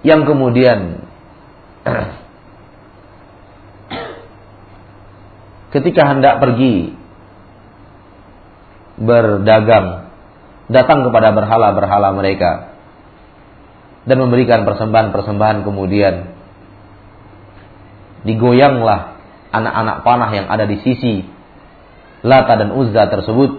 yang 0.03 0.28
kemudian 0.28 1.07
ketika 5.76 6.11
hendak 6.11 6.43
pergi 6.43 6.91
berdagang 8.99 10.09
datang 10.70 11.03
kepada 11.09 11.34
berhala-berhala 11.34 12.13
mereka 12.13 12.78
dan 14.05 14.17
memberikan 14.22 14.63
persembahan-persembahan 14.63 15.65
kemudian 15.65 16.34
digoyanglah 18.24 19.20
anak-anak 19.49 19.97
panah 20.05 20.32
yang 20.32 20.47
ada 20.47 20.70
di 20.70 20.78
sisi 20.86 21.26
Lata 22.20 22.59
dan 22.59 22.76
Uzza 22.76 23.07
tersebut. 23.07 23.51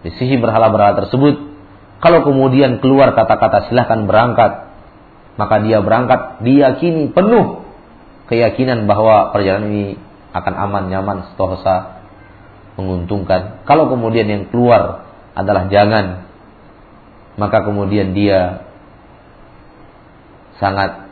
Di 0.00 0.10
sisi 0.16 0.36
berhala-berhala 0.40 1.04
tersebut, 1.04 1.36
kalau 2.00 2.24
kemudian 2.24 2.80
keluar 2.80 3.12
kata-kata 3.12 3.68
silahkan 3.68 4.08
berangkat, 4.08 4.72
maka 5.36 5.60
dia 5.64 5.80
berangkat 5.84 6.40
diyakini 6.44 7.12
penuh 7.12 7.64
keyakinan 8.28 8.88
bahwa 8.88 9.32
perjalanan 9.32 9.68
ini 9.72 9.86
akan 10.32 10.54
aman, 10.56 10.84
nyaman, 10.88 11.18
setosa, 11.32 11.99
menguntungkan. 12.80 13.62
Kalau 13.68 13.92
kemudian 13.92 14.26
yang 14.26 14.48
keluar 14.48 15.12
adalah 15.36 15.68
jangan, 15.68 16.24
maka 17.36 17.62
kemudian 17.62 18.16
dia 18.16 18.64
sangat 20.56 21.08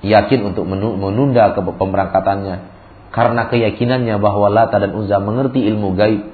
yakin 0.00 0.52
untuk 0.52 0.64
menunda 0.68 1.52
ke 1.52 1.60
pemberangkatannya 1.60 2.56
karena 3.10 3.42
keyakinannya 3.50 4.16
bahwa 4.22 4.48
Lata 4.48 4.80
dan 4.80 4.96
Uzza 4.96 5.18
mengerti 5.20 5.66
ilmu 5.66 5.92
gaib 5.98 6.30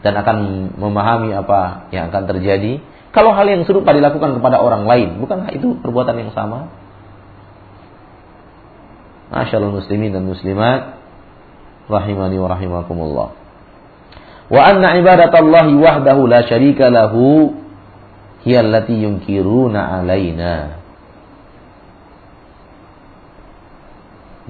dan 0.00 0.14
akan 0.16 0.36
memahami 0.76 1.32
apa 1.32 1.90
yang 1.92 2.08
akan 2.12 2.24
terjadi. 2.28 2.80
Kalau 3.10 3.34
hal 3.34 3.46
yang 3.50 3.66
serupa 3.66 3.90
dilakukan 3.90 4.38
kepada 4.38 4.62
orang 4.62 4.86
lain, 4.86 5.18
bukankah 5.18 5.50
itu 5.50 5.80
perbuatan 5.82 6.14
yang 6.14 6.30
sama? 6.30 6.70
Masyaallah 9.34 9.74
muslimin 9.74 10.14
dan 10.14 10.26
muslimat 10.26 10.99
rahimani 11.90 12.36
wa 12.38 12.48
rahimakumullah. 12.54 13.28
Wa 14.50 14.60
anna 14.66 14.98
ibadatallahi 14.98 15.74
wahdahu 15.78 16.26
la 16.26 16.46
syarika 16.46 16.90
lahu 16.90 17.54
hiya 18.46 18.66
allati 18.66 18.94
yunkiruna 18.98 20.00
alaina. 20.02 20.82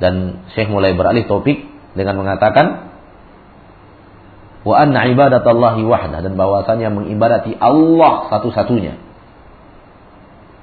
Dan 0.01 0.45
Syekh 0.57 0.73
mulai 0.73 0.97
beralih 0.97 1.29
topik 1.29 1.69
dengan 1.93 2.17
mengatakan 2.17 2.89
wa 4.65 4.75
anna 4.77 5.05
ibadatallahi 5.09 5.85
wahda 5.85 6.25
dan 6.25 6.33
bahwasanya 6.37 6.89
mengibadati 6.89 7.57
Allah 7.61 8.29
satu-satunya. 8.33 8.97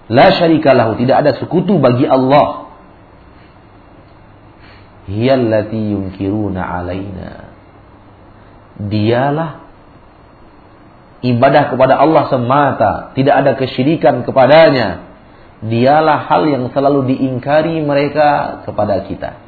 La 0.08 0.32
syarika 0.32 0.72
lahu, 0.72 0.96
tidak 0.96 1.20
ada 1.26 1.32
sekutu 1.36 1.78
bagi 1.84 2.08
Allah. 2.08 2.67
Hiyallati 5.08 5.80
yunkiruna 5.96 6.60
alaina. 6.60 7.56
Dialah 8.78 9.64
ibadah 11.24 11.64
kepada 11.72 11.96
Allah 11.98 12.28
semata, 12.28 12.92
tidak 13.16 13.36
ada 13.40 13.52
kesyirikan 13.56 14.28
kepadanya. 14.28 15.08
Dialah 15.64 16.30
hal 16.30 16.46
yang 16.46 16.70
selalu 16.70 17.16
diingkari 17.16 17.82
mereka 17.82 18.62
kepada 18.68 19.08
kita. 19.08 19.42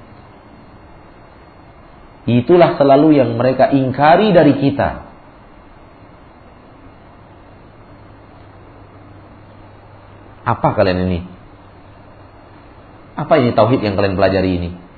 Itulah 2.25 2.79
selalu 2.79 3.19
yang 3.19 3.35
mereka 3.37 3.69
ingkari 3.69 4.33
dari 4.33 4.57
kita. 4.57 5.09
Apa 10.49 10.73
kalian 10.73 11.05
ini? 11.05 11.19
Apa 13.13 13.37
ini 13.37 13.53
tauhid 13.53 13.85
yang 13.85 13.93
kalian 13.93 14.17
pelajari 14.17 14.51
ini? 14.57 14.88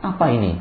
Apa 0.00 0.32
ini? 0.32 0.56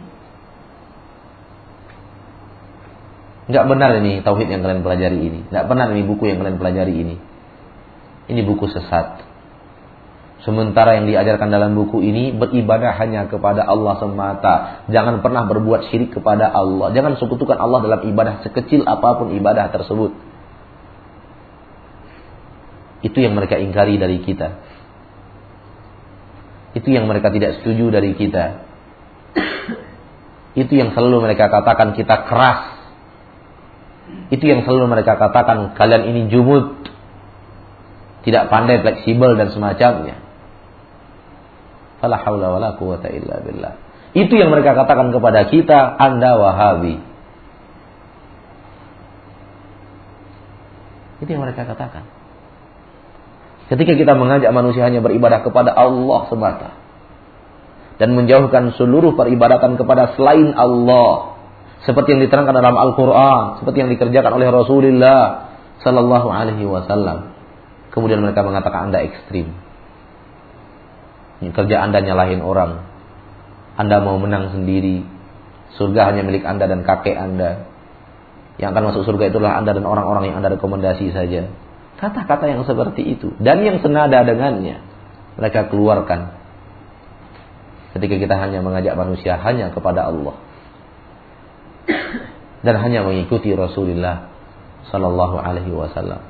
Nggak 3.49 3.65
benar 3.65 3.91
ini 3.97 4.21
tauhid 4.21 4.45
yang 4.45 4.61
kalian 4.61 4.85
pelajari 4.85 5.19
ini. 5.19 5.39
Nggak 5.49 5.65
benar 5.65 5.87
ini 5.89 6.05
buku 6.05 6.29
yang 6.29 6.37
kalian 6.37 6.61
pelajari 6.61 6.93
ini. 6.93 7.15
Ini 8.29 8.41
buku 8.45 8.69
sesat. 8.69 9.25
Sementara 10.45 10.95
yang 10.95 11.09
diajarkan 11.09 11.51
dalam 11.51 11.75
buku 11.75 11.99
ini 11.99 12.31
beribadah 12.31 12.95
hanya 13.01 13.27
kepada 13.27 13.65
Allah 13.65 13.97
semata. 13.99 14.55
Jangan 14.87 15.19
pernah 15.25 15.43
berbuat 15.49 15.89
syirik 15.89 16.15
kepada 16.15 16.47
Allah. 16.47 16.93
Jangan 16.93 17.17
sekutukan 17.17 17.57
Allah 17.59 17.83
dalam 17.83 18.01
ibadah 18.07 18.45
sekecil 18.45 18.85
apa 18.85 19.17
pun 19.17 19.35
ibadah 19.35 19.67
tersebut. 19.73 20.15
Itu 23.01 23.17
yang 23.19 23.33
mereka 23.33 23.57
ingkari 23.57 23.97
dari 23.97 24.21
kita. 24.23 24.61
Itu 26.77 26.87
yang 26.93 27.09
mereka 27.09 27.33
tidak 27.33 27.59
setuju 27.59 27.89
dari 27.89 28.13
kita. 28.13 28.68
Itu 30.57 30.73
yang 30.75 30.91
selalu 30.91 31.29
mereka 31.29 31.47
katakan 31.47 31.93
kita 31.93 32.25
keras 32.27 32.79
itu 34.29 34.45
yang 34.45 34.61
selalu 34.65 34.85
mereka 34.89 35.17
katakan, 35.17 35.73
kalian 35.73 36.03
ini 36.09 36.21
jumud. 36.29 36.85
Tidak 38.25 38.51
pandai, 38.51 38.83
fleksibel 38.83 39.33
dan 39.39 39.49
semacamnya. 39.49 40.21
Itu 44.13 44.33
yang 44.37 44.49
mereka 44.53 44.71
katakan 44.77 45.09
kepada 45.09 45.49
kita, 45.49 45.79
Anda 45.97 46.37
Wahabi. 46.37 46.95
Itu 51.25 51.29
yang 51.29 51.43
mereka 51.43 51.65
katakan. 51.65 52.05
Ketika 53.69 53.93
kita 53.93 54.13
mengajak 54.17 54.49
manusia 54.49 54.85
hanya 54.89 55.01
beribadah 55.01 55.45
kepada 55.45 55.73
Allah 55.73 56.25
semata 56.25 56.78
dan 57.99 58.15
menjauhkan 58.15 58.79
seluruh 58.79 59.13
peribadatan 59.13 59.75
kepada 59.75 60.15
selain 60.15 60.55
Allah, 60.55 61.35
seperti 61.83 62.15
yang 62.15 62.23
diterangkan 62.23 62.55
dalam 62.55 62.79
Al-Qur'an, 62.79 63.59
seperti 63.59 63.77
yang 63.83 63.91
dikerjakan 63.91 64.31
oleh 64.39 64.47
Rasulullah 64.47 65.51
sallallahu 65.83 66.27
alaihi 66.31 66.63
wasallam. 66.63 67.35
Kemudian 67.91 68.23
mereka 68.23 68.47
mengatakan 68.47 68.89
Anda 68.89 69.03
ekstrim. 69.03 69.51
Kerja 71.43 71.83
Anda 71.83 71.99
nyalahin 71.99 72.39
orang. 72.39 72.87
Anda 73.75 73.99
mau 74.03 74.15
menang 74.19 74.55
sendiri. 74.55 75.03
Surga 75.75 76.11
hanya 76.11 76.23
milik 76.23 76.43
Anda 76.43 76.67
dan 76.67 76.83
kakek 76.87 77.15
Anda. 77.15 77.67
Yang 78.59 78.69
akan 78.75 78.83
masuk 78.91 79.03
surga 79.07 79.31
itulah 79.31 79.55
Anda 79.55 79.71
dan 79.71 79.87
orang-orang 79.87 80.31
yang 80.31 80.43
Anda 80.43 80.55
rekomendasi 80.55 81.15
saja. 81.15 81.47
Kata-kata 81.99 82.47
yang 82.47 82.63
seperti 82.63 83.03
itu 83.03 83.35
dan 83.43 83.59
yang 83.59 83.83
senada 83.83 84.23
dengannya 84.23 84.79
mereka 85.35 85.67
keluarkan 85.67 86.38
ketika 87.97 88.15
kita 88.21 88.35
hanya 88.37 88.61
mengajak 88.61 88.93
manusia 88.93 89.37
hanya 89.41 89.73
kepada 89.73 90.09
Allah 90.09 90.37
dan 92.61 92.75
hanya 92.83 93.07
mengikuti 93.07 93.55
Rasulullah 93.55 94.29
Sallallahu 94.89 95.37
Alaihi 95.39 95.71
Wasallam. 95.71 96.21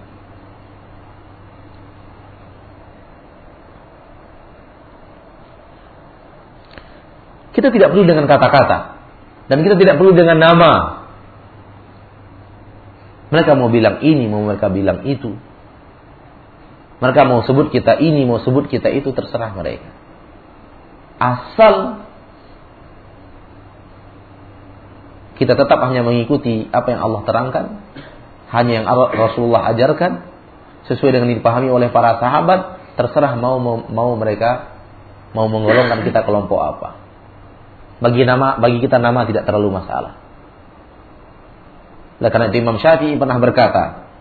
Kita 7.50 7.76
tidak 7.76 7.92
perlu 7.92 8.08
dengan 8.08 8.24
kata-kata 8.30 8.80
dan 9.52 9.58
kita 9.66 9.76
tidak 9.76 10.00
perlu 10.00 10.16
dengan 10.16 10.38
nama. 10.40 10.74
Mereka 13.30 13.52
mau 13.60 13.70
bilang 13.70 14.02
ini, 14.02 14.26
mau 14.32 14.42
mereka 14.48 14.72
bilang 14.72 15.06
itu. 15.06 15.36
Mereka 17.04 17.22
mau 17.28 17.44
sebut 17.44 17.68
kita 17.70 18.00
ini, 18.00 18.24
mau 18.24 18.40
sebut 18.42 18.72
kita 18.72 18.90
itu 18.90 19.12
terserah 19.12 19.54
mereka. 19.54 19.99
Asal 21.20 22.08
kita 25.36 25.56
tetap 25.56 25.80
hanya 25.88 26.04
mengikuti 26.04 26.68
apa 26.72 26.88
yang 26.92 27.02
Allah 27.04 27.22
terangkan, 27.24 27.66
hanya 28.52 28.72
yang 28.84 28.86
Rasulullah 29.16 29.72
ajarkan, 29.72 30.28
sesuai 30.92 31.16
dengan 31.16 31.32
dipahami 31.32 31.72
oleh 31.72 31.92
para 31.92 32.20
sahabat, 32.20 32.96
terserah 33.00 33.36
mau 33.40 33.60
mau 33.60 34.12
mereka 34.20 34.80
mau 35.32 35.48
menggolongkan 35.48 36.04
kita 36.04 36.28
kelompok 36.28 36.60
apa. 36.60 36.90
Bagi 38.00 38.24
nama 38.24 38.60
bagi 38.60 38.80
kita 38.84 39.00
nama 39.00 39.28
tidak 39.28 39.48
terlalu 39.48 39.76
masalah. 39.76 40.20
Oleh 42.20 42.32
karena 42.32 42.52
itu 42.52 42.60
Imam 42.60 42.80
Syafi'i 42.80 43.16
pernah 43.16 43.40
berkata, 43.40 44.12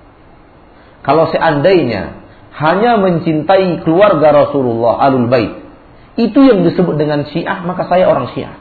kalau 1.03 1.31
seandainya 1.35 2.23
hanya 2.55 2.99
mencintai 3.03 3.83
keluarga 3.83 4.47
Rasulullah 4.47 5.03
alul 5.03 5.27
bait, 5.27 5.68
itu 6.19 6.41
yang 6.43 6.67
disebut 6.67 6.99
dengan 6.99 7.23
Syiah, 7.31 7.63
maka 7.63 7.87
saya 7.87 8.11
orang 8.11 8.35
Syiah. 8.35 8.59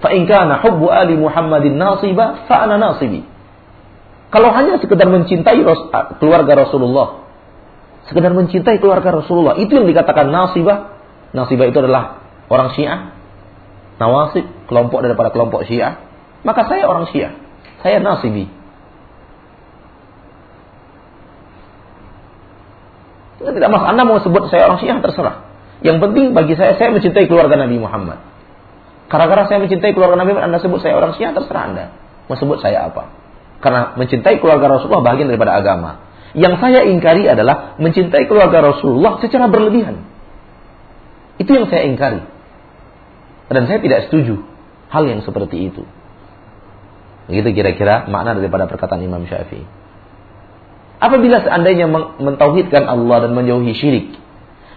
Fa'in 0.00 0.24
kana 0.24 0.64
hubbu 0.64 0.88
ali 0.88 1.12
Muhammadin 1.20 1.76
nasiba, 1.76 2.48
fa'ana 2.48 2.80
nasibi. 2.80 3.20
Kalau 4.32 4.48
hanya 4.56 4.80
sekedar 4.80 5.04
mencintai 5.12 5.60
keluarga 6.16 6.52
Rasulullah, 6.64 7.28
sekedar 8.08 8.32
mencintai 8.32 8.80
keluarga 8.80 9.12
Rasulullah, 9.12 9.60
itu 9.60 9.76
yang 9.76 9.84
dikatakan 9.84 10.32
nasibah. 10.32 10.96
Nasibah 11.36 11.68
itu 11.68 11.78
adalah 11.84 12.24
orang 12.48 12.72
Syiah. 12.72 13.12
Nawasib, 14.00 14.48
kelompok 14.72 15.04
daripada 15.04 15.28
kelompok 15.28 15.68
Syiah. 15.68 16.00
Maka 16.48 16.64
saya 16.64 16.88
orang 16.88 17.12
Syiah. 17.12 17.36
Saya 17.84 18.00
nasibi. 18.00 18.59
Tidak 23.40 23.70
masalah. 23.72 23.96
Anda 23.96 24.04
mau 24.04 24.20
sebut 24.20 24.52
saya 24.52 24.68
orang 24.68 24.78
Syiah 24.84 25.00
terserah. 25.00 25.48
Yang 25.80 25.96
penting 26.04 26.36
bagi 26.36 26.54
saya, 26.60 26.76
saya 26.76 26.92
mencintai 26.92 27.24
keluarga 27.24 27.56
Nabi 27.56 27.80
Muhammad. 27.80 28.20
Karena 29.08 29.48
saya 29.48 29.58
mencintai 29.64 29.96
keluarga 29.96 30.20
Nabi 30.20 30.36
Anda 30.36 30.60
sebut 30.60 30.84
saya 30.84 31.00
orang 31.00 31.16
Syiah 31.16 31.32
terserah 31.32 31.62
Anda. 31.72 31.84
Mau 32.28 32.36
sebut 32.36 32.60
saya 32.60 32.92
apa? 32.92 33.08
Karena 33.64 33.96
mencintai 33.96 34.38
keluarga 34.38 34.76
Rasulullah 34.76 35.02
bagian 35.02 35.32
daripada 35.32 35.56
agama. 35.56 36.04
Yang 36.36 36.62
saya 36.62 36.86
ingkari 36.86 37.26
adalah 37.26 37.74
mencintai 37.80 38.28
keluarga 38.30 38.62
Rasulullah 38.62 39.18
secara 39.18 39.50
berlebihan. 39.50 40.04
Itu 41.40 41.50
yang 41.56 41.66
saya 41.72 41.88
ingkari. 41.88 42.22
Dan 43.50 43.66
saya 43.66 43.82
tidak 43.82 44.06
setuju 44.06 44.44
hal 44.92 45.02
yang 45.08 45.24
seperti 45.26 45.72
itu. 45.72 45.82
Begitu 47.26 47.50
kira-kira 47.56 48.06
makna 48.06 48.38
daripada 48.38 48.70
perkataan 48.70 49.02
Imam 49.02 49.26
Syafi'i. 49.26 49.79
Apabila 51.00 51.40
seandainya 51.40 51.88
mentauhidkan 52.20 52.84
Allah 52.84 53.24
dan 53.24 53.32
menjauhi 53.32 53.72
syirik, 53.72 54.20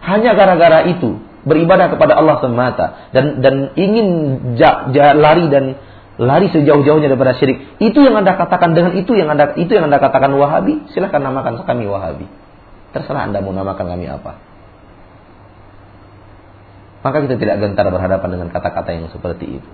hanya 0.07 0.31
gara-gara 0.39 0.87
itu 0.87 1.19
beribadah 1.43 1.91
kepada 1.91 2.15
Allah 2.15 2.39
semata 2.39 3.11
dan 3.11 3.43
dan 3.43 3.75
ingin 3.75 4.07
ja, 4.55 4.87
ja, 4.95 5.11
lari 5.11 5.51
dan 5.51 5.75
lari 6.15 6.47
sejauh-jauhnya 6.47 7.11
daripada 7.11 7.35
syirik. 7.35 7.75
Itu 7.83 7.99
yang 7.99 8.15
Anda 8.15 8.39
katakan 8.39 8.71
dengan 8.71 8.95
itu 8.95 9.11
yang 9.19 9.35
Anda 9.35 9.51
itu 9.59 9.71
yang 9.75 9.91
Anda 9.91 9.99
katakan 9.99 10.31
Wahabi, 10.31 10.87
silahkan 10.95 11.19
namakan 11.19 11.67
kami 11.67 11.91
Wahabi. 11.91 12.25
Terserah 12.95 13.27
Anda 13.27 13.43
mau 13.43 13.51
namakan 13.51 13.83
kami 13.83 14.05
apa. 14.07 14.39
Maka 17.03 17.17
kita 17.27 17.35
tidak 17.35 17.59
gentar 17.59 17.91
berhadapan 17.91 18.29
dengan 18.31 18.47
kata-kata 18.47 18.95
yang 18.95 19.11
seperti 19.11 19.59
itu. 19.59 19.69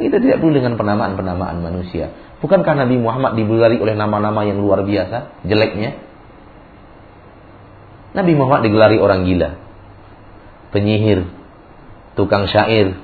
Kita 0.00 0.18
tidak 0.18 0.40
perlu 0.40 0.56
dengan 0.56 0.74
penamaan-penamaan 0.80 1.60
manusia. 1.60 2.10
Bukankah 2.40 2.74
Nabi 2.74 2.96
Muhammad 2.98 3.38
dibulari 3.38 3.76
oleh 3.78 3.94
nama-nama 3.94 4.42
yang 4.42 4.58
luar 4.58 4.82
biasa, 4.82 5.44
jeleknya? 5.46 6.00
Nabi 8.12 8.32
Muhammad 8.36 8.66
digelari 8.68 8.96
orang 9.00 9.24
gila 9.24 9.62
penyihir, 10.72 11.28
tukang 12.16 12.48
syair. 12.48 12.96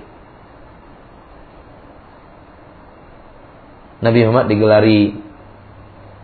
Nabi 4.01 4.19
Muhammad 4.25 4.49
digelari 4.49 5.21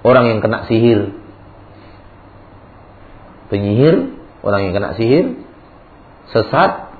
orang 0.02 0.24
yang 0.32 0.40
kena 0.40 0.64
sihir. 0.66 1.12
Penyihir, 3.52 4.16
orang 4.40 4.60
yang 4.66 4.74
kena 4.74 4.96
sihir, 4.96 5.36
sesat. 6.32 6.96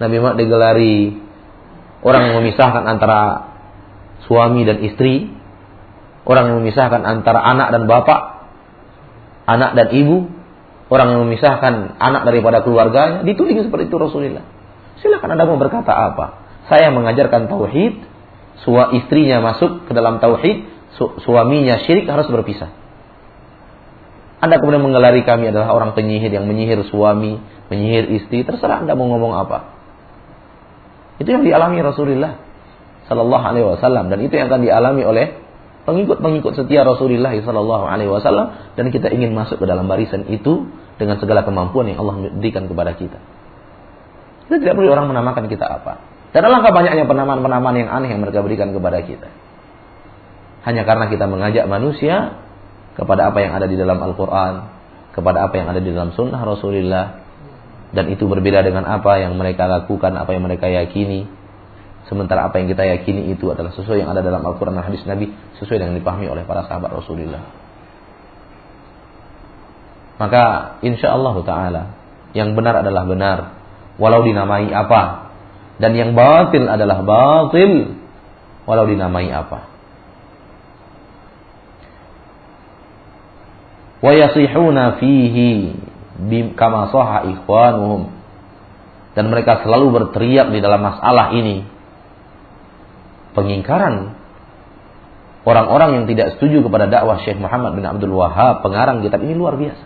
Nabi 0.00 0.14
Muhammad 0.18 0.40
digelari 0.40 1.20
orang 2.04 2.30
yang 2.30 2.34
memisahkan 2.44 2.84
antara 2.84 3.20
suami 4.28 4.62
dan 4.68 4.84
istri, 4.84 5.32
orang 6.28 6.52
yang 6.52 6.56
memisahkan 6.60 7.00
antara 7.02 7.40
anak 7.40 7.72
dan 7.72 7.82
bapak, 7.88 8.20
anak 9.48 9.70
dan 9.72 9.88
ibu, 9.96 10.28
orang 10.92 11.16
yang 11.16 11.20
memisahkan 11.24 11.96
anak 11.96 12.22
daripada 12.28 12.60
keluarganya, 12.60 13.24
dituding 13.24 13.64
seperti 13.64 13.88
itu 13.88 13.96
Rasulullah. 13.96 14.44
Silakan 15.00 15.34
Anda 15.34 15.44
mau 15.48 15.56
berkata 15.56 15.92
apa? 15.92 16.26
Saya 16.68 16.92
mengajarkan 16.92 17.48
tauhid, 17.48 17.94
sua 18.64 18.92
istrinya 18.96 19.40
masuk 19.44 19.88
ke 19.88 19.92
dalam 19.92 20.20
tauhid, 20.20 20.64
su 20.96 21.04
suaminya 21.24 21.82
syirik 21.84 22.08
harus 22.08 22.28
berpisah. 22.30 22.70
Anda 24.44 24.60
kemudian 24.60 24.84
menggelari 24.84 25.24
kami 25.24 25.48
adalah 25.48 25.72
orang 25.72 25.96
penyihir 25.96 26.28
yang 26.28 26.44
menyihir 26.44 26.84
suami, 26.92 27.40
menyihir 27.72 28.12
istri, 28.12 28.44
terserah 28.44 28.84
Anda 28.84 28.92
mau 28.92 29.08
ngomong 29.08 29.32
apa. 29.40 29.83
Itu 31.22 31.28
yang 31.30 31.46
dialami 31.46 31.78
Rasulullah 31.84 32.42
Sallallahu 33.06 33.44
Alaihi 33.44 33.66
Wasallam 33.68 34.08
dan 34.08 34.18
itu 34.24 34.34
yang 34.34 34.48
akan 34.48 34.64
dialami 34.64 35.02
oleh 35.04 35.26
pengikut-pengikut 35.84 36.56
setia 36.56 36.82
Rasulullah 36.82 37.36
Sallallahu 37.36 37.84
Alaihi 37.84 38.10
Wasallam 38.10 38.74
dan 38.74 38.88
kita 38.88 39.12
ingin 39.12 39.36
masuk 39.36 39.60
ke 39.60 39.66
dalam 39.68 39.86
barisan 39.86 40.26
itu 40.32 40.66
dengan 40.96 41.20
segala 41.20 41.44
kemampuan 41.44 41.90
yang 41.90 42.00
Allah 42.00 42.16
berikan 42.32 42.64
kepada 42.64 42.96
kita. 42.96 43.18
Kita 44.48 44.56
tidak 44.60 44.74
perlu 44.76 44.92
orang 44.92 45.08
menamakan 45.08 45.48
kita 45.48 45.64
apa. 45.64 46.00
Dan 46.34 46.50
alangkah 46.50 46.74
banyaknya 46.74 47.06
penamaan-penamaan 47.06 47.76
yang 47.78 47.90
aneh 47.94 48.10
yang 48.10 48.20
mereka 48.20 48.42
berikan 48.42 48.74
kepada 48.74 48.98
kita. 49.06 49.30
Hanya 50.66 50.82
karena 50.82 51.06
kita 51.06 51.30
mengajak 51.30 51.64
manusia 51.70 52.42
kepada 52.98 53.30
apa 53.30 53.38
yang 53.38 53.52
ada 53.54 53.66
di 53.70 53.76
dalam 53.78 54.02
Al-Quran, 54.02 54.54
kepada 55.14 55.46
apa 55.46 55.54
yang 55.54 55.70
ada 55.70 55.78
di 55.78 55.90
dalam 55.94 56.10
Sunnah 56.16 56.42
Rasulullah, 56.42 57.23
dan 57.94 58.10
itu 58.10 58.26
berbeda 58.26 58.66
dengan 58.66 58.82
apa 58.90 59.22
yang 59.22 59.38
mereka 59.38 59.70
lakukan, 59.70 60.18
apa 60.18 60.34
yang 60.34 60.42
mereka 60.42 60.66
yakini. 60.66 61.30
Sementara 62.10 62.50
apa 62.50 62.60
yang 62.60 62.68
kita 62.68 62.84
yakini 62.84 63.32
itu 63.32 63.48
adalah 63.48 63.72
sesuai 63.72 64.04
yang 64.04 64.12
ada 64.12 64.20
dalam 64.20 64.44
Al-Quran 64.44 64.76
dan 64.76 64.84
hadis 64.84 65.06
Nabi, 65.08 65.30
sesuai 65.62 65.80
dengan 65.80 65.94
dipahami 65.96 66.28
oleh 66.28 66.44
para 66.44 66.66
sahabat 66.68 66.90
Rasulullah. 66.92 67.40
Maka 70.20 70.44
insya 70.84 71.14
Allah 71.14 71.36
Taala 71.46 71.82
yang 72.36 72.52
benar 72.58 72.82
adalah 72.82 73.08
benar, 73.08 73.38
walau 73.96 74.26
dinamai 74.26 74.68
apa, 74.74 75.32
dan 75.78 75.94
yang 75.94 76.12
batil 76.12 76.66
adalah 76.66 77.00
batil, 77.06 77.94
walau 78.66 78.84
dinamai 78.90 79.30
apa. 79.30 79.70
Wayasihuna 84.04 85.00
fihi 85.00 85.83
kama 86.54 86.90
ikhwanuhum. 87.34 88.14
Dan 89.14 89.30
mereka 89.30 89.62
selalu 89.62 89.86
berteriak 89.94 90.50
di 90.50 90.58
dalam 90.58 90.82
masalah 90.82 91.34
ini. 91.34 91.66
Pengingkaran. 93.34 94.14
Orang-orang 95.44 96.02
yang 96.02 96.04
tidak 96.08 96.38
setuju 96.38 96.64
kepada 96.64 96.88
dakwah 96.88 97.20
Syekh 97.20 97.36
Muhammad 97.36 97.76
bin 97.76 97.84
Abdul 97.84 98.16
Wahab 98.16 98.64
pengarang 98.64 99.04
kitab 99.04 99.20
ini 99.20 99.36
luar 99.36 99.60
biasa. 99.60 99.84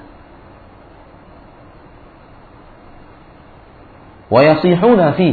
Fi. 5.19 5.31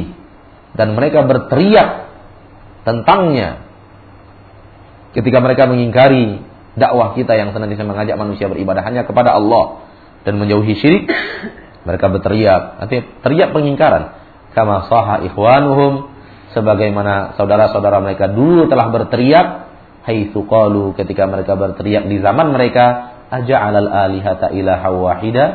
Dan 0.76 0.88
mereka 0.96 1.24
berteriak 1.24 2.10
tentangnya. 2.84 3.64
Ketika 5.16 5.40
mereka 5.40 5.70
mengingkari 5.72 6.44
dakwah 6.76 7.16
kita 7.16 7.40
yang 7.40 7.56
senantiasa 7.56 7.88
mengajak 7.88 8.20
manusia 8.20 8.52
beribadah 8.52 8.84
hanya 8.84 9.08
kepada 9.08 9.32
Allah 9.32 9.85
dan 10.26 10.42
menjauhi 10.42 10.74
syirik 10.76 11.06
mereka 11.86 12.06
berteriak 12.10 12.82
artinya 12.82 13.04
teriak 13.22 13.50
pengingkaran 13.54 14.04
kama 14.58 14.90
saha 14.90 15.24
ikhwanuhum 15.30 16.12
sebagaimana 16.52 17.38
saudara-saudara 17.38 18.02
mereka 18.02 18.28
dulu 18.28 18.68
telah 18.68 18.90
berteriak 18.90 19.48
haitsu 20.04 20.44
qalu 20.50 20.98
ketika 20.98 21.30
mereka 21.30 21.54
berteriak 21.54 22.10
di 22.10 22.20
zaman 22.20 22.52
mereka 22.52 23.16
aja'alal 23.30 23.90
alihata 23.90 24.52
ilaha 24.52 24.90
wahida 24.92 25.46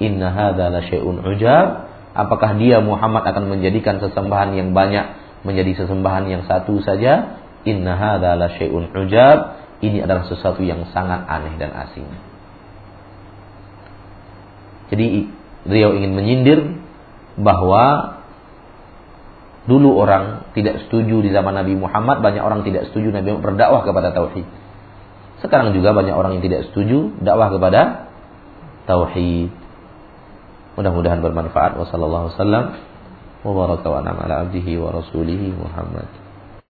inna 0.00 0.32
hadza 0.32 0.68
la 0.68 0.80
syai'un 0.84 1.24
ujab 1.24 1.90
Apakah 2.10 2.58
dia 2.58 2.82
Muhammad 2.82 3.22
akan 3.22 3.46
menjadikan 3.46 4.02
sesembahan 4.02 4.58
yang 4.58 4.74
banyak 4.74 5.14
menjadi 5.46 5.84
sesembahan 5.84 6.26
yang 6.26 6.42
satu 6.42 6.82
saja? 6.82 7.38
Inna 7.62 7.94
hadza 7.94 8.34
la 8.34 8.50
syai'un 8.50 8.90
ujab. 8.90 9.38
Ini 9.80 10.04
adalah 10.04 10.26
sesuatu 10.28 10.60
yang 10.60 10.90
sangat 10.90 11.24
aneh 11.24 11.56
dan 11.56 11.72
asing. 11.72 12.29
Jadi 14.90 15.30
beliau 15.64 15.94
ingin 15.94 16.12
menyindir 16.12 16.60
bahwa 17.38 18.18
dulu 19.70 19.96
orang 19.96 20.50
tidak 20.52 20.86
setuju 20.86 21.22
di 21.22 21.30
zaman 21.30 21.54
Nabi 21.54 21.78
Muhammad, 21.78 22.20
banyak 22.20 22.42
orang 22.42 22.66
tidak 22.66 22.90
setuju 22.90 23.14
Nabi 23.14 23.32
Muhammad 23.32 23.46
berdakwah 23.54 23.82
kepada 23.86 24.10
tauhid. 24.10 24.46
Sekarang 25.40 25.72
juga 25.72 25.96
banyak 25.96 26.12
orang 26.12 26.36
yang 26.36 26.44
tidak 26.44 26.68
setuju 26.68 27.16
dakwah 27.22 27.48
kepada 27.48 28.12
tauhid. 28.84 29.48
Mudah-mudahan 30.76 31.22
bermanfaat. 31.24 31.78
Wassalamualaikum 31.80 32.90
wa 33.40 33.52
baraka 33.56 33.88
wa 33.88 34.04
ala 34.04 34.34
abdihi 34.44 34.76
wa 34.76 34.92
rasulihi 34.92 35.56
Muhammad 35.56 36.19